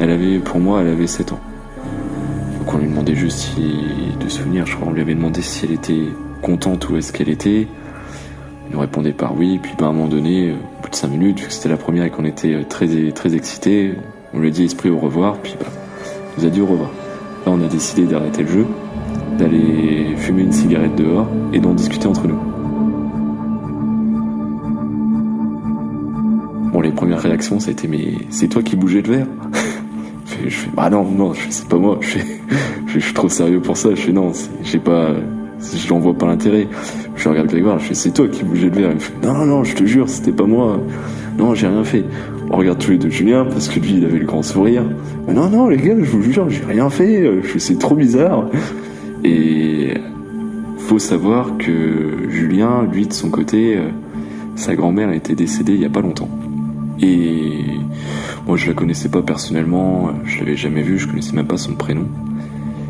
Elle 0.00 0.08
avait, 0.08 0.38
pour 0.38 0.60
moi, 0.60 0.80
elle 0.80 0.88
avait 0.88 1.06
7 1.06 1.32
ans. 1.32 1.40
Donc 2.58 2.72
on 2.72 2.78
lui 2.78 2.88
demandait 2.88 3.14
juste 3.14 3.50
de 4.18 4.28
souvenir, 4.30 4.64
je 4.64 4.76
crois, 4.76 4.88
on 4.88 4.92
lui 4.94 5.02
avait 5.02 5.14
demandé 5.14 5.42
si 5.42 5.66
elle 5.66 5.72
était 5.72 6.04
contente 6.40 6.88
ou 6.88 6.96
est-ce 6.96 7.12
qu'elle 7.12 7.28
était. 7.28 7.68
Elle 8.64 8.72
nous 8.72 8.80
répondait 8.80 9.12
par 9.12 9.36
oui, 9.36 9.60
puis 9.62 9.74
à 9.78 9.84
un 9.84 9.92
moment 9.92 10.08
donné, 10.08 10.52
au 10.52 10.82
bout 10.82 10.88
de 10.88 10.96
5 10.96 11.08
minutes, 11.08 11.40
vu 11.40 11.48
que 11.48 11.52
c'était 11.52 11.68
la 11.68 11.76
première 11.76 12.06
et 12.06 12.10
qu'on 12.10 12.24
était 12.24 12.54
euh, 12.54 12.64
très, 12.66 12.88
très 13.10 13.34
excités, 13.34 13.92
on 14.32 14.38
lui 14.38 14.48
a 14.48 14.50
dit 14.50 14.64
esprit 14.64 14.88
au 14.88 14.98
revoir, 14.98 15.36
puis 15.36 15.54
bah, 15.60 15.66
nous 16.38 16.46
a 16.46 16.48
dit 16.48 16.62
au 16.62 16.66
revoir. 16.66 16.90
On 17.48 17.62
a 17.62 17.68
décidé 17.68 18.06
d'arrêter 18.06 18.42
le 18.42 18.48
jeu, 18.48 18.66
d'aller 19.38 20.16
fumer 20.16 20.42
une 20.42 20.52
cigarette 20.52 20.96
dehors 20.96 21.28
et 21.52 21.60
d'en 21.60 21.74
discuter 21.74 22.08
entre 22.08 22.26
nous. 22.26 22.38
Bon, 26.72 26.80
les 26.80 26.90
premières 26.90 27.20
réactions, 27.20 27.58
été 27.60 27.86
mais 27.86 28.14
c'est 28.30 28.48
toi 28.48 28.64
qui 28.64 28.74
bougeais 28.74 29.00
le 29.02 29.12
verre? 29.12 29.26
Je 30.44 30.54
fais 30.54 30.70
bah 30.76 30.90
non, 30.90 31.04
non, 31.04 31.32
c'est 31.48 31.68
pas 31.68 31.78
moi. 31.78 32.00
Je, 32.88 32.98
suis 32.98 33.14
trop 33.14 33.28
sérieux 33.28 33.60
pour 33.60 33.76
ça. 33.76 33.90
Je 33.90 34.00
fais 34.00 34.12
non, 34.12 34.32
j'ai 34.62 34.78
pas, 34.78 35.12
je 35.60 35.92
n'en 35.92 36.00
vois 36.00 36.14
pas 36.14 36.26
l'intérêt. 36.26 36.66
Je 37.14 37.28
regarde 37.28 37.46
Grégoire, 37.46 37.78
je 37.78 37.86
fais 37.86 37.94
c'est 37.94 38.10
toi 38.10 38.26
qui 38.26 38.42
bougeais 38.42 38.70
le 38.70 38.80
verre. 38.80 38.90
Non, 39.22 39.44
non, 39.46 39.62
je 39.62 39.74
te 39.76 39.84
jure, 39.84 40.08
c'était 40.08 40.32
pas 40.32 40.46
moi. 40.46 40.80
Non, 41.38 41.54
j'ai 41.54 41.68
rien 41.68 41.84
fait. 41.84 42.04
On 42.50 42.56
regarde 42.56 42.78
tous 42.78 42.92
les 42.92 42.98
deux 42.98 43.10
Julien 43.10 43.44
parce 43.44 43.68
que 43.68 43.80
lui 43.80 43.94
il 43.96 44.04
avait 44.04 44.18
le 44.18 44.26
grand 44.26 44.42
sourire. 44.42 44.84
non 45.28 45.48
non 45.48 45.68
les 45.68 45.76
gars, 45.76 45.96
je 45.98 46.10
vous 46.10 46.22
jure, 46.22 46.48
j'ai 46.48 46.64
rien 46.64 46.88
fait. 46.90 47.28
C'est 47.58 47.78
trop 47.78 47.94
bizarre. 47.94 48.48
Et 49.24 49.94
faut 50.78 50.98
savoir 51.00 51.56
que 51.58 52.28
Julien, 52.28 52.86
lui 52.92 53.06
de 53.06 53.12
son 53.12 53.30
côté, 53.30 53.76
euh, 53.76 53.88
sa 54.54 54.76
grand-mère 54.76 55.10
était 55.12 55.34
décédée 55.34 55.74
il 55.74 55.80
y 55.80 55.84
a 55.84 55.90
pas 55.90 56.00
longtemps. 56.00 56.28
Et 57.02 57.64
moi 58.46 58.56
je 58.56 58.68
la 58.68 58.74
connaissais 58.74 59.08
pas 59.08 59.22
personnellement, 59.22 60.10
je 60.24 60.38
l'avais 60.38 60.56
jamais 60.56 60.82
vue, 60.82 60.98
je 60.98 61.08
connaissais 61.08 61.34
même 61.34 61.48
pas 61.48 61.56
son 61.56 61.74
prénom. 61.74 62.06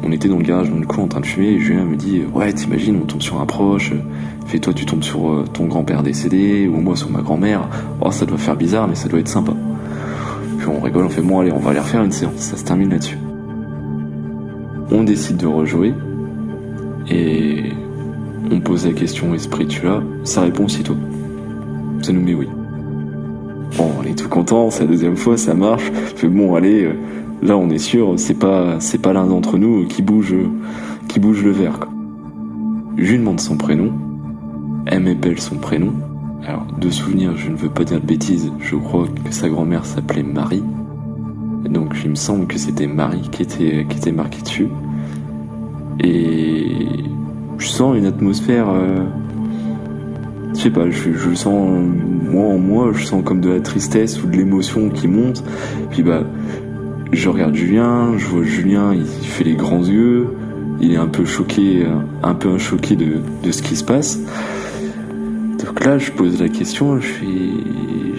On 0.07 0.13
était 0.13 0.29
dans 0.29 0.39
le 0.39 0.45
garage 0.45 0.71
dans 0.71 0.79
le 0.79 0.87
coup 0.87 1.01
en 1.01 1.09
train 1.09 1.21
de 1.21 1.27
fumer 1.27 1.49
et 1.49 1.59
Julien 1.59 1.85
me 1.85 1.97
dit 1.97 2.23
ouais 2.33 2.53
t'imagines 2.53 3.01
on 3.03 3.07
tombe 3.07 3.23
sur 3.23 3.41
un 3.41 3.47
proche, 3.47 3.93
fais 4.47 4.61
toi 4.61 4.73
tu 4.73 4.87
tombes 4.87 5.03
sur 5.03 5.31
euh, 5.31 5.45
ton 5.53 5.67
grand-père 5.67 6.05
décédé 6.05 6.69
ou 6.69 6.81
moi 6.81 6.95
sur 6.95 7.11
ma 7.11 7.23
grand-mère, 7.23 7.69
oh 8.01 8.13
ça 8.13 8.25
doit 8.25 8.39
faire 8.39 8.57
bizarre 8.57 8.87
mais 8.87 8.95
ça 8.95 9.09
doit 9.09 9.19
être 9.19 9.29
sympa. 9.29 9.53
Puis 10.59 10.69
on 10.69 10.81
rigole, 10.81 11.07
on 11.07 11.09
fait 11.09 11.23
bon 11.23 11.41
allez 11.41 11.51
on 11.51 11.59
va 11.59 11.71
aller 11.71 11.81
refaire 11.81 12.05
une 12.05 12.13
séance, 12.13 12.37
ça 12.37 12.57
se 12.57 12.65
termine 12.65 12.91
là-dessus. 12.91 13.19
On 14.93 15.03
décide 15.03 15.39
de 15.39 15.47
rejouer 15.47 15.93
et 17.11 17.73
on 18.51 18.61
pose 18.61 18.87
la 18.87 18.93
question 18.93 19.35
esprit 19.35 19.67
tu 19.67 19.85
l'as, 19.85 20.03
ça 20.23 20.43
répond 20.43 20.67
aussitôt. 20.67 20.97
Ça 22.03 22.13
nous 22.13 22.23
met 22.23 22.35
oui. 22.35 22.49
Bon, 23.77 23.91
on 23.99 24.05
est 24.05 24.17
tout 24.17 24.29
content, 24.29 24.71
c'est 24.71 24.85
la 24.85 24.91
deuxième 24.91 25.17
fois, 25.17 25.37
ça 25.37 25.55
marche. 25.55 25.91
Fait 26.15 26.29
bon, 26.29 26.55
allez, 26.55 26.85
euh, 26.85 26.93
là 27.43 27.57
on 27.57 27.69
est 27.71 27.79
sûr, 27.79 28.15
c'est 28.17 28.39
pas, 28.39 28.81
c'est 28.81 29.01
pas 29.01 29.13
l'un 29.13 29.27
d'entre 29.27 29.59
nous 29.59 29.87
qui 29.87 30.03
bouge, 30.03 30.35
qui 31.09 31.21
bouge 31.21 31.45
le 31.45 31.51
verre. 31.51 31.79
Quoi. 31.79 31.93
Je 32.97 33.13
lui 33.13 33.19
demande 33.19 33.41
son 33.41 33.57
prénom, 33.57 33.93
elle 34.87 35.03
m'appelle 35.03 35.41
son 35.41 35.57
prénom. 35.57 35.93
Alors, 36.47 36.67
de 36.79 36.91
souvenir, 36.91 37.37
je 37.37 37.51
ne 37.51 37.57
veux 37.57 37.69
pas 37.69 37.85
dire 37.85 38.01
de 38.01 38.07
bêtises, 38.07 38.53
je 38.61 38.77
crois 38.77 39.07
que 39.25 39.35
sa 39.35 39.49
grand-mère 39.49 39.85
s'appelait 39.85 40.23
Marie. 40.23 40.63
Donc, 41.69 41.97
il 42.05 42.11
me 42.11 42.15
semble 42.15 42.47
que 42.47 42.57
c'était 42.57 42.87
Marie 42.87 43.29
qui 43.33 43.43
était, 43.43 43.85
qui 43.89 43.99
était 43.99 44.13
marquée 44.13 44.43
dessus. 44.43 44.69
Et 45.99 46.87
je 47.59 47.67
sens 47.67 47.97
une 47.97 48.07
atmosphère 48.07 48.69
euh, 48.69 49.05
je 50.57 50.63
sais 50.63 50.71
pas, 50.71 50.89
je, 50.89 51.13
je 51.13 51.35
sens, 51.35 51.69
moi 52.31 52.47
en 52.47 52.59
moi, 52.59 52.91
je 52.95 53.05
sens 53.05 53.23
comme 53.23 53.41
de 53.41 53.51
la 53.51 53.61
tristesse 53.61 54.23
ou 54.23 54.27
de 54.27 54.37
l'émotion 54.37 54.89
qui 54.89 55.07
monte. 55.07 55.45
Puis 55.91 56.03
bah, 56.03 56.23
je 57.13 57.29
regarde 57.29 57.55
Julien, 57.55 58.17
je 58.19 58.27
vois 58.27 58.43
Julien, 58.43 58.95
il, 58.95 59.07
fait 59.07 59.45
les 59.45 59.55
grands 59.55 59.85
yeux, 59.85 60.29
il 60.81 60.93
est 60.93 60.97
un 60.97 61.07
peu 61.07 61.25
choqué, 61.25 61.87
un 62.23 62.35
peu 62.35 62.59
choqué 62.59 62.97
de, 62.97 63.51
ce 63.51 63.63
qui 63.63 63.77
se 63.77 63.85
passe. 63.85 64.21
Donc 65.65 65.85
là, 65.85 65.99
je 65.99 66.11
pose 66.11 66.41
la 66.41 66.49
question, 66.49 67.01
je, 67.01 67.09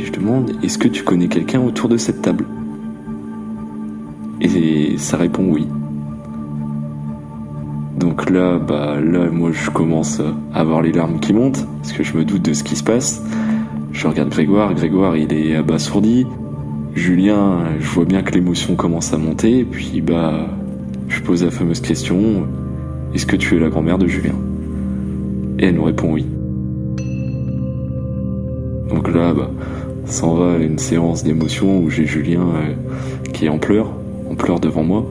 je 0.04 0.12
demande, 0.12 0.52
est-ce 0.64 0.78
que 0.78 0.88
tu 0.88 1.04
connais 1.04 1.28
quelqu'un 1.28 1.62
autour 1.62 1.90
de 1.90 1.98
cette 1.98 2.22
table? 2.22 2.46
Et 4.42 4.98
ça 4.98 5.18
répond 5.18 5.44
oui. 5.50 5.68
Donc 7.98 8.30
là, 8.30 8.60
bah 8.60 9.02
là, 9.02 9.30
moi, 9.32 9.50
je 9.52 9.72
commence 9.72 10.20
à 10.20 10.60
avoir 10.60 10.82
les 10.82 10.92
larmes 10.92 11.20
qui 11.20 11.34
montent 11.34 11.66
parce 11.82 11.94
que 11.94 12.04
je 12.04 12.16
me 12.16 12.24
doute 12.24 12.44
de 12.44 12.54
ce 12.54 12.64
qui 12.64 12.76
se 12.76 12.84
passe. 12.84 13.24
Je 13.92 14.08
regarde 14.08 14.30
Grégoire, 14.30 14.74
Grégoire, 14.76 15.18
il 15.18 15.34
est 15.34 15.56
abasourdi. 15.56 16.28
Julien, 16.98 17.60
je 17.80 17.88
vois 17.88 18.06
bien 18.06 18.24
que 18.24 18.32
l'émotion 18.32 18.76
commence 18.76 19.14
à 19.14 19.18
monter. 19.18 19.66
puis 19.70 20.02
bah, 20.02 20.48
je 21.08 21.22
pose 21.22 21.44
la 21.44 21.52
fameuse 21.52 21.80
question 21.80 22.48
est-ce 23.14 23.26
que 23.26 23.36
tu 23.36 23.56
es 23.56 23.60
la 23.60 23.70
grand-mère 23.70 23.98
de 23.98 24.08
Julien? 24.08 24.36
Et 25.60 25.66
elle 25.66 25.76
nous 25.76 25.84
répond 25.84 26.12
oui. 26.12 26.26
Donc 28.90 29.14
là, 29.14 29.34
bah, 29.34 29.50
s'en 30.06 30.36
va 30.36 30.58
une 30.58 30.80
séance 30.80 31.24
d'émotion 31.24 31.80
où 31.80 31.90
j'ai 31.90 32.06
Julien 32.06 32.42
euh, 32.42 32.74
qui 33.32 33.46
est 33.46 33.50
en 33.50 33.60
pleurs, 33.60 33.92
en 34.30 34.36
pleurs 34.36 34.60
devant 34.60 34.84
moi. 34.84 35.06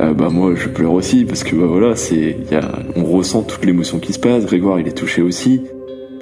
Euh, 0.00 0.12
bah 0.12 0.28
moi 0.28 0.54
je 0.56 0.68
pleure 0.68 0.92
aussi 0.92 1.24
parce 1.24 1.44
que 1.44 1.54
bah 1.54 1.66
voilà 1.68 1.94
c'est 1.94 2.36
on 2.96 3.04
ressent 3.04 3.42
toute 3.42 3.64
l'émotion 3.64 4.00
qui 4.00 4.12
se 4.12 4.18
passe 4.18 4.44
Grégoire 4.44 4.80
il 4.80 4.88
est 4.88 4.96
touché 4.98 5.22
aussi 5.22 5.62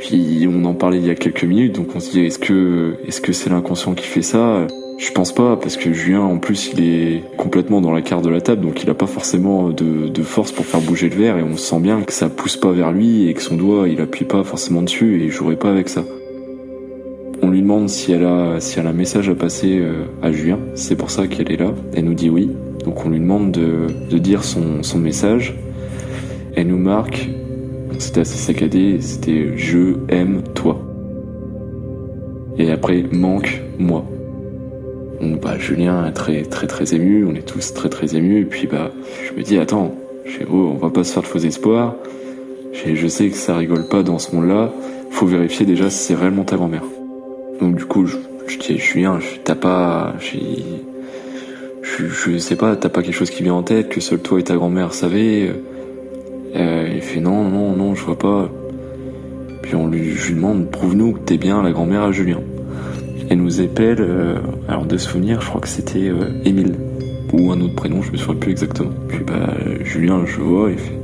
puis 0.03 0.49
on 0.53 0.65
en 0.65 0.75
parlait 0.75 0.99
il 0.99 1.07
y 1.07 1.11
a 1.11 1.15
quelques 1.15 1.45
minutes 1.45 1.77
donc 1.77 1.95
on 1.95 2.01
se 2.01 2.11
dit 2.11 2.27
est-ce 2.27 2.41
que 2.41 2.97
est-ce 3.07 3.21
que 3.21 3.33
c'est 3.33 3.51
l'inconscient 3.51 3.95
qui 3.95 4.07
fait 4.07 4.23
ça? 4.23 4.67
Je 4.99 5.11
pense 5.13 5.33
pas 5.33 5.57
parce 5.57 5.77
que 5.77 5.93
Julien 5.93 6.23
en 6.23 6.39
plus 6.39 6.73
il 6.75 6.85
est 6.85 7.23
complètement 7.37 7.81
dans 7.81 7.93
la 7.93 8.03
carte 8.03 8.25
de 8.25 8.29
la 8.29 8.41
table 8.41 8.63
donc 8.63 8.83
il 8.83 8.91
a 8.91 8.95
pas 8.95 9.07
forcément 9.07 9.71
de, 9.71 10.09
de 10.09 10.23
force 10.23 10.51
pour 10.51 10.67
faire 10.67 10.81
bouger 10.81 11.09
le 11.09 11.15
verre 11.15 11.39
et 11.39 11.43
on 11.45 11.57
sent 11.57 11.79
bien 11.79 12.03
que 12.03 12.13
ça 12.13 12.29
pousse 12.29 12.57
pas 12.57 12.73
vers 12.73 12.91
lui 12.91 13.29
et 13.29 13.35
que 13.35 13.43
son 13.43 13.57
doigt 13.57 13.89
il 13.89 14.01
appuie 14.01 14.25
pas 14.25 14.43
forcément 14.43 14.83
dessus 14.83 15.21
et 15.21 15.25
il 15.27 15.31
jouerait 15.31 15.57
pas 15.57 15.71
avec 15.71 15.89
ça. 15.89 16.03
On 17.45 17.51
lui 17.51 17.61
demande 17.61 17.89
si 17.89 18.13
elle 18.13 18.25
a 18.25 18.61
si 18.61 18.81
elle 18.81 18.87
a 18.87 18.91
un 18.91 18.93
message 18.93 19.29
à 19.29 19.35
passer 19.37 19.79
euh, 19.81 20.05
à 20.21 20.33
Julien. 20.33 20.59
C'est 20.75 20.97
pour 20.97 21.11
ça 21.11 21.27
qu'elle 21.29 21.51
est 21.51 21.57
là. 21.57 21.73
Elle 21.95 22.05
nous 22.05 22.15
dit 22.15 22.31
oui. 22.31 22.51
Donc 22.85 23.05
on 23.05 23.11
lui 23.11 23.19
demande 23.21 23.53
de, 23.53 24.19
dire 24.19 24.43
son, 24.45 24.83
son, 24.83 24.99
message. 24.99 25.55
Elle 26.55 26.69
nous 26.69 26.79
marque, 26.79 27.29
c'était 27.99 28.21
assez 28.21 28.39
saccadé, 28.39 29.01
c'était 29.01 29.57
je 29.57 29.97
aime 30.09 30.43
toi. 30.55 30.79
Et 32.59 32.71
après 32.71 33.05
manque 33.13 33.61
moi. 33.79 34.05
Donc 35.21 35.41
bah 35.41 35.59
Julien 35.59 36.07
est 36.07 36.13
très 36.13 36.43
très 36.43 36.67
très 36.67 36.95
ému, 36.95 37.25
on 37.25 37.35
est 37.35 37.47
tous 37.47 37.73
très 37.75 37.89
très 37.89 38.17
émus. 38.17 38.41
Et 38.41 38.45
puis 38.45 38.67
bah 38.67 38.91
je 39.27 39.39
me 39.39 39.43
dis 39.43 39.59
attends, 39.59 39.95
je 40.27 40.45
oh, 40.51 40.73
on 40.75 40.79
va 40.79 40.91
pas 40.91 41.05
se 41.05 41.13
faire 41.13 41.23
de 41.23 41.29
faux 41.29 41.39
espoirs. 41.39 41.95
Je 42.73 43.07
sais 43.07 43.29
que 43.29 43.37
ça 43.37 43.57
rigole 43.57 43.87
pas 43.89 44.03
dans 44.03 44.19
ce 44.19 44.35
monde-là. 44.35 44.73
Faut 45.11 45.27
vérifier 45.27 45.67
déjà 45.67 45.91
si 45.91 45.99
c'est 45.99 46.15
réellement 46.15 46.45
ta 46.45 46.57
grand-mère. 46.57 46.85
Donc 47.61 47.77
du 47.77 47.85
coup 47.85 48.07
je, 48.07 48.17
dis 48.59 48.79
Julien, 48.79 49.19
t'as 49.45 49.55
pas, 49.55 50.15
je, 50.19 52.07
je 52.09 52.39
sais 52.39 52.57
pas, 52.57 52.77
t'as 52.77 52.89
pas 52.89 53.03
quelque 53.03 53.15
chose 53.15 53.31
qui 53.31 53.43
vient 53.43 53.55
en 53.55 53.63
tête 53.63 53.89
que 53.89 54.01
seul 54.01 54.21
toi 54.21 54.41
et 54.41 54.43
ta 54.43 54.55
grand-mère 54.55 54.95
savaient 54.95 55.53
euh, 56.57 56.89
Il 56.95 57.01
fait 57.01 57.21
non, 57.21 57.49
non, 57.49 57.77
non, 57.77 57.95
je 57.95 58.05
vois 58.05 58.19
pas. 58.19 58.51
Puis 59.63 59.75
on 59.75 59.89
lui, 59.89 60.13
je 60.13 60.29
lui 60.29 60.35
demande, 60.35 60.71
prouve-nous 60.71 61.13
que 61.15 61.21
t'es 61.21 61.39
bien 61.39 61.63
la 61.63 61.73
grand-mère 61.73 62.03
à 62.03 62.13
Julien. 62.13 62.41
Elle 63.31 63.39
nous 63.39 63.61
appelle, 63.61 63.99
euh, 64.01 64.39
alors 64.69 64.85
de 64.85 64.97
souvenir, 64.97 65.41
je 65.41 65.49
crois 65.49 65.61
que 65.61 65.69
c'était 65.69 66.09
euh, 66.09 66.31
Émile 66.45 66.75
ou 67.33 67.51
un 67.51 67.61
autre 67.61 67.75
prénom, 67.75 68.03
je 68.03 68.13
me 68.13 68.17
souviens 68.17 68.35
plus 68.35 68.51
exactement. 68.51 68.91
Puis 69.09 69.25
bah 69.25 69.55
Julien, 69.85 70.27
je 70.27 70.39
vois, 70.41 70.71
il 70.71 70.79
fait, 70.79 70.99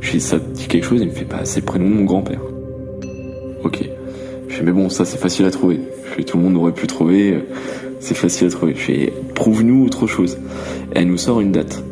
je 0.00 0.12
dis 0.12 0.20
ça 0.20 0.38
dit 0.38 0.68
quelque 0.68 0.84
chose, 0.84 1.00
il 1.00 1.08
me 1.08 1.12
fait 1.12 1.24
bah 1.24 1.40
c'est 1.44 1.60
le 1.60 1.66
prénom 1.66 1.88
de 1.88 1.94
mon 1.94 2.04
grand-père. 2.04 2.40
Ok. 3.64 3.82
Je 4.48 4.54
fais 4.54 4.62
mais 4.62 4.70
bon 4.70 4.88
ça 4.88 5.04
c'est 5.04 5.18
facile 5.18 5.46
à 5.46 5.50
trouver. 5.50 5.80
Je 6.04 6.10
fais 6.10 6.22
tout 6.22 6.36
le 6.36 6.44
monde 6.44 6.56
aurait 6.56 6.72
pu 6.72 6.86
trouver 6.86 7.40
c'est 8.02 8.16
facile 8.16 8.48
à 8.48 8.50
trouver. 8.50 8.74
Je 8.76 8.80
fais, 8.80 9.12
prouve-nous 9.34 9.86
autre 9.86 10.06
chose. 10.06 10.36
Elle 10.92 11.06
nous 11.06 11.18
sort 11.18 11.40
une 11.40 11.52
date. 11.52 11.82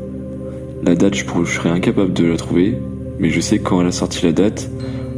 La 0.83 0.95
date, 0.97 1.15
je, 1.15 1.25
serais 1.45 1.71
incapable 1.71 2.13
de 2.13 2.27
la 2.27 2.37
trouver, 2.37 2.77
mais 3.21 3.31
je 3.31 3.41
sais 3.41 3.59
que 3.59 3.65
quand 3.65 3.81
elle 3.81 3.89
a 3.89 3.93
sorti 3.93 4.25
la 4.25 4.33
date, 4.33 4.69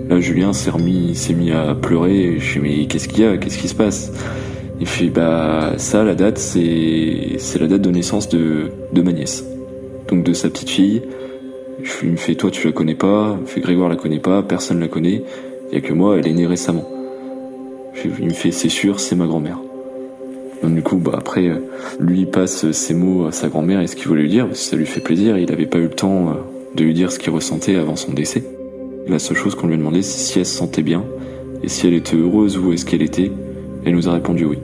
là, 0.08 0.20
Julien 0.20 0.52
s'est 0.52 0.70
remis, 0.70 1.14
s'est 1.14 1.34
mis 1.34 1.52
à 1.52 1.74
pleurer. 1.74 2.36
Je 2.38 2.44
fais, 2.44 2.60
mais 2.60 2.86
qu'est-ce 2.86 3.08
qu'il 3.08 3.20
y 3.20 3.26
a? 3.26 3.38
Qu'est-ce 3.38 3.58
qui 3.58 3.68
se 3.68 3.74
passe? 3.74 4.12
Il 4.80 4.86
fait, 4.86 5.06
bah, 5.06 5.74
ça, 5.76 6.02
la 6.02 6.16
date, 6.16 6.38
c'est, 6.38 7.36
c'est 7.38 7.60
la 7.60 7.68
date 7.68 7.82
de 7.82 7.90
naissance 7.90 8.28
de, 8.28 8.72
de 8.92 9.02
ma 9.02 9.12
nièce. 9.12 9.44
Donc 10.08 10.24
de 10.24 10.32
sa 10.32 10.50
petite 10.50 10.70
fille. 10.70 11.02
Il 12.02 12.10
me 12.10 12.16
fait, 12.16 12.34
toi, 12.34 12.50
tu 12.50 12.66
la 12.66 12.72
connais 12.72 12.96
pas? 12.96 13.36
Il 13.38 13.42
me 13.42 13.46
fait, 13.46 13.60
Grégoire 13.60 13.88
la 13.88 13.96
connaît 13.96 14.18
pas. 14.18 14.42
Personne 14.42 14.80
la 14.80 14.88
connaît. 14.88 15.22
Il 15.70 15.74
y 15.74 15.78
a 15.78 15.80
que 15.80 15.92
moi, 15.92 16.18
elle 16.18 16.26
est 16.26 16.32
née 16.32 16.46
récemment. 16.46 16.88
Il 18.04 18.26
me 18.26 18.32
fait, 18.32 18.50
c'est 18.50 18.68
sûr, 18.68 18.98
c'est 18.98 19.14
ma 19.14 19.26
grand-mère. 19.26 19.58
Donc 20.62 20.74
du 20.74 20.82
coup, 20.82 20.96
bah 20.96 21.12
après, 21.18 21.50
lui 21.98 22.26
passe 22.26 22.70
ses 22.70 22.94
mots 22.94 23.26
à 23.26 23.32
sa 23.32 23.48
grand-mère 23.48 23.80
et 23.80 23.86
ce 23.86 23.96
qu'il 23.96 24.08
voulait 24.08 24.22
lui 24.22 24.30
dire, 24.30 24.46
parce 24.46 24.60
que 24.60 24.64
ça 24.64 24.76
lui 24.76 24.86
fait 24.86 25.00
plaisir. 25.00 25.36
Il 25.38 25.48
n'avait 25.48 25.66
pas 25.66 25.78
eu 25.78 25.84
le 25.84 25.90
temps 25.90 26.28
euh, 26.28 26.32
de 26.74 26.84
lui 26.84 26.94
dire 26.94 27.12
ce 27.12 27.18
qu'il 27.18 27.32
ressentait 27.32 27.76
avant 27.76 27.96
son 27.96 28.12
décès. 28.12 28.44
La 29.06 29.18
seule 29.18 29.36
chose 29.36 29.54
qu'on 29.54 29.66
lui 29.66 29.74
a 29.74 29.78
demandé, 29.78 30.02
c'est 30.02 30.18
si 30.18 30.38
elle 30.38 30.46
se 30.46 30.56
sentait 30.56 30.82
bien 30.82 31.04
et 31.62 31.68
si 31.68 31.86
elle 31.86 31.94
était 31.94 32.16
heureuse 32.16 32.58
où 32.58 32.72
est-ce 32.72 32.84
qu'elle 32.84 33.02
était. 33.02 33.30
Elle 33.84 33.94
nous 33.94 34.08
a 34.08 34.12
répondu 34.12 34.44
oui. 34.44 34.58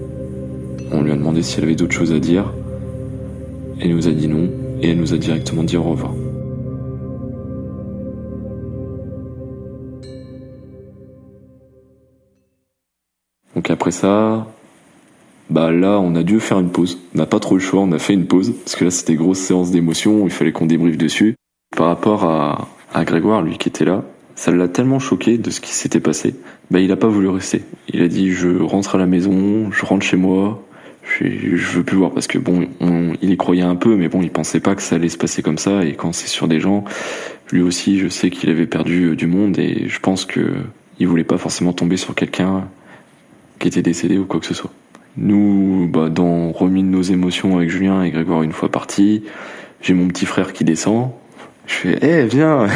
On 0.93 1.03
lui 1.03 1.13
a 1.13 1.17
demandé 1.17 1.43
si 1.43 1.59
elle 1.59 1.65
avait 1.65 1.75
d'autres 1.75 1.95
choses 1.95 2.13
à 2.13 2.19
dire. 2.19 2.53
Elle 3.81 3.95
nous 3.95 4.09
a 4.09 4.13
dit 4.13 4.29
non 4.29 4.49
et 4.81 4.91
elle 4.91 4.99
nous 4.99 5.13
a 5.13 5.17
directement 5.17 5.65
dit 5.65 5.77
au 5.77 5.83
revoir. 5.83 6.13
Donc 13.55 13.71
après 13.71 13.91
ça, 13.91 14.47
bah 15.51 15.73
là 15.73 15.99
on 15.99 16.15
a 16.15 16.23
dû 16.23 16.39
faire 16.39 16.61
une 16.61 16.71
pause. 16.71 16.99
On 17.15 17.19
n'a 17.19 17.27
pas 17.27 17.41
trop 17.41 17.57
le 17.57 17.61
choix, 17.61 17.81
on 17.81 17.93
a 17.93 17.99
fait 17.99 18.15
une 18.15 18.27
pause 18.27 18.55
parce 18.65 18.77
que 18.77 18.85
là 18.85 18.91
c'était 18.91 19.17
grosse 19.17 19.41
séance 19.41 19.71
d'émotion, 19.71 20.25
il 20.25 20.31
fallait 20.31 20.53
qu'on 20.53 20.67
débriefe 20.67 20.97
dessus. 20.97 21.35
Par 21.77 21.87
rapport 21.87 22.25
à, 22.25 23.05
Grégoire, 23.05 23.43
lui 23.43 23.59
qui 23.59 23.69
était 23.69 23.85
là, 23.85 24.03
ça 24.35 24.51
l'a 24.51 24.69
tellement 24.69 24.99
choqué 24.99 25.39
de 25.39 25.51
ce 25.51 25.61
qui 25.61 25.73
s'était 25.73 26.01
passé. 26.01 26.35
Bah 26.71 26.81
il 26.81 26.91
a 26.91 26.97
pas 26.97 27.09
voulu 27.09 27.29
rester. 27.29 27.63
Il 27.89 28.03
a 28.03 28.09
dit 28.09 28.33
je 28.33 28.61
rentre 28.61 28.95
à 28.95 28.99
la 28.99 29.07
maison, 29.07 29.71
je 29.71 29.85
rentre 29.85 30.05
chez 30.05 30.17
moi, 30.17 30.63
je, 31.03 31.77
veux 31.77 31.85
plus 31.85 31.97
voir 31.97 32.13
parce 32.13 32.27
que 32.27 32.39
bon, 32.39 32.67
il 33.23 33.31
y 33.31 33.37
croyait 33.37 33.63
un 33.63 33.77
peu, 33.77 33.97
mais 33.97 34.09
bon, 34.09 34.23
il 34.23 34.31
pensait 34.31 34.61
pas 34.61 34.75
que 34.75 34.83
ça 34.83 34.97
allait 34.97 35.09
se 35.09 35.19
passer 35.19 35.43
comme 35.43 35.59
ça. 35.59 35.85
Et 35.85 35.95
quand 35.95 36.13
c'est 36.13 36.29
sur 36.29 36.49
des 36.49 36.61
gens, 36.61 36.85
lui 37.51 37.63
aussi, 37.63 37.99
je 37.99 38.09
sais 38.09 38.31
qu'il 38.31 38.51
avait 38.51 38.67
perdu 38.67 39.17
du 39.17 39.27
monde 39.27 39.59
et 39.59 39.89
je 39.89 40.01
pense 40.01 40.25
que 40.25 40.53
il 40.99 41.07
voulait 41.07 41.25
pas 41.25 41.39
forcément 41.39 41.73
tomber 41.73 41.97
sur 41.97 42.15
quelqu'un 42.15 42.69
qui 43.59 43.69
était 43.69 43.83
décédé 43.83 44.19
ou 44.19 44.25
quoi 44.25 44.41
que 44.41 44.47
ce 44.47 44.55
soit. 44.55 44.73
Nous, 45.17 45.89
bah, 45.93 46.09
dans 46.09 46.53
remis 46.53 46.83
de 46.83 46.89
nos 46.89 47.03
émotions 47.03 47.57
avec 47.57 47.71
Julien 47.71 48.03
et 48.03 48.11
Grégoire 48.11 48.43
une 48.43 48.53
fois 48.53 48.71
partis, 48.71 49.25
j'ai 49.83 49.95
mon 49.95 50.09
petit 50.09 50.27
frère 50.27 50.53
qui 50.53 50.65
descend. 50.65 51.11
Je 51.69 51.75
fais, 51.75 51.99
eh, 52.01 52.27
viens, 52.27 52.67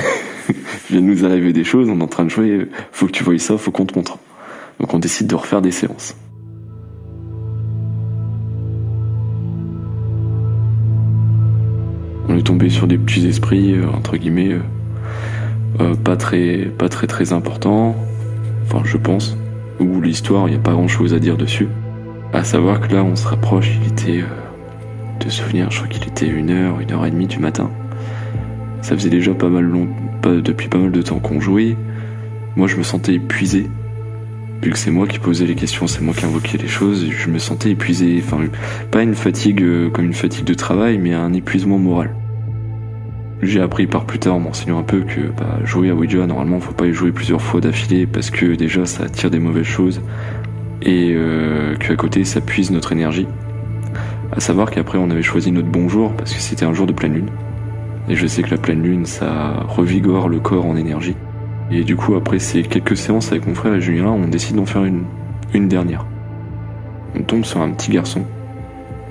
vient 0.91 1.01
de 1.01 1.07
nous 1.07 1.25
arriver 1.25 1.53
des 1.53 1.65
choses, 1.65 1.89
on 1.89 1.99
est 1.99 2.03
en 2.03 2.07
train 2.07 2.25
de 2.25 2.31
jouer, 2.31 2.69
faut 2.93 3.07
que 3.07 3.13
tu 3.13 3.25
voyes 3.25 3.39
ça, 3.39 3.57
faut 3.57 3.71
qu'on 3.71 3.87
te 3.87 3.97
montre. 3.97 4.19
Donc 4.79 4.93
on 4.95 4.99
décide 4.99 5.27
de 5.27 5.35
refaire 5.35 5.63
des 5.63 5.73
séances. 5.73 6.15
On 12.29 12.37
est 12.37 12.43
tombé 12.43 12.69
sur 12.71 12.87
des 12.87 12.99
petits 12.99 13.27
esprits, 13.27 13.77
entre 13.95 14.17
guillemets, 14.17 14.57
pas 16.05 16.17
très, 16.17 16.67
pas 16.67 16.89
très 16.89 17.33
importants. 17.33 17.97
Enfin, 18.67 18.83
je 18.85 18.97
pense. 18.97 19.37
Où 19.81 20.01
l'histoire, 20.01 20.49
il 20.49 20.53
n'y 20.53 20.57
a 20.57 20.63
pas 20.63 20.73
grand 20.73 20.89
chose 20.89 21.15
à 21.15 21.19
dire 21.19 21.37
dessus. 21.37 21.69
À 22.33 22.45
savoir 22.45 22.81
que 22.81 22.95
là, 22.95 23.03
on 23.03 23.17
se 23.17 23.27
rapproche, 23.27 23.71
il 23.83 23.93
était 23.93 24.25
de 25.21 25.31
souvenir, 25.31 25.71
je 25.71 25.79
crois 25.79 25.89
qu'il 25.89 26.07
était 26.09 26.27
une 26.27 26.51
heure, 26.51 26.81
une 26.81 26.93
heure 26.93 27.07
et 27.07 27.11
demie 27.11 27.27
du 27.27 27.39
matin. 27.39 27.71
Ça 28.83 28.97
faisait 28.97 29.11
déjà 29.11 29.33
pas 29.33 29.49
mal 29.49 29.65
long, 29.65 29.89
depuis 30.25 30.69
pas 30.69 30.79
mal 30.79 30.91
de 30.91 31.03
temps 31.03 31.19
qu'on 31.19 31.41
jouait. 31.41 31.77
Moi, 32.57 32.67
je 32.67 32.77
me 32.77 32.83
sentais 32.83 33.15
épuisé. 33.15 33.71
Vu 34.63 34.71
que 34.71 34.79
c'est 34.79 34.91
moi 34.91 35.07
qui 35.07 35.19
posais 35.19 35.47
les 35.47 35.55
questions, 35.55 35.87
c'est 35.87 36.03
moi 36.03 36.15
qui 36.15 36.25
invoquais 36.25 36.59
les 36.59 36.69
choses, 36.69 37.07
je 37.11 37.31
me 37.31 37.39
sentais 37.39 37.71
épuisé. 37.71 38.23
Enfin, 38.25 38.39
pas 38.91 39.03
une 39.03 39.15
fatigue 39.15 39.63
euh, 39.63 39.91
comme 39.91 40.05
une 40.05 40.13
fatigue 40.13 40.45
de 40.45 40.55
travail, 40.55 40.99
mais 40.99 41.15
un 41.15 41.33
épuisement 41.33 41.79
moral. 41.79 42.15
J'ai 43.43 43.61
appris 43.61 43.89
par 43.89 44.05
plus 44.05 44.21
tard 44.21 44.35
en 44.35 44.39
m'enseignant 44.39 44.79
un 44.79 44.85
peu 44.85 45.01
que 45.01 45.21
bah, 45.37 45.59
jouer 45.65 45.91
à 45.91 45.95
Ouija, 45.95 46.27
normalement, 46.27 46.61
faut 46.61 46.73
pas 46.73 46.87
y 46.87 46.93
jouer 46.93 47.11
plusieurs 47.11 47.43
fois 47.43 47.61
d'affilée 47.61 48.07
parce 48.07 48.31
que 48.31 48.55
déjà 48.55 48.87
ça 48.87 49.05
attire 49.05 49.31
des 49.31 49.41
mauvaises 49.41 49.67
choses 49.67 50.01
et 50.81 51.13
euh, 51.17 51.75
qu'à 51.77 51.97
côté 51.97 52.25
ça 52.25 52.41
puise 52.41 52.71
notre 52.71 52.93
énergie. 52.93 53.27
À 54.31 54.39
savoir 54.39 54.71
qu'après 54.71 54.99
on 54.99 55.11
avait 55.11 55.23
choisi 55.23 55.51
notre 55.51 55.67
bon 55.67 55.89
jour 55.89 56.13
parce 56.13 56.33
que 56.33 56.41
c'était 56.41 56.65
un 56.65 56.73
jour 56.73 56.87
de 56.87 56.93
pleine 56.93 57.15
lune. 57.15 57.31
Et 58.09 58.17
je 58.17 58.27
sais 58.27 58.43
que 58.43 58.51
la 58.51 58.57
pleine 58.57 58.83
lune, 58.83 59.07
ça 59.07 59.65
revigore 59.69 60.29
le 60.29 60.41
corps 60.41 60.67
en 60.67 60.77
énergie. 60.77 61.17
Et 61.71 61.85
du 61.85 61.97
coup, 61.97 62.15
après 62.15 62.39
ces 62.39 62.63
quelques 62.63 62.97
séances 62.97 63.31
avec 63.33 63.47
mon 63.47 63.55
frère 63.55 63.75
et 63.75 63.81
Julien, 63.81 64.11
on 64.11 64.29
décide 64.29 64.57
d'en 64.57 64.67
faire 64.67 64.85
une, 64.85 65.05
une 65.55 65.69
dernière. 65.69 66.05
On 67.15 67.23
tombe 67.23 67.45
sur 67.45 67.61
un 67.61 67.71
petit 67.71 67.93
garçon 67.93 68.25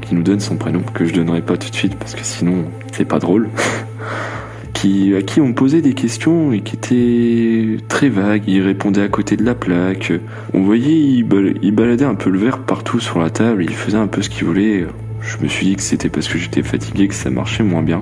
qui 0.01 0.15
nous 0.15 0.23
donne 0.23 0.39
son 0.39 0.57
prénom, 0.57 0.81
que 0.93 1.05
je 1.05 1.13
donnerai 1.13 1.41
pas 1.41 1.57
tout 1.57 1.69
de 1.69 1.75
suite 1.75 1.95
parce 1.95 2.15
que 2.15 2.23
sinon 2.23 2.65
c'est 2.91 3.05
pas 3.05 3.19
drôle. 3.19 3.49
qui, 4.73 5.15
à 5.15 5.21
qui 5.21 5.41
on 5.41 5.53
posait 5.53 5.81
des 5.81 5.93
questions 5.93 6.51
et 6.51 6.61
qui 6.61 6.75
était 6.75 7.77
très 7.87 8.09
vague. 8.09 8.43
Il 8.47 8.61
répondait 8.61 9.01
à 9.01 9.07
côté 9.07 9.37
de 9.37 9.43
la 9.43 9.55
plaque. 9.55 10.11
On 10.53 10.61
voyait, 10.61 10.97
il 10.97 11.71
baladait 11.73 12.05
un 12.05 12.15
peu 12.15 12.29
le 12.29 12.39
verre 12.39 12.59
partout 12.59 12.99
sur 12.99 13.19
la 13.19 13.29
table. 13.29 13.63
Il 13.63 13.75
faisait 13.75 13.97
un 13.97 14.07
peu 14.07 14.21
ce 14.21 14.29
qu'il 14.29 14.45
voulait. 14.45 14.87
Je 15.21 15.37
me 15.43 15.47
suis 15.47 15.67
dit 15.67 15.75
que 15.75 15.83
c'était 15.83 16.09
parce 16.09 16.27
que 16.27 16.37
j'étais 16.37 16.63
fatigué 16.63 17.07
que 17.07 17.13
ça 17.13 17.29
marchait 17.29 17.63
moins 17.63 17.83
bien. 17.83 18.01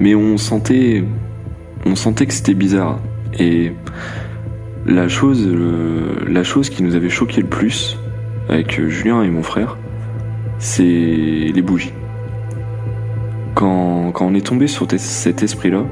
Mais 0.00 0.14
on 0.14 0.36
sentait, 0.36 1.04
on 1.84 1.94
sentait 1.96 2.26
que 2.26 2.32
c'était 2.32 2.54
bizarre. 2.54 2.98
Et 3.38 3.72
la 4.86 5.08
chose, 5.08 5.48
la 6.26 6.44
chose 6.44 6.70
qui 6.70 6.82
nous 6.82 6.94
avait 6.94 7.10
choqué 7.10 7.40
le 7.40 7.48
plus 7.48 7.98
avec 8.48 8.80
Julien 8.88 9.22
et 9.22 9.30
mon 9.30 9.42
frère, 9.42 9.76
c'est 10.58 10.82
les 10.82 11.62
bougies. 11.62 11.92
Quand, 13.54 14.12
quand 14.12 14.26
on 14.26 14.34
est 14.34 14.46
tombé 14.46 14.66
sur 14.66 14.86
cet 14.90 15.42
esprit-là, 15.42 15.84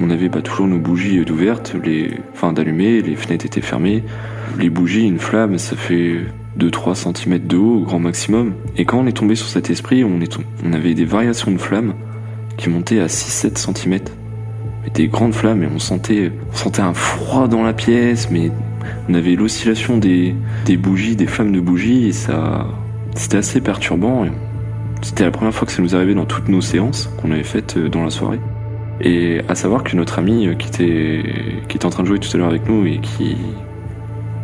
on 0.00 0.10
avait 0.10 0.28
pas 0.28 0.42
toujours 0.42 0.68
nos 0.68 0.78
bougies 0.78 1.24
d'ouvertes, 1.24 1.74
les, 1.84 2.12
enfin 2.32 2.52
d'allumées, 2.52 3.02
les 3.02 3.16
fenêtres 3.16 3.46
étaient 3.46 3.60
fermées. 3.60 4.04
Les 4.58 4.70
bougies, 4.70 5.04
une 5.04 5.18
flamme, 5.18 5.58
ça 5.58 5.76
fait 5.76 6.20
2-3 6.58 6.94
cm 6.94 7.38
de 7.46 7.56
haut 7.56 7.78
au 7.78 7.80
grand 7.80 7.98
maximum. 7.98 8.54
Et 8.76 8.84
quand 8.84 8.98
on 9.00 9.06
est 9.06 9.16
tombé 9.16 9.34
sur 9.34 9.48
cet 9.48 9.70
esprit, 9.70 10.04
on, 10.04 10.20
on 10.64 10.72
avait 10.72 10.94
des 10.94 11.04
variations 11.04 11.50
de 11.50 11.58
flammes 11.58 11.94
qui 12.58 12.68
montaient 12.68 13.00
à 13.00 13.06
6-7 13.06 13.56
cm. 13.56 14.00
Des 14.94 15.08
grandes 15.08 15.34
flammes 15.34 15.62
et 15.62 15.68
on 15.72 15.78
sentait, 15.78 16.32
on 16.52 16.56
sentait 16.56 16.82
un 16.82 16.94
froid 16.94 17.46
dans 17.46 17.62
la 17.62 17.72
pièce, 17.72 18.30
mais 18.30 18.50
on 19.08 19.14
avait 19.14 19.34
l'oscillation 19.34 19.96
des, 19.96 20.34
bougies, 20.78 21.16
des 21.16 21.26
flammes 21.26 21.52
de 21.52 21.60
bougies, 21.60 22.08
et 22.08 22.12
ça, 22.12 22.66
c'était 23.14 23.38
assez 23.38 23.60
perturbant. 23.60 24.26
C'était 25.02 25.24
la 25.24 25.30
première 25.30 25.54
fois 25.54 25.66
que 25.66 25.72
ça 25.72 25.82
nous 25.82 25.94
arrivait 25.94 26.14
dans 26.14 26.24
toutes 26.24 26.48
nos 26.48 26.60
séances 26.60 27.10
qu'on 27.20 27.30
avait 27.30 27.44
faites 27.44 27.76
euh, 27.76 27.88
dans 27.88 28.02
la 28.02 28.10
soirée. 28.10 28.40
Et 29.00 29.40
à 29.48 29.54
savoir 29.54 29.84
que 29.84 29.94
notre 29.94 30.18
ami 30.18 30.48
euh, 30.48 30.54
qui 30.54 30.66
était, 30.66 31.22
qui 31.68 31.76
était 31.76 31.86
en 31.86 31.90
train 31.90 32.02
de 32.02 32.08
jouer 32.08 32.18
tout 32.18 32.28
à 32.34 32.36
l'heure 32.36 32.48
avec 32.48 32.68
nous 32.68 32.84
et 32.84 32.98
qui, 32.98 33.36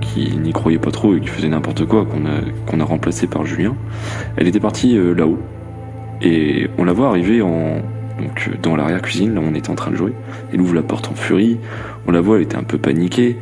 qui 0.01 0.37
n'y 0.37 0.53
croyait 0.53 0.79
pas 0.79 0.93
trop 0.93 1.17
et 1.17 1.21
qui 1.21 1.27
faisait 1.27 1.49
n'importe 1.49 1.85
quoi, 1.87 2.05
qu'on 2.05 2.25
a, 2.27 2.41
qu'on 2.67 2.79
a 2.79 2.85
remplacé 2.85 3.27
par 3.27 3.45
Julien, 3.45 3.75
elle 4.37 4.47
était 4.47 4.61
partie 4.61 4.97
euh, 4.97 5.13
là-haut. 5.13 5.41
Et 6.23 6.69
on 6.79 6.85
la 6.85 6.93
voit 6.93 7.09
arriver 7.09 7.43
en, 7.43 7.83
donc 8.19 8.49
euh, 8.49 8.57
dans 8.63 8.77
l'arrière-cuisine, 8.77 9.35
là 9.35 9.41
on 9.43 9.55
était 9.55 9.71
en 9.71 9.75
train 9.75 9.91
de 9.91 9.97
jouer. 9.97 10.13
Elle 10.53 10.61
ouvre 10.61 10.75
la 10.75 10.83
porte 10.83 11.09
en 11.09 11.15
furie, 11.15 11.59
on 12.07 12.13
la 12.13 12.21
voit, 12.21 12.37
elle 12.37 12.43
était 12.43 12.57
un 12.57 12.63
peu 12.63 12.79
paniquée. 12.79 13.39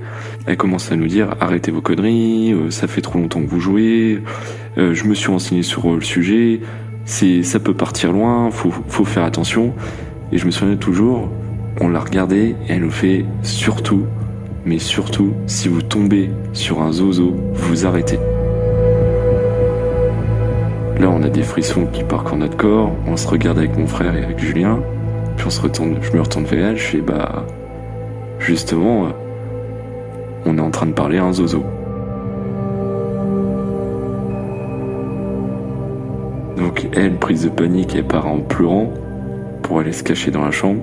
Elle 0.47 0.57
commence 0.57 0.91
à 0.93 0.97
nous 0.97 1.07
dire 1.07 1.35
arrêtez 1.41 1.71
vos 1.71 1.81
conneries, 1.81 2.53
euh, 2.53 2.71
ça 2.71 2.87
fait 2.87 3.01
trop 3.01 3.19
longtemps 3.19 3.43
que 3.43 3.49
vous 3.49 3.61
jouez, 3.61 4.23
je 4.77 5.05
me 5.05 5.15
suis 5.15 5.31
renseigné 5.31 5.63
sur 5.63 5.95
le 5.95 6.01
sujet, 6.01 6.61
c'est 7.05 7.43
ça 7.43 7.61
peut 7.61 7.75
partir 7.75 8.13
loin, 8.13 8.51
faut, 8.51 8.73
faut 8.89 9.05
faire 9.05 9.25
attention. 9.25 9.75
Et 10.33 10.39
je 10.39 10.47
me 10.47 10.51
souviens 10.51 10.77
toujours, 10.77 11.31
on 11.81 11.89
l'a 11.89 12.01
regardée 12.01 12.57
et 12.69 12.73
elle 12.73 12.81
nous 12.81 12.91
fait 12.91 13.27
surtout 13.43 14.07
mais 14.65 14.79
surtout, 14.79 15.33
si 15.47 15.69
vous 15.69 15.83
tombez 15.83 16.31
sur 16.53 16.83
un 16.83 16.93
zozo, 16.93 17.35
vous 17.55 17.87
arrêtez. 17.87 18.19
Là, 21.03 21.11
on 21.11 21.25
a 21.25 21.29
des 21.29 21.43
frissons 21.43 21.87
qui 21.87 22.05
parcourent 22.05 22.39
notre 22.39 22.57
corps, 22.57 22.93
on 23.09 23.17
se 23.17 23.27
regarde 23.27 23.59
avec 23.59 23.77
mon 23.77 23.89
frère 23.89 24.15
et 24.15 24.23
avec 24.23 24.39
Julien, 24.39 24.79
puis 25.37 25.49
on 25.49 25.51
se 25.51 25.61
retourne, 25.61 25.97
je 26.01 26.13
me 26.13 26.21
retourne 26.21 26.45
vers 26.45 26.69
elle, 26.69 26.77
je 26.77 26.83
fais 26.85 27.01
bah, 27.01 27.45
justement, 28.39 29.07
euh, 29.07 29.09
on 30.47 30.59
est 30.59 30.61
en 30.61 30.71
train 30.71 30.87
de 30.87 30.93
parler 30.93 31.19
à 31.19 31.25
un 31.25 31.33
zozo. 31.33 31.65
Donc 36.57 36.87
elle, 36.93 37.17
prise 37.17 37.43
de 37.43 37.49
panique, 37.49 37.97
elle 37.97 38.07
part 38.07 38.29
en 38.29 38.39
pleurant 38.39 38.93
pour 39.65 39.81
aller 39.81 39.91
se 39.91 40.05
cacher 40.05 40.31
dans 40.31 40.45
la 40.45 40.53
chambre. 40.53 40.83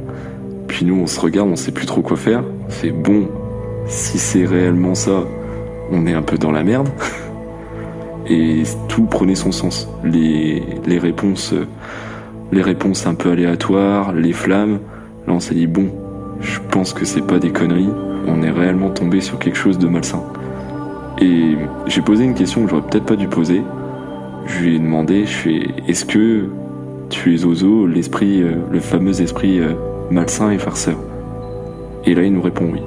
Puis 0.67 0.86
nous, 0.86 0.99
on 1.01 1.08
se 1.08 1.21
regarde, 1.21 1.47
on 1.47 1.55
sait 1.55 1.71
plus 1.71 1.86
trop 1.86 2.01
quoi 2.01 2.17
faire. 2.17 2.43
C'est 2.67 2.91
bon, 2.91 3.29
si 3.88 4.19
c'est 4.19 4.45
réellement 4.45 4.95
ça, 4.95 5.23
on 5.93 6.05
est 6.05 6.13
un 6.13 6.23
peu 6.23 6.38
dans 6.38 6.51
la 6.51 6.63
merde. 6.65 6.89
Et 8.29 8.63
tout 8.87 9.03
prenait 9.03 9.35
son 9.35 9.51
sens. 9.51 9.89
Les, 10.03 10.63
les 10.85 10.99
réponses, 10.99 11.53
les 12.51 12.61
réponses 12.61 13.07
un 13.07 13.15
peu 13.15 13.31
aléatoires, 13.31 14.13
les 14.13 14.33
flammes. 14.33 14.79
Là, 15.27 15.33
on 15.33 15.39
s'est 15.39 15.55
dit 15.55 15.67
bon, 15.67 15.89
je 16.41 16.59
pense 16.71 16.93
que 16.93 17.05
c'est 17.05 17.25
pas 17.25 17.39
des 17.39 17.51
conneries. 17.51 17.89
On 18.27 18.43
est 18.43 18.51
réellement 18.51 18.91
tombé 18.91 19.21
sur 19.21 19.39
quelque 19.39 19.57
chose 19.57 19.79
de 19.79 19.87
malsain. 19.87 20.23
Et 21.21 21.55
j'ai 21.87 22.01
posé 22.01 22.23
une 22.23 22.35
question 22.35 22.63
que 22.63 22.69
j'aurais 22.69 22.87
peut-être 22.87 23.05
pas 23.05 23.15
dû 23.15 23.27
poser. 23.27 23.61
Je 24.45 24.63
lui 24.63 24.75
ai 24.75 24.79
demandé, 24.79 25.25
je 25.25 25.31
fais, 25.31 25.67
est-ce 25.87 26.05
que 26.05 26.47
tu 27.09 27.35
es 27.35 27.45
Ozo, 27.45 27.87
l'esprit, 27.87 28.41
euh, 28.41 28.55
le 28.71 28.79
fameux 28.79 29.21
esprit 29.21 29.59
euh, 29.59 29.73
malsain 30.11 30.51
et 30.51 30.57
farceur? 30.57 30.97
Et 32.05 32.15
là, 32.15 32.23
il 32.23 32.33
nous 32.33 32.41
répond 32.41 32.69
oui. 32.71 32.79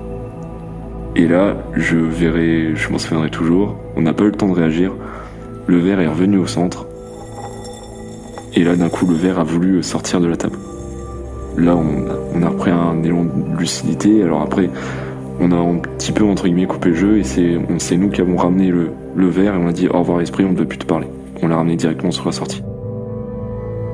Et 1.14 1.28
là, 1.28 1.56
je 1.74 1.98
verrai, 1.98 2.72
je 2.74 2.88
m'en 2.88 2.98
souviendrai 2.98 3.28
toujours, 3.28 3.76
on 3.96 4.02
n'a 4.02 4.14
pas 4.14 4.24
eu 4.24 4.28
le 4.28 4.32
temps 4.32 4.48
de 4.48 4.54
réagir. 4.54 4.92
Le 5.66 5.78
verre 5.78 6.00
est 6.00 6.08
revenu 6.08 6.38
au 6.38 6.46
centre. 6.46 6.86
Et 8.54 8.64
là, 8.64 8.76
d'un 8.76 8.88
coup, 8.88 9.06
le 9.06 9.14
verre 9.14 9.38
a 9.38 9.44
voulu 9.44 9.82
sortir 9.82 10.20
de 10.20 10.26
la 10.26 10.36
table. 10.36 10.58
Là, 11.56 11.76
on 11.76 12.42
a, 12.42 12.48
repris 12.48 12.70
un 12.70 13.02
élan 13.02 13.24
de 13.24 13.58
lucidité. 13.58 14.22
Alors 14.22 14.42
après, 14.42 14.70
on 15.40 15.52
a 15.52 15.56
un 15.56 15.78
petit 15.78 16.12
peu, 16.12 16.24
entre 16.24 16.44
guillemets, 16.44 16.66
coupé 16.66 16.90
le 16.90 16.94
jeu. 16.94 17.18
Et 17.18 17.24
c'est, 17.24 17.58
c'est 17.78 17.96
nous 17.96 18.10
qui 18.10 18.20
avons 18.20 18.36
ramené 18.36 18.68
le, 18.68 18.90
le 19.14 19.28
verre 19.28 19.54
et 19.54 19.58
on 19.58 19.68
a 19.68 19.72
dit 19.72 19.88
au 19.88 19.98
revoir 19.98 20.20
esprit, 20.20 20.44
on 20.44 20.52
ne 20.52 20.56
veut 20.56 20.66
plus 20.66 20.78
te 20.78 20.86
parler. 20.86 21.06
On 21.42 21.48
l'a 21.48 21.56
ramené 21.56 21.76
directement 21.76 22.10
sur 22.10 22.26
la 22.26 22.32
sortie. 22.32 22.62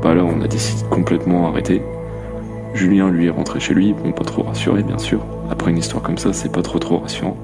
Bah 0.03 0.15
là, 0.15 0.25
on 0.25 0.41
a 0.43 0.49
décidé 0.49 0.83
de 0.83 0.89
complètement 0.89 1.49
arrêter. 1.49 1.83
Julien, 2.75 3.11
lui, 3.11 3.27
est 3.27 3.31
rentré 3.31 3.61
chez 3.61 3.75
lui. 3.75 3.93
Bon, 3.93 4.13
pas 4.13 4.25
trop 4.25 4.43
rassuré, 4.43 4.83
bien 4.83 4.99
sûr. 4.99 5.21
Après 5.51 5.71
une 5.71 5.79
histoire 5.79 6.03
comme 6.03 6.19
ça, 6.19 6.33
c'est 6.33 6.53
pas 6.53 6.63
trop 6.63 6.79
trop 6.79 6.99
rassurant. 6.99 7.37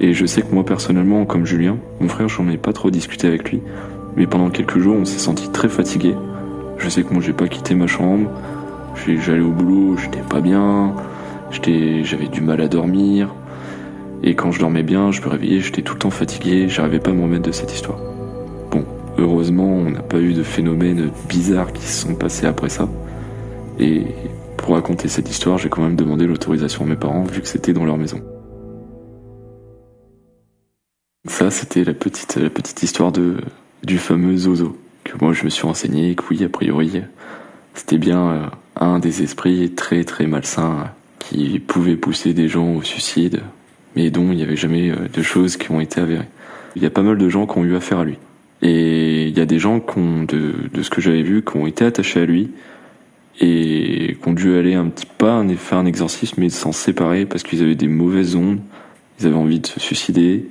Et 0.00 0.14
je 0.14 0.24
sais 0.24 0.40
que 0.40 0.54
moi 0.54 0.64
personnellement, 0.64 1.26
comme 1.26 1.44
Julien, 1.44 1.76
mon 2.00 2.08
frère, 2.08 2.28
j'en 2.28 2.48
ai 2.48 2.56
pas 2.56 2.72
trop 2.72 2.90
discuté 2.90 3.26
avec 3.26 3.50
lui, 3.50 3.60
mais 4.16 4.26
pendant 4.26 4.48
quelques 4.48 4.78
jours, 4.78 4.96
on 4.98 5.04
s'est 5.04 5.18
senti 5.18 5.50
très 5.50 5.68
fatigué. 5.68 6.14
Je 6.78 6.88
sais 6.88 7.02
que 7.02 7.12
moi, 7.12 7.22
j'ai 7.22 7.34
pas 7.34 7.48
quitté 7.48 7.74
ma 7.74 7.86
chambre. 7.86 8.30
J'allais 9.06 9.40
au 9.40 9.50
boulot, 9.50 9.96
j'étais 9.98 10.20
pas 10.20 10.40
bien. 10.40 10.94
J'avais 11.52 12.28
du 12.28 12.40
mal 12.40 12.60
à 12.60 12.68
dormir. 12.68 13.34
Et 14.22 14.34
quand 14.34 14.52
je 14.52 14.60
dormais 14.60 14.82
bien, 14.82 15.12
je 15.12 15.20
me 15.20 15.28
réveillais, 15.28 15.60
j'étais 15.60 15.82
tout 15.82 15.94
le 15.94 15.98
temps 15.98 16.10
fatigué. 16.10 16.68
J'arrivais 16.68 17.00
pas 17.00 17.10
à 17.10 17.14
me 17.14 17.22
remettre 17.22 17.42
de 17.42 17.52
cette 17.52 17.72
histoire. 17.72 17.98
Bon, 18.70 18.84
heureusement, 19.18 19.66
on 19.66 19.90
n'a 19.90 20.00
pas 20.00 20.18
eu 20.18 20.32
de 20.32 20.42
phénomènes 20.42 21.10
bizarres 21.28 21.72
qui 21.72 21.82
se 21.82 22.06
sont 22.06 22.14
passés 22.14 22.46
après 22.46 22.70
ça. 22.70 22.88
Et 23.78 24.04
pour 24.56 24.74
raconter 24.74 25.08
cette 25.08 25.30
histoire, 25.30 25.58
j'ai 25.58 25.68
quand 25.68 25.82
même 25.82 25.96
demandé 25.96 26.26
l'autorisation 26.26 26.84
à 26.84 26.88
mes 26.88 26.96
parents 26.96 27.24
vu 27.24 27.42
que 27.42 27.48
c'était 27.48 27.72
dans 27.74 27.84
leur 27.84 27.98
maison. 27.98 28.20
Ça, 31.26 31.50
c'était 31.50 31.84
la 31.84 31.92
petite, 31.92 32.36
la 32.36 32.48
petite 32.48 32.82
histoire 32.82 33.12
de, 33.12 33.36
du 33.84 33.98
fameux 33.98 34.38
Zozo, 34.38 34.78
que 35.04 35.12
moi 35.20 35.34
je 35.34 35.44
me 35.44 35.50
suis 35.50 35.66
renseigné, 35.66 36.14
que 36.14 36.22
oui, 36.30 36.42
a 36.42 36.48
priori, 36.48 37.02
c'était 37.74 37.98
bien 37.98 38.30
euh, 38.30 38.46
un 38.76 38.98
des 39.00 39.22
esprits 39.22 39.70
très 39.70 40.04
très 40.04 40.26
malsains 40.26 40.90
qui 41.18 41.58
pouvait 41.58 41.96
pousser 41.96 42.32
des 42.32 42.48
gens 42.48 42.74
au 42.74 42.82
suicide, 42.82 43.42
mais 43.96 44.08
dont 44.10 44.32
il 44.32 44.36
n'y 44.36 44.42
avait 44.42 44.56
jamais 44.56 44.90
euh, 44.90 45.08
de 45.12 45.20
choses 45.20 45.58
qui 45.58 45.70
ont 45.70 45.80
été 45.80 46.00
avérées. 46.00 46.28
Il 46.74 46.82
y 46.82 46.86
a 46.86 46.90
pas 46.90 47.02
mal 47.02 47.18
de 47.18 47.28
gens 47.28 47.46
qui 47.46 47.58
ont 47.58 47.64
eu 47.64 47.76
affaire 47.76 47.98
à 47.98 48.04
lui. 48.04 48.16
Et 48.62 49.26
il 49.26 49.36
y 49.36 49.42
a 49.42 49.46
des 49.46 49.58
gens 49.58 49.78
qui 49.80 49.98
ont, 49.98 50.22
de, 50.22 50.54
de 50.72 50.82
ce 50.82 50.88
que 50.88 51.02
j'avais 51.02 51.22
vu, 51.22 51.44
qui 51.44 51.54
ont 51.54 51.66
été 51.66 51.84
attachés 51.84 52.20
à 52.20 52.24
lui, 52.24 52.50
et 53.40 54.16
qui 54.22 54.28
ont 54.28 54.32
dû 54.32 54.56
aller 54.56 54.72
un 54.72 54.86
petit 54.86 55.06
pas 55.06 55.44
faire 55.58 55.78
un 55.78 55.86
exorcisme 55.86 56.40
mais 56.40 56.48
s'en 56.48 56.72
séparer 56.72 57.26
parce 57.26 57.42
qu'ils 57.42 57.62
avaient 57.62 57.74
des 57.74 57.88
mauvaises 57.88 58.36
ondes, 58.36 58.60
ils 59.18 59.26
avaient 59.26 59.36
envie 59.36 59.60
de 59.60 59.66
se 59.66 59.80
suicider, 59.80 60.46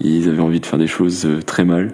ils 0.00 0.28
avaient 0.28 0.40
envie 0.40 0.60
de 0.60 0.66
faire 0.66 0.78
des 0.78 0.86
choses 0.86 1.26
euh, 1.26 1.42
très 1.42 1.64
mal 1.64 1.92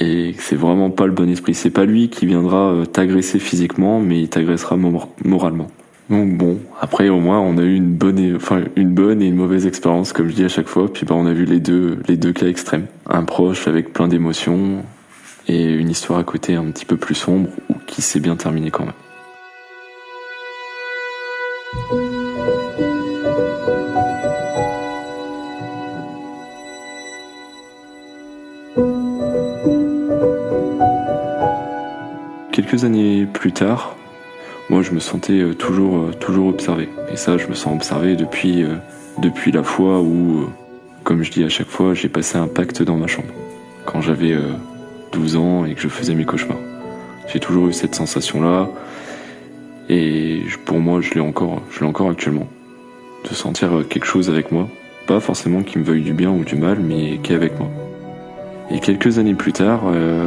et 0.00 0.34
c'est 0.38 0.56
vraiment 0.56 0.90
pas 0.90 1.06
le 1.06 1.12
bon 1.12 1.28
esprit. 1.28 1.54
C'est 1.54 1.70
pas 1.70 1.84
lui 1.84 2.08
qui 2.08 2.26
viendra 2.26 2.72
euh, 2.72 2.84
t'agresser 2.84 3.38
physiquement, 3.38 4.00
mais 4.00 4.22
il 4.22 4.28
t'agressera 4.28 4.76
moralement. 4.76 5.70
Donc 6.10 6.36
bon, 6.36 6.58
après 6.80 7.08
au 7.08 7.18
moins 7.18 7.40
on 7.40 7.56
a 7.56 7.62
eu 7.62 7.76
une 7.76 7.92
bonne, 7.92 8.18
et, 8.18 8.34
enfin 8.34 8.64
une 8.76 8.92
bonne 8.92 9.22
et 9.22 9.28
une 9.28 9.36
mauvaise 9.36 9.66
expérience 9.66 10.12
comme 10.12 10.28
je 10.28 10.34
dis 10.34 10.44
à 10.44 10.48
chaque 10.48 10.68
fois. 10.68 10.92
Puis 10.92 11.06
bah 11.06 11.14
on 11.14 11.26
a 11.26 11.32
vu 11.32 11.44
les 11.44 11.60
deux, 11.60 11.98
les 12.08 12.16
deux 12.16 12.32
cas 12.32 12.46
extrêmes. 12.46 12.86
Un 13.08 13.24
proche 13.24 13.68
avec 13.68 13.92
plein 13.92 14.08
d'émotions 14.08 14.82
et 15.48 15.70
une 15.70 15.88
histoire 15.88 16.18
à 16.18 16.24
côté 16.24 16.54
un 16.54 16.64
petit 16.66 16.84
peu 16.84 16.96
plus 16.96 17.14
sombre 17.14 17.48
ou 17.70 17.74
qui 17.86 18.02
s'est 18.02 18.20
bien 18.20 18.36
terminée 18.36 18.70
quand 18.70 18.84
même. 18.84 18.94
Années 32.84 33.24
plus 33.24 33.52
tard, 33.52 33.96
moi 34.68 34.82
je 34.82 34.92
me 34.92 35.00
sentais 35.00 35.40
euh, 35.40 35.54
toujours, 35.54 36.00
euh, 36.00 36.10
toujours 36.12 36.48
observé. 36.48 36.90
Et 37.10 37.16
ça, 37.16 37.38
je 37.38 37.46
me 37.46 37.54
sens 37.54 37.74
observé 37.74 38.14
depuis, 38.14 38.62
euh, 38.62 38.74
depuis 39.22 39.52
la 39.52 39.62
fois 39.62 40.02
où, 40.02 40.50
comme 41.02 41.22
je 41.22 41.30
dis 41.30 41.44
à 41.44 41.48
chaque 41.48 41.68
fois, 41.68 41.94
j'ai 41.94 42.10
passé 42.10 42.36
un 42.36 42.46
pacte 42.46 42.82
dans 42.82 42.96
ma 42.96 43.06
chambre. 43.06 43.28
Quand 43.86 44.02
j'avais 44.02 44.36
12 45.12 45.36
ans 45.36 45.64
et 45.64 45.74
que 45.74 45.80
je 45.80 45.88
faisais 45.88 46.14
mes 46.14 46.26
cauchemars. 46.26 46.58
J'ai 47.32 47.40
toujours 47.40 47.68
eu 47.68 47.72
cette 47.72 47.94
sensation-là. 47.94 48.68
Et 49.88 50.42
pour 50.66 50.78
moi, 50.78 51.00
je 51.00 51.14
l'ai 51.14 51.20
encore, 51.20 51.62
je 51.70 51.80
l'ai 51.80 51.86
encore 51.86 52.10
actuellement. 52.10 52.48
De 53.28 53.34
sentir 53.34 53.70
quelque 53.88 54.06
chose 54.06 54.28
avec 54.28 54.52
moi. 54.52 54.68
Pas 55.06 55.20
forcément 55.20 55.62
qui 55.62 55.78
me 55.78 55.84
veuille 55.84 56.02
du 56.02 56.12
bien 56.12 56.30
ou 56.30 56.44
du 56.44 56.56
mal, 56.56 56.80
mais 56.80 57.18
qui 57.22 57.32
est 57.32 57.36
avec 57.36 57.58
moi. 57.58 57.68
Et 58.70 58.80
quelques 58.80 59.18
années 59.18 59.34
plus 59.34 59.52
tard, 59.52 59.82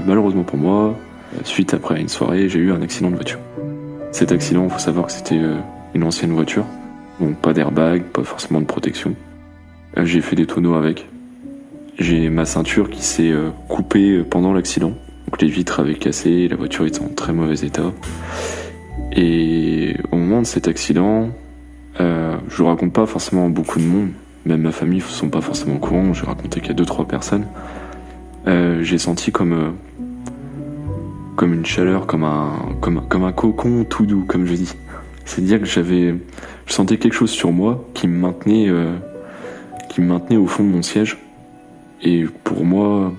malheureusement 0.06 0.44
pour 0.44 0.58
moi, 0.58 0.96
suite 1.44 1.74
après 1.74 2.00
une 2.00 2.10
soirée, 2.10 2.50
j'ai 2.50 2.60
eu 2.60 2.72
un 2.72 2.82
accident 2.82 3.10
de 3.10 3.16
voiture. 3.16 3.40
Cet 4.12 4.32
accident, 4.32 4.64
il 4.64 4.70
faut 4.70 4.80
savoir 4.80 5.08
que 5.08 5.12
c'était 5.12 5.38
euh, 5.38 5.58
une 5.94 6.04
ancienne 6.04 6.32
voiture, 6.32 6.66
donc 7.20 7.38
pas 7.38 7.54
d'airbag, 7.54 8.04
pas 8.04 8.24
forcément 8.24 8.60
de 8.62 8.66
protection. 8.66 9.16
Euh, 9.98 10.06
j'ai 10.06 10.22
fait 10.22 10.36
des 10.36 10.46
tonneaux 10.46 10.76
avec. 10.76 11.08
J'ai 12.00 12.30
ma 12.30 12.46
ceinture 12.46 12.90
qui 12.90 13.04
s'est 13.04 13.32
euh, 13.32 13.50
coupée 13.68 14.24
pendant 14.24 14.54
l'accident, 14.54 14.94
donc 15.28 15.42
les 15.42 15.48
vitres 15.48 15.80
avaient 15.80 15.96
cassé, 15.96 16.48
la 16.48 16.56
voiture 16.56 16.86
était 16.86 17.02
en 17.02 17.10
très 17.10 17.34
mauvais 17.34 17.66
état. 17.66 17.92
Et 19.12 19.98
au 20.12 20.16
moment 20.16 20.42
de 20.42 20.48
cet 20.48 20.68
accident, 20.68 21.30
je 22.00 22.64
le 22.64 22.70
raconte 22.70 22.94
pas 22.94 23.08
forcément 23.08 23.50
beaucoup 23.50 23.80
de 23.80 23.84
monde, 23.84 24.10
même 24.46 24.62
ma 24.62 24.72
famille 24.72 25.00
ne 25.00 25.04
sont 25.04 25.30
pas 25.30 25.42
forcément 25.42 25.76
au 25.76 25.80
courant, 25.80 26.14
j'ai 26.14 26.26
raconté 26.26 26.62
deux 26.62 26.86
trois 26.86 27.08
personnes. 27.08 27.46
J'ai 28.46 28.98
senti 28.98 29.32
comme 29.32 29.74
comme 31.38 31.54
une 31.54 31.66
chaleur, 31.66 32.08
comme 32.08 32.24
un, 32.24 32.52
comme, 32.82 33.08
comme 33.08 33.24
un 33.24 33.32
cocon 33.32 33.86
tout 33.86 34.06
doux, 34.06 34.26
comme 34.28 34.46
je 34.48 34.56
dis. 34.56 34.74
C'est-à-dire 35.24 35.60
que 35.60 35.66
j'avais, 35.66 36.16
je 36.66 36.74
sentais 36.74 36.98
quelque 36.98 37.14
chose 37.14 37.30
sur 37.30 37.52
moi 37.52 37.86
qui 37.94 38.08
me 38.08 38.18
maintenait, 38.18 38.68
euh, 38.68 38.96
qui 39.88 40.02
me 40.02 40.08
maintenait 40.08 40.36
au 40.36 40.48
fond 40.48 40.64
de 40.64 40.70
mon 40.70 40.82
siège. 40.82 41.18
Et 42.02 42.26
pour 42.44 42.66
moi, 42.66 43.14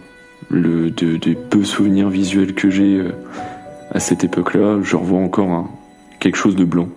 le 0.51 0.91
de, 0.91 1.17
de 1.17 1.35
peu 1.35 1.65
souvenirs 1.65 2.11
visuels 2.11 2.55
que 2.55 2.71
j'ai 2.71 2.97
euh, 2.97 3.13
à 3.93 4.01
cette 4.01 4.25
époque-là, 4.25 4.81
je 4.83 4.97
revois 4.97 5.21
encore 5.21 5.71
quelque 6.19 6.37
chose 6.37 6.57
de 6.57 6.65
blanc. 6.65 6.89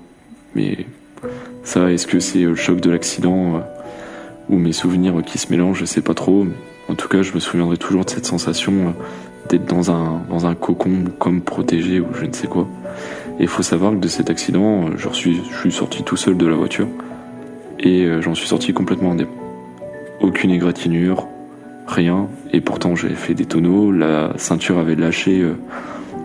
Mais 0.56 0.88
ça, 1.64 1.92
est-ce 1.92 2.08
que 2.08 2.20
c'est 2.20 2.42
le 2.42 2.56
choc 2.56 2.82
de 2.82 2.90
l'accident 2.90 3.58
euh, 3.58 3.60
ou 4.50 4.58
mes 4.58 4.74
souvenirs 4.74 5.22
qui 5.24 5.38
se 5.38 5.52
mélangent, 5.52 5.80
je 5.80 5.86
sais 5.86 6.02
pas 6.02 6.16
trop. 6.16 6.48
en 6.90 6.96
tout 6.96 7.08
cas, 7.08 7.22
je 7.22 7.34
me 7.34 7.40
souviendrai 7.40 7.78
toujours 7.78 8.06
de 8.06 8.10
cette 8.10 8.26
sensation 8.26 8.96
dans 9.58 9.92
un, 9.92 10.22
dans 10.30 10.46
un 10.46 10.56
cocon 10.56 11.06
comme 11.20 11.42
protégé 11.42 12.00
ou 12.00 12.08
je 12.14 12.26
ne 12.26 12.34
sais 12.34 12.48
quoi. 12.48 12.68
Et 13.40 13.44
il 13.44 13.48
faut 13.48 13.64
savoir 13.64 13.92
que 13.94 13.98
de 13.98 14.08
cet 14.08 14.30
accident, 14.30 14.86
je 14.98 15.10
suis, 15.10 15.42
je 15.52 15.58
suis 15.58 15.72
sorti 15.72 16.04
tout 16.04 16.18
seul 16.18 16.38
de 16.38 16.46
la 16.46 16.56
voiture 16.56 16.88
et 17.80 18.06
euh, 18.06 18.22
j'en 18.22 18.36
suis 18.36 18.48
sorti 18.48 18.74
complètement 18.74 19.12
indemne. 19.12 19.28
Aucune 20.22 20.52
égratignure, 20.52 21.28
rien. 21.88 22.28
Et 22.54 22.62
pourtant 22.62 22.96
j'avais 22.96 23.16
fait 23.16 23.34
des 23.34 23.46
tonneaux, 23.46 23.92
la 23.92 24.34
ceinture 24.38 24.78
avait 24.78 24.96
lâché, 24.96 25.42
euh, 25.42 25.56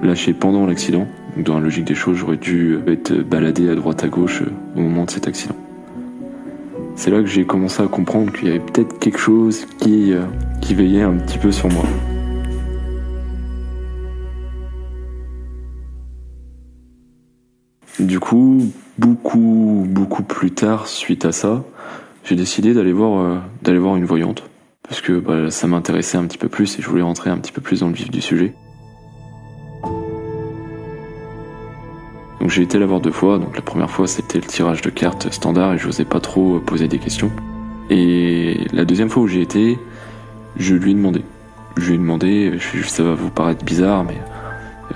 lâché 0.03 0.33
pendant 0.33 0.67
l'accident. 0.67 1.07
Dans 1.37 1.59
la 1.59 1.65
logique 1.65 1.85
des 1.85 1.95
choses, 1.95 2.17
j'aurais 2.17 2.39
dû 2.39 2.79
être 2.87 3.13
baladé 3.13 3.69
à 3.69 3.75
droite 3.75 4.05
à 4.05 4.09
gauche 4.09 4.43
euh, 4.43 4.51
au 4.77 4.81
moment 4.81 5.05
de 5.05 5.11
cet 5.11 5.29
accident. 5.29 5.57
C'est 6.97 7.11
là 7.11 7.21
que 7.21 7.27
j'ai 7.27 7.45
commencé 7.45 7.83
à 7.83 7.87
comprendre 7.87 8.33
qu'il 8.33 8.49
y 8.49 8.51
avait 8.51 8.61
peut-être 8.61 8.99
quelque 8.99 9.19
chose 9.19 9.67
qui, 9.79 10.15
qui 10.63 10.75
veillait 10.75 11.03
un 11.03 11.13
petit 11.13 11.37
peu 11.37 11.53
sur 11.53 11.69
moi. 11.69 11.85
Du 17.99 18.21
coup, 18.21 18.73
beaucoup, 18.99 19.87
beaucoup 19.89 20.23
plus 20.23 20.51
tard, 20.51 20.87
suite 20.87 21.25
à 21.25 21.33
ça, 21.33 21.65
j'ai 22.25 22.37
décidé 22.37 22.75
d'aller 22.75 22.93
voir, 22.93 23.41
euh, 23.67 23.79
voir 23.79 23.97
une 23.97 24.05
voyante. 24.05 24.43
Parce 24.83 25.01
que 25.01 25.19
bah, 25.19 25.51
ça 25.51 25.67
m'intéressait 25.67 26.19
un 26.19 26.25
petit 26.27 26.37
peu 26.37 26.49
plus 26.49 26.79
et 26.79 26.83
je 26.83 26.89
voulais 26.89 27.03
rentrer 27.03 27.31
un 27.31 27.39
petit 27.39 27.53
peu 27.53 27.63
plus 27.63 27.81
dans 27.81 27.89
le 27.89 27.95
vif 27.95 28.11
du 28.11 28.21
sujet. 28.21 28.55
Donc 32.41 32.51
j'ai 32.51 32.63
été 32.63 32.79
la 32.79 32.87
voir 32.87 33.01
deux 33.01 33.13
fois. 33.13 33.39
Donc 33.39 33.57
la 33.57 33.63
première 33.63 33.91
fois 33.91 34.07
c'était 34.07 34.39
le 34.39 34.45
tirage 34.45 34.83
de 34.83 34.91
cartes 34.91 35.33
standard 35.33 35.75
et 35.75 35.79
je 35.79 35.87
n'osais 35.87 36.05
pas 36.05 36.21
trop 36.21 36.61
poser 36.61 36.89
des 36.89 36.99
questions. 36.99 37.33
Et 37.89 38.67
la 38.73 38.85
deuxième 38.85 39.09
fois 39.09 39.23
où 39.23 39.27
j'ai 39.27 39.41
été, 39.41 39.79
je 40.57 40.75
lui 40.75 40.91
ai 40.91 40.95
demandé. 40.95 41.23
Je 41.77 41.89
lui 41.89 41.95
ai 41.95 41.99
demandé, 41.99 42.59
ça 42.87 43.03
va 43.03 43.15
vous 43.15 43.31
paraître 43.31 43.65
bizarre, 43.65 44.05
mais 44.05 44.19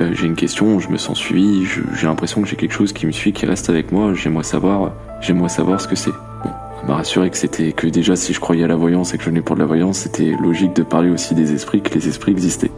euh, 0.01 0.15
j'ai 0.15 0.27
une 0.27 0.35
question, 0.35 0.81
je 0.81 0.89
me 0.89 0.97
sens 0.97 1.19
suivi, 1.19 1.67
j'ai 1.95 2.07
l'impression 2.07 2.41
que 2.43 2.49
j'ai 2.49 2.57
quelque 2.57 2.73
chose 2.73 2.93
qui 2.93 3.07
me 3.07 3.13
suit, 3.13 3.33
qui 3.33 3.47
reste 3.47 3.69
avec 3.69 3.93
moi, 3.93 4.15
j'aimerais 4.15 4.45
savoir, 4.45 4.93
j'aimerais 5.21 5.49
savoir 5.49 5.81
ce 5.81 5.89
que 5.89 5.97
c'est. 5.97 6.11
Bon, 6.11 6.51
elle 6.81 6.89
m'a 6.89 6.95
rassuré 6.97 7.29
que 7.31 7.37
c'était 7.37 7.73
que 7.73 7.87
déjà 7.87 8.17
si 8.17 8.33
je 8.33 8.41
croyais 8.41 8.65
à 8.65 8.69
la 8.69 8.77
voyance 8.77 9.13
et 9.13 9.19
que 9.19 9.25
je 9.25 9.31
venais 9.31 9.43
pour 9.43 9.57
de 9.57 9.61
la 9.61 9.67
voyance, 9.67 9.99
c'était 9.99 10.33
logique 10.43 10.75
de 10.75 10.83
parler 10.83 11.11
aussi 11.11 11.35
des 11.35 11.53
esprits, 11.53 11.83
que 11.83 11.95
les 11.95 12.09
esprits 12.09 12.33
existaient. 12.33 12.71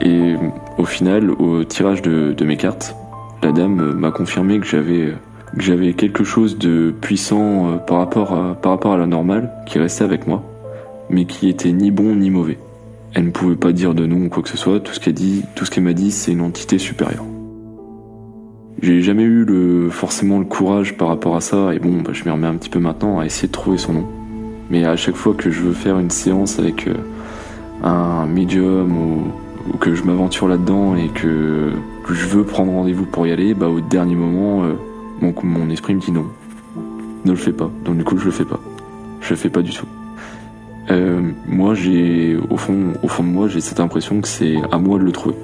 Et 0.00 0.34
au 0.78 0.84
final, 0.84 1.30
au 1.30 1.64
tirage 1.64 2.02
de, 2.02 2.44
mes 2.44 2.56
cartes, 2.56 2.96
la 3.42 3.52
dame 3.52 3.92
m'a 3.92 4.10
confirmé 4.10 4.58
que 4.58 4.66
j'avais 4.66 5.14
que 5.56 5.62
j'avais 5.62 5.92
quelque 5.92 6.24
chose 6.24 6.58
de 6.58 6.92
puissant 7.00 7.68
euh, 7.68 7.76
par 7.76 7.98
rapport 7.98 8.32
à, 8.32 8.54
par 8.54 8.72
rapport 8.72 8.92
à 8.92 8.96
la 8.96 9.06
normale 9.06 9.52
qui 9.66 9.78
restait 9.78 10.02
avec 10.02 10.26
moi, 10.26 10.42
mais 11.10 11.26
qui 11.26 11.48
était 11.48 11.70
ni 11.70 11.92
bon 11.92 12.16
ni 12.16 12.28
mauvais. 12.28 12.58
Elle 13.14 13.26
ne 13.26 13.30
pouvait 13.30 13.54
pas 13.54 13.72
dire 13.72 13.94
de 13.94 14.06
nom 14.06 14.26
ou 14.26 14.28
quoi 14.28 14.42
que 14.42 14.48
ce 14.48 14.56
soit. 14.56 14.80
Tout 14.80 14.92
ce 14.92 14.98
qu'elle 14.98 15.14
dit, 15.14 15.44
tout 15.54 15.64
ce 15.64 15.70
qu'elle 15.70 15.84
m'a 15.84 15.92
dit, 15.92 16.10
c'est 16.10 16.32
une 16.32 16.40
entité 16.40 16.78
supérieure. 16.78 17.24
J'ai 18.82 19.02
jamais 19.02 19.22
eu 19.22 19.44
le, 19.44 19.88
forcément 19.88 20.40
le 20.40 20.44
courage 20.44 20.96
par 20.96 21.08
rapport 21.08 21.36
à 21.36 21.40
ça, 21.40 21.72
et 21.72 21.78
bon, 21.78 22.02
bah, 22.02 22.10
je 22.12 22.24
m'y 22.24 22.30
remets 22.30 22.48
un 22.48 22.56
petit 22.56 22.68
peu 22.68 22.80
maintenant 22.80 23.20
à 23.20 23.24
essayer 23.24 23.46
de 23.46 23.52
trouver 23.52 23.78
son 23.78 23.92
nom. 23.92 24.06
Mais 24.68 24.84
à 24.84 24.96
chaque 24.96 25.14
fois 25.14 25.32
que 25.32 25.50
je 25.50 25.60
veux 25.60 25.72
faire 25.72 25.98
une 25.98 26.10
séance 26.10 26.58
avec 26.58 26.88
euh, 26.88 26.94
un 27.84 28.26
médium 28.26 28.96
ou, 28.96 29.78
que 29.78 29.94
je 29.94 30.02
m'aventure 30.02 30.48
là-dedans 30.48 30.96
et 30.96 31.08
que, 31.08 31.70
je 32.10 32.26
veux 32.26 32.44
prendre 32.44 32.72
rendez-vous 32.72 33.06
pour 33.06 33.26
y 33.26 33.32
aller, 33.32 33.54
bah 33.54 33.68
au 33.68 33.80
dernier 33.80 34.16
moment, 34.16 34.64
euh, 34.64 34.72
mon, 35.20 35.32
mon 35.42 35.70
esprit 35.70 35.94
me 35.94 36.00
dit 36.00 36.12
non. 36.12 36.26
Ne 37.24 37.30
le 37.30 37.36
fais 37.36 37.52
pas. 37.52 37.70
Donc 37.84 37.96
du 37.96 38.04
coup, 38.04 38.18
je 38.18 38.26
le 38.26 38.30
fais 38.30 38.44
pas. 38.44 38.60
Je 39.20 39.30
le 39.30 39.36
fais 39.36 39.48
pas 39.48 39.62
du 39.62 39.70
tout. 39.70 39.86
Euh, 40.90 41.32
moi, 41.46 41.74
j'ai 41.74 42.36
au 42.50 42.56
fond, 42.56 42.92
au 43.02 43.08
fond 43.08 43.22
de 43.22 43.28
moi, 43.28 43.48
j'ai 43.48 43.60
cette 43.60 43.80
impression 43.80 44.20
que 44.20 44.28
c'est 44.28 44.56
à 44.70 44.78
moi 44.78 44.98
de 44.98 45.04
le 45.04 45.12
trouver. 45.12 45.36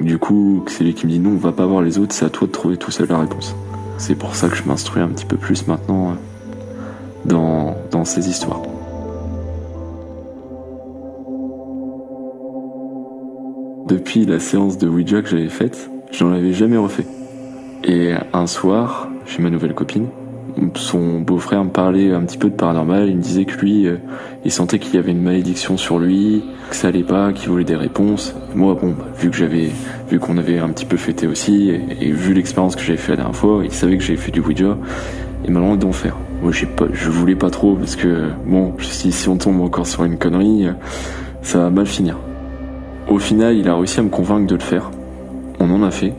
Du 0.00 0.18
coup, 0.18 0.64
c'est 0.66 0.84
lui 0.84 0.94
qui 0.94 1.06
me 1.06 1.12
dit 1.12 1.18
non, 1.18 1.30
on 1.30 1.36
va 1.36 1.52
pas 1.52 1.66
voir 1.66 1.82
les 1.82 1.98
autres, 1.98 2.14
c'est 2.14 2.24
à 2.24 2.30
toi 2.30 2.46
de 2.46 2.52
trouver 2.52 2.76
tout 2.76 2.90
seul 2.90 3.08
la 3.08 3.18
réponse. 3.18 3.54
C'est 3.98 4.14
pour 4.14 4.34
ça 4.34 4.48
que 4.48 4.56
je 4.56 4.64
m'instruis 4.64 5.00
un 5.00 5.08
petit 5.08 5.24
peu 5.24 5.36
plus 5.36 5.66
maintenant 5.68 6.10
euh, 6.10 6.14
dans, 7.24 7.76
dans 7.90 8.04
ces 8.04 8.28
histoires. 8.28 8.62
Depuis 13.86 14.26
la 14.26 14.40
séance 14.40 14.76
de 14.78 14.88
Ouija 14.88 15.22
que 15.22 15.28
j'avais 15.28 15.48
faite, 15.48 15.88
je 16.10 16.24
n'en 16.24 16.32
avais 16.32 16.52
jamais 16.52 16.76
refait. 16.76 17.06
Et 17.84 18.12
un 18.32 18.46
soir, 18.48 19.08
chez 19.26 19.40
ma 19.42 19.48
nouvelle 19.48 19.74
copine, 19.74 20.08
son 20.74 21.20
beau-frère 21.20 21.64
me 21.64 21.70
parlait 21.70 22.12
un 22.12 22.22
petit 22.22 22.38
peu 22.38 22.48
de 22.48 22.54
paranormal. 22.54 23.08
Il 23.08 23.16
me 23.16 23.22
disait 23.22 23.44
que 23.44 23.58
lui, 23.60 23.86
euh, 23.86 23.96
il 24.44 24.50
sentait 24.50 24.78
qu'il 24.78 24.94
y 24.94 24.98
avait 24.98 25.12
une 25.12 25.22
malédiction 25.22 25.76
sur 25.76 25.98
lui, 25.98 26.44
que 26.70 26.76
ça 26.76 26.88
allait 26.88 27.02
pas, 27.02 27.32
qu'il 27.32 27.48
voulait 27.48 27.64
des 27.64 27.76
réponses. 27.76 28.34
Moi, 28.54 28.76
bon, 28.80 28.90
bah, 28.90 29.06
vu 29.18 29.30
que 29.30 29.36
j'avais, 29.36 29.70
vu 30.10 30.18
qu'on 30.18 30.38
avait 30.38 30.58
un 30.58 30.68
petit 30.70 30.86
peu 30.86 30.96
fêté 30.96 31.26
aussi, 31.26 31.70
et, 31.70 32.10
vu 32.10 32.34
l'expérience 32.34 32.76
que 32.76 32.82
j'avais 32.82 32.98
fait 32.98 33.12
la 33.12 33.16
dernière 33.16 33.36
fois, 33.36 33.62
il 33.64 33.72
savait 33.72 33.96
que 33.96 34.04
j'avais 34.04 34.18
fait 34.18 34.32
du 34.32 34.40
Ouija, 34.40 34.76
et 35.44 35.50
m'a 35.50 35.76
d'en 35.76 35.92
faire. 35.92 36.16
Moi, 36.42 36.52
j'ai 36.52 36.66
pas, 36.66 36.86
je 36.92 37.10
voulais 37.10 37.36
pas 37.36 37.50
trop 37.50 37.74
parce 37.74 37.96
que, 37.96 38.28
bon, 38.46 38.74
si, 38.80 39.12
si 39.12 39.28
on 39.28 39.36
tombe 39.36 39.60
encore 39.60 39.86
sur 39.86 40.04
une 40.04 40.18
connerie, 40.18 40.66
ça 41.42 41.58
va 41.58 41.70
mal 41.70 41.86
finir. 41.86 42.16
Au 43.08 43.18
final, 43.18 43.56
il 43.56 43.68
a 43.68 43.76
réussi 43.76 44.00
à 44.00 44.02
me 44.02 44.08
convaincre 44.08 44.46
de 44.46 44.54
le 44.54 44.60
faire. 44.60 44.90
On 45.60 45.70
en 45.70 45.82
a 45.82 45.90
fait. 45.90 46.12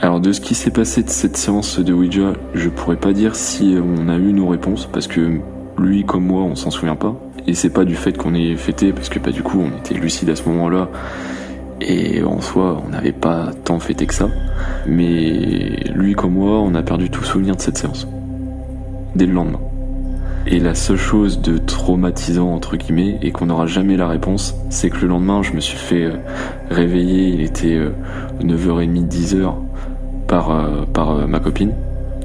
Alors 0.00 0.20
de 0.20 0.30
ce 0.30 0.40
qui 0.40 0.54
s'est 0.54 0.70
passé 0.70 1.02
de 1.02 1.10
cette 1.10 1.36
séance 1.36 1.80
de 1.80 1.92
Ouija, 1.92 2.32
je 2.54 2.68
pourrais 2.68 2.96
pas 2.96 3.12
dire 3.12 3.34
si 3.34 3.76
on 3.82 4.08
a 4.08 4.14
eu 4.14 4.32
nos 4.32 4.46
réponses 4.46 4.88
parce 4.92 5.08
que 5.08 5.40
lui 5.76 6.04
comme 6.04 6.24
moi 6.24 6.42
on 6.42 6.54
s'en 6.54 6.70
souvient 6.70 6.94
pas. 6.94 7.16
Et 7.48 7.54
c'est 7.54 7.70
pas 7.70 7.84
du 7.84 7.96
fait 7.96 8.16
qu'on 8.16 8.32
ait 8.34 8.54
fêté 8.54 8.92
parce 8.92 9.08
que 9.08 9.18
pas 9.18 9.32
du 9.32 9.42
coup 9.42 9.60
on 9.60 9.76
était 9.76 9.94
lucide 9.94 10.30
à 10.30 10.36
ce 10.36 10.48
moment-là 10.48 10.88
et 11.80 12.22
en 12.22 12.40
soi 12.40 12.80
on 12.86 12.90
n'avait 12.90 13.10
pas 13.10 13.50
tant 13.64 13.80
fêté 13.80 14.06
que 14.06 14.14
ça. 14.14 14.28
Mais 14.86 15.82
lui 15.92 16.14
comme 16.14 16.34
moi 16.34 16.60
on 16.60 16.76
a 16.76 16.82
perdu 16.82 17.10
tout 17.10 17.24
souvenir 17.24 17.56
de 17.56 17.60
cette 17.60 17.78
séance 17.78 18.06
dès 19.16 19.26
le 19.26 19.32
lendemain. 19.32 19.60
Et 20.46 20.60
la 20.60 20.76
seule 20.76 20.96
chose 20.96 21.42
de 21.42 21.58
traumatisant 21.58 22.54
entre 22.54 22.76
guillemets 22.76 23.18
et 23.20 23.32
qu'on 23.32 23.46
n'aura 23.46 23.66
jamais 23.66 23.96
la 23.96 24.06
réponse, 24.06 24.54
c'est 24.70 24.90
que 24.90 24.98
le 24.98 25.08
lendemain 25.08 25.42
je 25.42 25.54
me 25.54 25.60
suis 25.60 25.76
fait 25.76 26.04
euh, 26.04 26.16
réveiller, 26.70 27.30
il 27.30 27.40
était 27.40 27.80
9h30, 28.40 29.08
10h 29.08 29.52
par, 30.28 30.50
euh, 30.50 30.84
par 30.92 31.10
euh, 31.10 31.26
ma 31.26 31.40
copine 31.40 31.72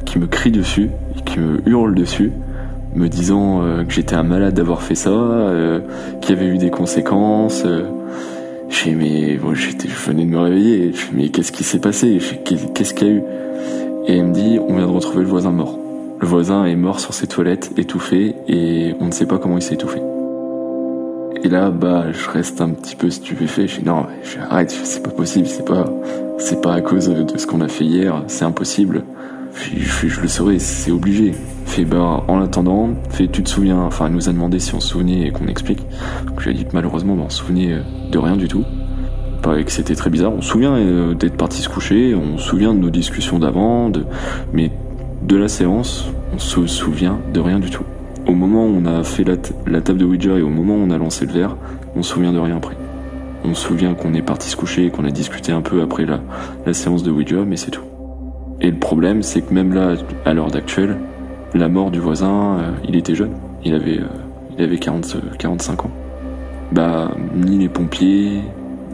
qui 0.06 0.20
me 0.20 0.28
crie 0.28 0.52
dessus, 0.52 0.92
qui 1.26 1.40
me 1.40 1.68
hurle 1.68 1.96
dessus, 1.96 2.32
me 2.94 3.08
disant 3.08 3.64
euh, 3.64 3.84
que 3.84 3.94
j'étais 3.94 4.16
un 4.16 4.24
malade 4.24 4.54
d'avoir 4.54 4.84
fait 4.84 4.96
ça, 4.96 5.12
qu'il 6.22 6.36
y 6.36 6.38
avait 6.38 6.48
eu 6.50 6.58
des 6.58 6.70
conséquences. 6.70 7.66
J'ai 8.70 8.94
mais 8.94 9.38
bon, 9.38 9.56
j'étais, 9.56 9.88
je 9.88 9.96
venais 9.96 10.26
de 10.26 10.30
me 10.30 10.40
réveiller. 10.40 10.92
mais 11.14 11.30
qu'est-ce 11.30 11.52
qui 11.52 11.64
s'est 11.64 11.80
passé? 11.80 12.20
Qu'est-ce 12.44 12.94
qu'il 12.94 13.08
y 13.08 13.12
a 13.12 13.14
eu? 13.14 13.24
Et 14.08 14.18
elle 14.18 14.28
me 14.28 14.34
dit 14.34 14.60
on 14.60 14.76
vient 14.76 14.86
de 14.86 14.92
retrouver 14.92 15.24
le 15.24 15.30
voisin 15.30 15.52
mort. 15.52 15.80
Le 16.20 16.28
voisin 16.28 16.66
est 16.66 16.76
mort 16.76 17.00
sur 17.00 17.14
ses 17.14 17.28
toilettes, 17.28 17.72
étouffé, 17.78 18.36
et 18.48 18.96
on 19.00 19.08
ne 19.08 19.12
sait 19.12 19.26
pas 19.26 19.38
comment 19.38 19.58
il 19.58 19.62
s'est 19.62 19.76
étouffé. 19.76 20.00
Et 21.44 21.50
là, 21.50 21.72
bah, 21.72 22.06
je 22.14 22.30
reste 22.30 22.62
un 22.62 22.70
petit 22.70 22.96
peu 22.96 23.10
stupéfait. 23.10 23.68
Je 23.68 23.82
dis 23.82 23.86
non, 23.86 24.06
arrête, 24.50 24.72
c'est 24.72 25.04
pas 25.04 25.10
possible, 25.10 25.46
c'est 25.46 25.66
pas, 25.66 25.86
c'est 26.38 26.62
pas 26.62 26.74
à 26.74 26.82
cause 26.82 27.10
de 27.10 27.38
ce 27.38 27.46
qu'on 27.46 27.60
a 27.60 27.68
fait 27.68 27.84
hier, 27.84 28.24
c'est 28.28 28.46
impossible. 28.46 29.04
Je, 29.54 30.22
le 30.22 30.28
saurais, 30.30 30.58
c'est 30.58 30.92
obligé. 30.92 31.34
Fait 31.66 31.84
bah, 31.84 32.24
en 32.30 32.42
attendant, 32.42 32.92
tu 33.12 33.28
te 33.28 33.50
souviens, 33.50 33.80
enfin, 33.82 34.08
elle 34.08 34.14
nous 34.14 34.30
a 34.30 34.32
demandé 34.32 34.58
si 34.60 34.74
on 34.74 34.80
se 34.80 34.88
souvenait 34.88 35.28
et 35.28 35.32
qu'on 35.32 35.48
explique. 35.48 35.86
Donc 36.26 36.40
je 36.40 36.50
lui 36.50 36.56
ai 36.56 36.64
dit 36.64 36.66
malheureusement, 36.72 37.16
bah, 37.16 37.24
on 37.26 37.30
se 37.30 37.40
souvenait 37.40 37.78
de 38.10 38.18
rien 38.18 38.38
du 38.38 38.48
tout. 38.48 38.64
Pas 39.42 39.62
que 39.62 39.72
c'était 39.72 39.96
très 39.96 40.10
bizarre. 40.10 40.32
On 40.32 40.42
se 40.42 40.48
souvient 40.48 40.76
euh, 40.76 41.14
d'être 41.14 41.36
parti 41.36 41.62
se 41.62 41.68
coucher, 41.68 42.16
on 42.16 42.38
se 42.38 42.48
souvient 42.48 42.74
de 42.74 42.80
nos 42.80 42.90
discussions 42.90 43.40
d'avant, 43.40 43.92
mais 44.54 44.72
de 45.24 45.36
la 45.36 45.50
séance, 45.50 46.06
on 46.34 46.40
se 46.40 46.66
souvient 46.68 47.20
de 47.34 47.42
rien 47.42 47.60
du 47.60 47.70
tout 47.70 47.84
au 48.28 48.34
moment 48.34 48.66
où 48.66 48.82
on 48.82 48.86
a 48.86 49.04
fait 49.04 49.24
la, 49.24 49.82
table 49.82 50.00
de 50.00 50.06
Ouija 50.06 50.38
et 50.38 50.42
au 50.42 50.50
moment 50.50 50.76
où 50.76 50.86
on 50.88 50.90
a 50.90 50.98
lancé 50.98 51.26
le 51.26 51.34
verre, 51.34 51.56
on 51.96 52.04
se 52.04 52.14
souvient 52.14 52.34
de 52.34 52.40
rien 52.40 52.58
après. 52.58 52.78
On 53.44 53.54
se 53.54 53.68
souvient 53.68 53.94
qu'on 53.94 54.14
est 54.14 54.22
parti 54.22 54.50
se 54.50 54.56
coucher 54.56 54.86
et 54.86 54.90
qu'on 54.90 55.06
a 55.06 55.12
discuté 55.12 55.52
un 55.52 55.62
peu 55.62 55.82
après 55.82 56.06
la, 56.06 56.74
séance 56.74 57.04
de 57.04 57.12
Ouija, 57.12 57.44
mais 57.46 57.58
c'est 57.58 57.72
tout. 57.72 57.84
Et 58.62 58.72
le 58.72 58.78
problème, 58.78 59.24
c'est 59.24 59.42
que 59.42 59.54
même 59.54 59.74
là, 59.74 59.96
à 60.26 60.34
l'heure 60.34 60.52
d'actuelle, 60.52 60.98
la 61.54 61.68
mort 61.68 61.92
du 61.92 62.00
voisin, 62.00 62.58
euh, 62.60 62.72
il 62.88 62.96
était 62.96 63.16
jeune. 63.16 63.34
Il 63.66 63.76
avait, 63.76 64.00
euh, 64.00 64.08
il 64.58 64.64
avait 64.64 64.78
40, 64.78 65.18
45 65.38 65.86
ans. 65.86 65.92
Bah, 66.72 67.12
ni 67.36 67.60
les 67.60 67.70
pompiers, 67.70 68.42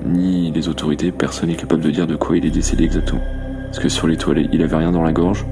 ni 0.05 0.51
les 0.51 0.67
autorités, 0.67 1.11
personne 1.11 1.49
n'est 1.49 1.55
capable 1.55 1.83
de 1.83 1.91
dire 1.91 2.07
de 2.07 2.15
quoi 2.15 2.35
il 2.35 2.45
est 2.45 2.51
décédé 2.51 2.85
exactement. 2.85 3.21
Parce 3.65 3.79
que 3.79 3.89
sur 3.89 4.07
les 4.07 4.17
toilettes, 4.17 4.49
il 4.51 4.63
avait 4.63 4.75
rien 4.75 4.91
dans 4.91 5.03
la 5.03 5.13
gorge, 5.13 5.45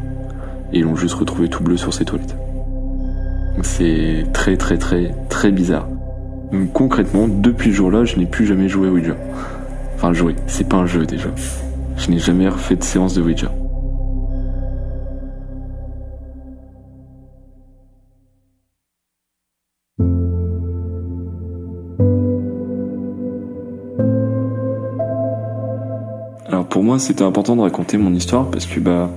et 0.74 0.80
ils 0.80 0.84
l'ont 0.84 0.96
juste 0.96 1.14
retrouvé 1.14 1.48
tout 1.48 1.64
bleu 1.64 1.78
sur 1.78 1.94
ses 1.94 2.04
toilettes. 2.04 2.36
C'est 3.64 4.26
très 4.34 4.56
très 4.58 4.78
très 4.78 5.14
très 5.30 5.52
bizarre. 5.52 5.88
Concrètement, 6.74 7.28
depuis 7.28 7.72
ce 7.72 7.78
jour-là, 7.78 8.06
je 8.06 8.18
n'ai 8.18 8.26
plus 8.26 8.46
jamais 8.46 8.70
joué 8.70 8.88
à 8.88 8.92
Ouija. 8.92 9.16
Enfin, 9.96 10.14
joué, 10.14 10.36
c'est 10.48 10.70
pas 10.70 10.78
un 10.78 10.86
jeu 10.86 11.06
déjà. 11.06 11.30
Je 11.98 12.10
n'ai 12.12 12.20
jamais 12.20 12.48
refait 12.48 12.76
de 12.76 12.84
séance 12.84 13.16
de 13.16 13.22
Ouija. 13.22 13.52
Alors 26.48 26.66
pour 26.68 26.84
moi, 26.84 27.00
c'était 27.00 27.24
important 27.24 27.56
de 27.56 27.62
raconter 27.62 27.98
mon 27.98 28.14
histoire 28.14 28.50
parce 28.50 28.66
que 28.66 28.80
bah 28.80 29.10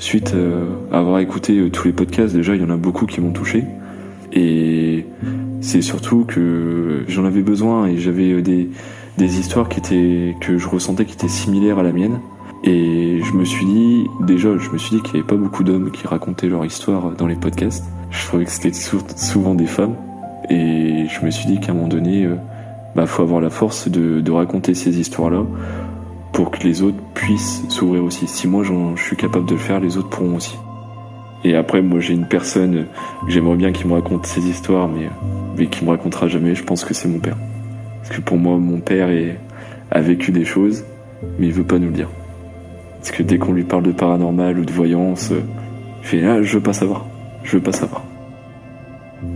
Suite 0.00 0.32
euh, 0.32 0.64
à 0.90 1.00
avoir 1.00 1.18
écouté 1.18 1.58
euh, 1.58 1.68
tous 1.68 1.84
les 1.84 1.92
podcasts, 1.92 2.34
déjà, 2.34 2.54
il 2.54 2.62
y 2.62 2.64
en 2.64 2.70
a 2.70 2.78
beaucoup 2.78 3.04
qui 3.04 3.20
m'ont 3.20 3.32
touché. 3.32 3.64
Et 4.32 5.04
c'est 5.60 5.82
surtout 5.82 6.24
que 6.24 7.04
j'en 7.06 7.26
avais 7.26 7.42
besoin 7.42 7.86
et 7.86 7.98
j'avais 7.98 8.32
euh, 8.32 8.40
des, 8.40 8.70
des 9.18 9.38
histoires 9.38 9.68
qui 9.68 9.78
étaient, 9.78 10.34
que 10.40 10.56
je 10.56 10.66
ressentais 10.68 11.04
qui 11.04 11.12
étaient 11.12 11.28
similaires 11.28 11.78
à 11.78 11.82
la 11.82 11.92
mienne. 11.92 12.18
Et 12.64 13.20
je 13.22 13.32
me 13.34 13.44
suis 13.44 13.66
dit, 13.66 14.06
déjà, 14.22 14.56
je 14.56 14.70
me 14.70 14.78
suis 14.78 14.96
dit 14.96 15.02
qu'il 15.02 15.14
n'y 15.14 15.20
avait 15.20 15.28
pas 15.28 15.36
beaucoup 15.36 15.64
d'hommes 15.64 15.90
qui 15.90 16.06
racontaient 16.06 16.48
leur 16.48 16.64
histoire 16.64 17.10
dans 17.10 17.26
les 17.26 17.36
podcasts. 17.36 17.84
Je 18.10 18.24
trouvais 18.24 18.46
que 18.46 18.50
c'était 18.50 18.72
souvent 18.72 19.54
des 19.54 19.66
femmes. 19.66 19.96
Et 20.48 21.08
je 21.08 21.24
me 21.26 21.30
suis 21.30 21.46
dit 21.46 21.60
qu'à 21.60 21.72
un 21.72 21.74
moment 21.74 21.88
donné, 21.88 22.26
bah, 22.96 23.04
faut 23.04 23.22
avoir 23.22 23.42
la 23.42 23.50
force 23.50 23.88
de, 23.88 24.22
de 24.22 24.30
raconter 24.30 24.74
ces 24.74 24.98
histoires-là 24.98 25.44
pour 26.32 26.50
que 26.50 26.62
les 26.62 26.82
autres 26.82 27.00
puissent 27.14 27.64
s'ouvrir 27.68 28.04
aussi. 28.04 28.26
Si 28.26 28.46
moi 28.46 28.62
je 28.64 29.02
suis 29.02 29.16
capable 29.16 29.46
de 29.46 29.54
le 29.54 29.60
faire, 29.60 29.80
les 29.80 29.96
autres 29.96 30.08
pourront 30.08 30.36
aussi. 30.36 30.56
Et 31.42 31.56
après, 31.56 31.80
moi 31.80 32.00
j'ai 32.00 32.14
une 32.14 32.26
personne 32.26 32.86
que 33.24 33.30
j'aimerais 33.30 33.56
bien 33.56 33.72
qui 33.72 33.86
me 33.86 33.94
raconte 33.94 34.26
ces 34.26 34.46
histoires, 34.46 34.88
mais, 34.88 35.08
mais 35.56 35.66
qui 35.66 35.84
me 35.84 35.90
racontera 35.90 36.28
jamais, 36.28 36.54
je 36.54 36.62
pense 36.62 36.84
que 36.84 36.94
c'est 36.94 37.08
mon 37.08 37.18
père. 37.18 37.36
Parce 38.02 38.16
que 38.16 38.20
pour 38.20 38.36
moi, 38.36 38.58
mon 38.58 38.80
père 38.80 39.08
a 39.90 40.00
vécu 40.00 40.32
des 40.32 40.44
choses, 40.44 40.84
mais 41.38 41.46
il 41.46 41.52
veut 41.52 41.64
pas 41.64 41.78
nous 41.78 41.88
le 41.88 41.94
dire. 41.94 42.10
Parce 42.98 43.10
que 43.12 43.22
dès 43.22 43.38
qu'on 43.38 43.52
lui 43.52 43.64
parle 43.64 43.84
de 43.84 43.92
paranormal 43.92 44.58
ou 44.58 44.64
de 44.64 44.72
voyance, 44.72 45.32
il 46.02 46.06
fait 46.06 46.24
ah, 46.26 46.42
je 46.42 46.58
veux 46.58 46.62
pas 46.62 46.74
savoir, 46.74 47.06
je 47.42 47.56
veux 47.56 47.62
pas 47.62 47.72
savoir. 47.72 48.04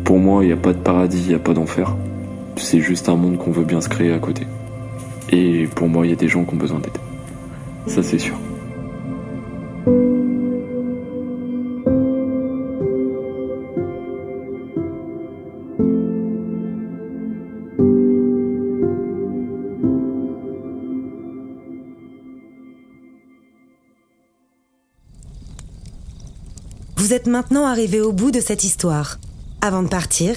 Pour 0.04 0.18
moi, 0.18 0.44
il 0.44 0.48
n'y 0.48 0.52
a 0.52 0.56
pas 0.56 0.72
de 0.72 0.78
paradis, 0.78 1.22
il 1.24 1.28
n'y 1.28 1.34
a 1.34 1.38
pas 1.38 1.54
d'enfer. 1.54 1.94
C'est 2.56 2.80
juste 2.80 3.08
un 3.08 3.16
monde 3.16 3.38
qu'on 3.38 3.50
veut 3.50 3.64
bien 3.64 3.80
se 3.80 3.88
créer 3.88 4.12
à 4.12 4.18
côté. 4.18 4.46
Et 5.30 5.66
pour 5.74 5.88
moi, 5.88 6.06
il 6.06 6.10
y 6.10 6.12
a 6.12 6.16
des 6.16 6.28
gens 6.28 6.44
qui 6.44 6.54
ont 6.54 6.58
besoin 6.58 6.80
d'aide. 6.80 6.98
Ça, 7.86 8.02
c'est 8.02 8.18
sûr. 8.18 8.36
Vous 27.04 27.12
êtes 27.12 27.26
maintenant 27.26 27.66
arrivé 27.66 28.00
au 28.00 28.12
bout 28.12 28.30
de 28.30 28.40
cette 28.40 28.64
histoire. 28.64 29.18
Avant 29.60 29.82
de 29.82 29.88
partir, 29.88 30.36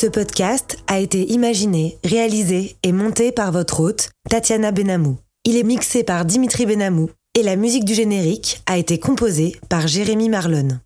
Ce 0.00 0.06
podcast 0.06 0.76
a 0.86 1.00
été 1.00 1.24
imaginé, 1.32 1.98
réalisé 2.04 2.76
et 2.84 2.92
monté 2.92 3.32
par 3.32 3.50
votre 3.50 3.80
hôte, 3.80 4.10
Tatiana 4.30 4.70
Benamou. 4.70 5.18
Il 5.42 5.56
est 5.56 5.64
mixé 5.64 6.04
par 6.04 6.24
Dimitri 6.24 6.66
Benamou 6.66 7.10
et 7.34 7.42
la 7.42 7.56
musique 7.56 7.84
du 7.84 7.94
générique 7.94 8.62
a 8.66 8.78
été 8.78 9.00
composée 9.00 9.56
par 9.68 9.88
Jérémy 9.88 10.28
Marlon. 10.28 10.78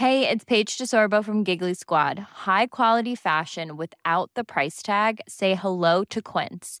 Hey, 0.00 0.26
it's 0.26 0.46
Paige 0.46 0.78
DeSorbo 0.78 1.22
from 1.22 1.44
Giggly 1.44 1.74
Squad. 1.74 2.20
High 2.46 2.68
quality 2.70 3.14
fashion 3.14 3.76
without 3.76 4.30
the 4.34 4.44
price 4.44 4.80
tag. 4.82 5.20
Say 5.28 5.56
hello 5.56 6.04
to 6.08 6.22
Quince. 6.22 6.80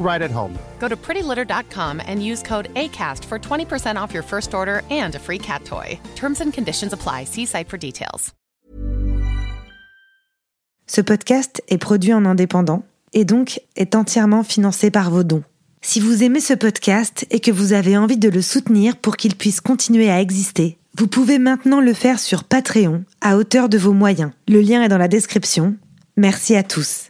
right 0.00 0.22
at 0.22 0.30
home. 0.32 0.58
Go 0.80 0.88
to 0.88 0.96
prettylitter.com 0.96 2.02
and 2.04 2.24
use 2.24 2.42
code 2.42 2.68
ACAST 2.74 3.24
for 3.26 3.38
20% 3.38 3.94
off 3.94 4.12
your 4.12 4.24
first 4.24 4.54
order 4.54 4.82
and 4.90 5.14
a 5.14 5.18
free 5.20 5.38
cat 5.38 5.64
toy. 5.64 6.00
Terms 6.16 6.40
and 6.40 6.52
conditions 6.52 6.92
apply. 6.92 7.24
See 7.24 7.46
site 7.46 7.68
for 7.68 7.78
details. 7.78 8.32
Ce 10.92 11.00
podcast 11.00 11.62
est 11.68 11.78
produit 11.78 12.12
en 12.12 12.24
indépendant 12.24 12.82
et 13.12 13.24
donc 13.24 13.60
est 13.76 13.94
entièrement 13.94 14.42
financé 14.42 14.90
par 14.90 15.12
vos 15.12 15.22
dons. 15.22 15.44
Si 15.82 16.00
vous 16.00 16.24
aimez 16.24 16.40
ce 16.40 16.52
podcast 16.52 17.26
et 17.30 17.38
que 17.38 17.52
vous 17.52 17.74
avez 17.74 17.96
envie 17.96 18.16
de 18.16 18.28
le 18.28 18.42
soutenir 18.42 18.96
pour 18.96 19.16
qu'il 19.16 19.36
puisse 19.36 19.60
continuer 19.60 20.10
à 20.10 20.20
exister, 20.20 20.78
vous 20.98 21.06
pouvez 21.06 21.38
maintenant 21.38 21.80
le 21.80 21.94
faire 21.94 22.18
sur 22.18 22.42
Patreon 22.42 23.04
à 23.20 23.36
hauteur 23.36 23.68
de 23.68 23.78
vos 23.78 23.92
moyens. 23.92 24.32
Le 24.48 24.60
lien 24.60 24.82
est 24.82 24.88
dans 24.88 24.98
la 24.98 25.06
description. 25.06 25.76
Merci 26.16 26.56
à 26.56 26.64
tous. 26.64 27.09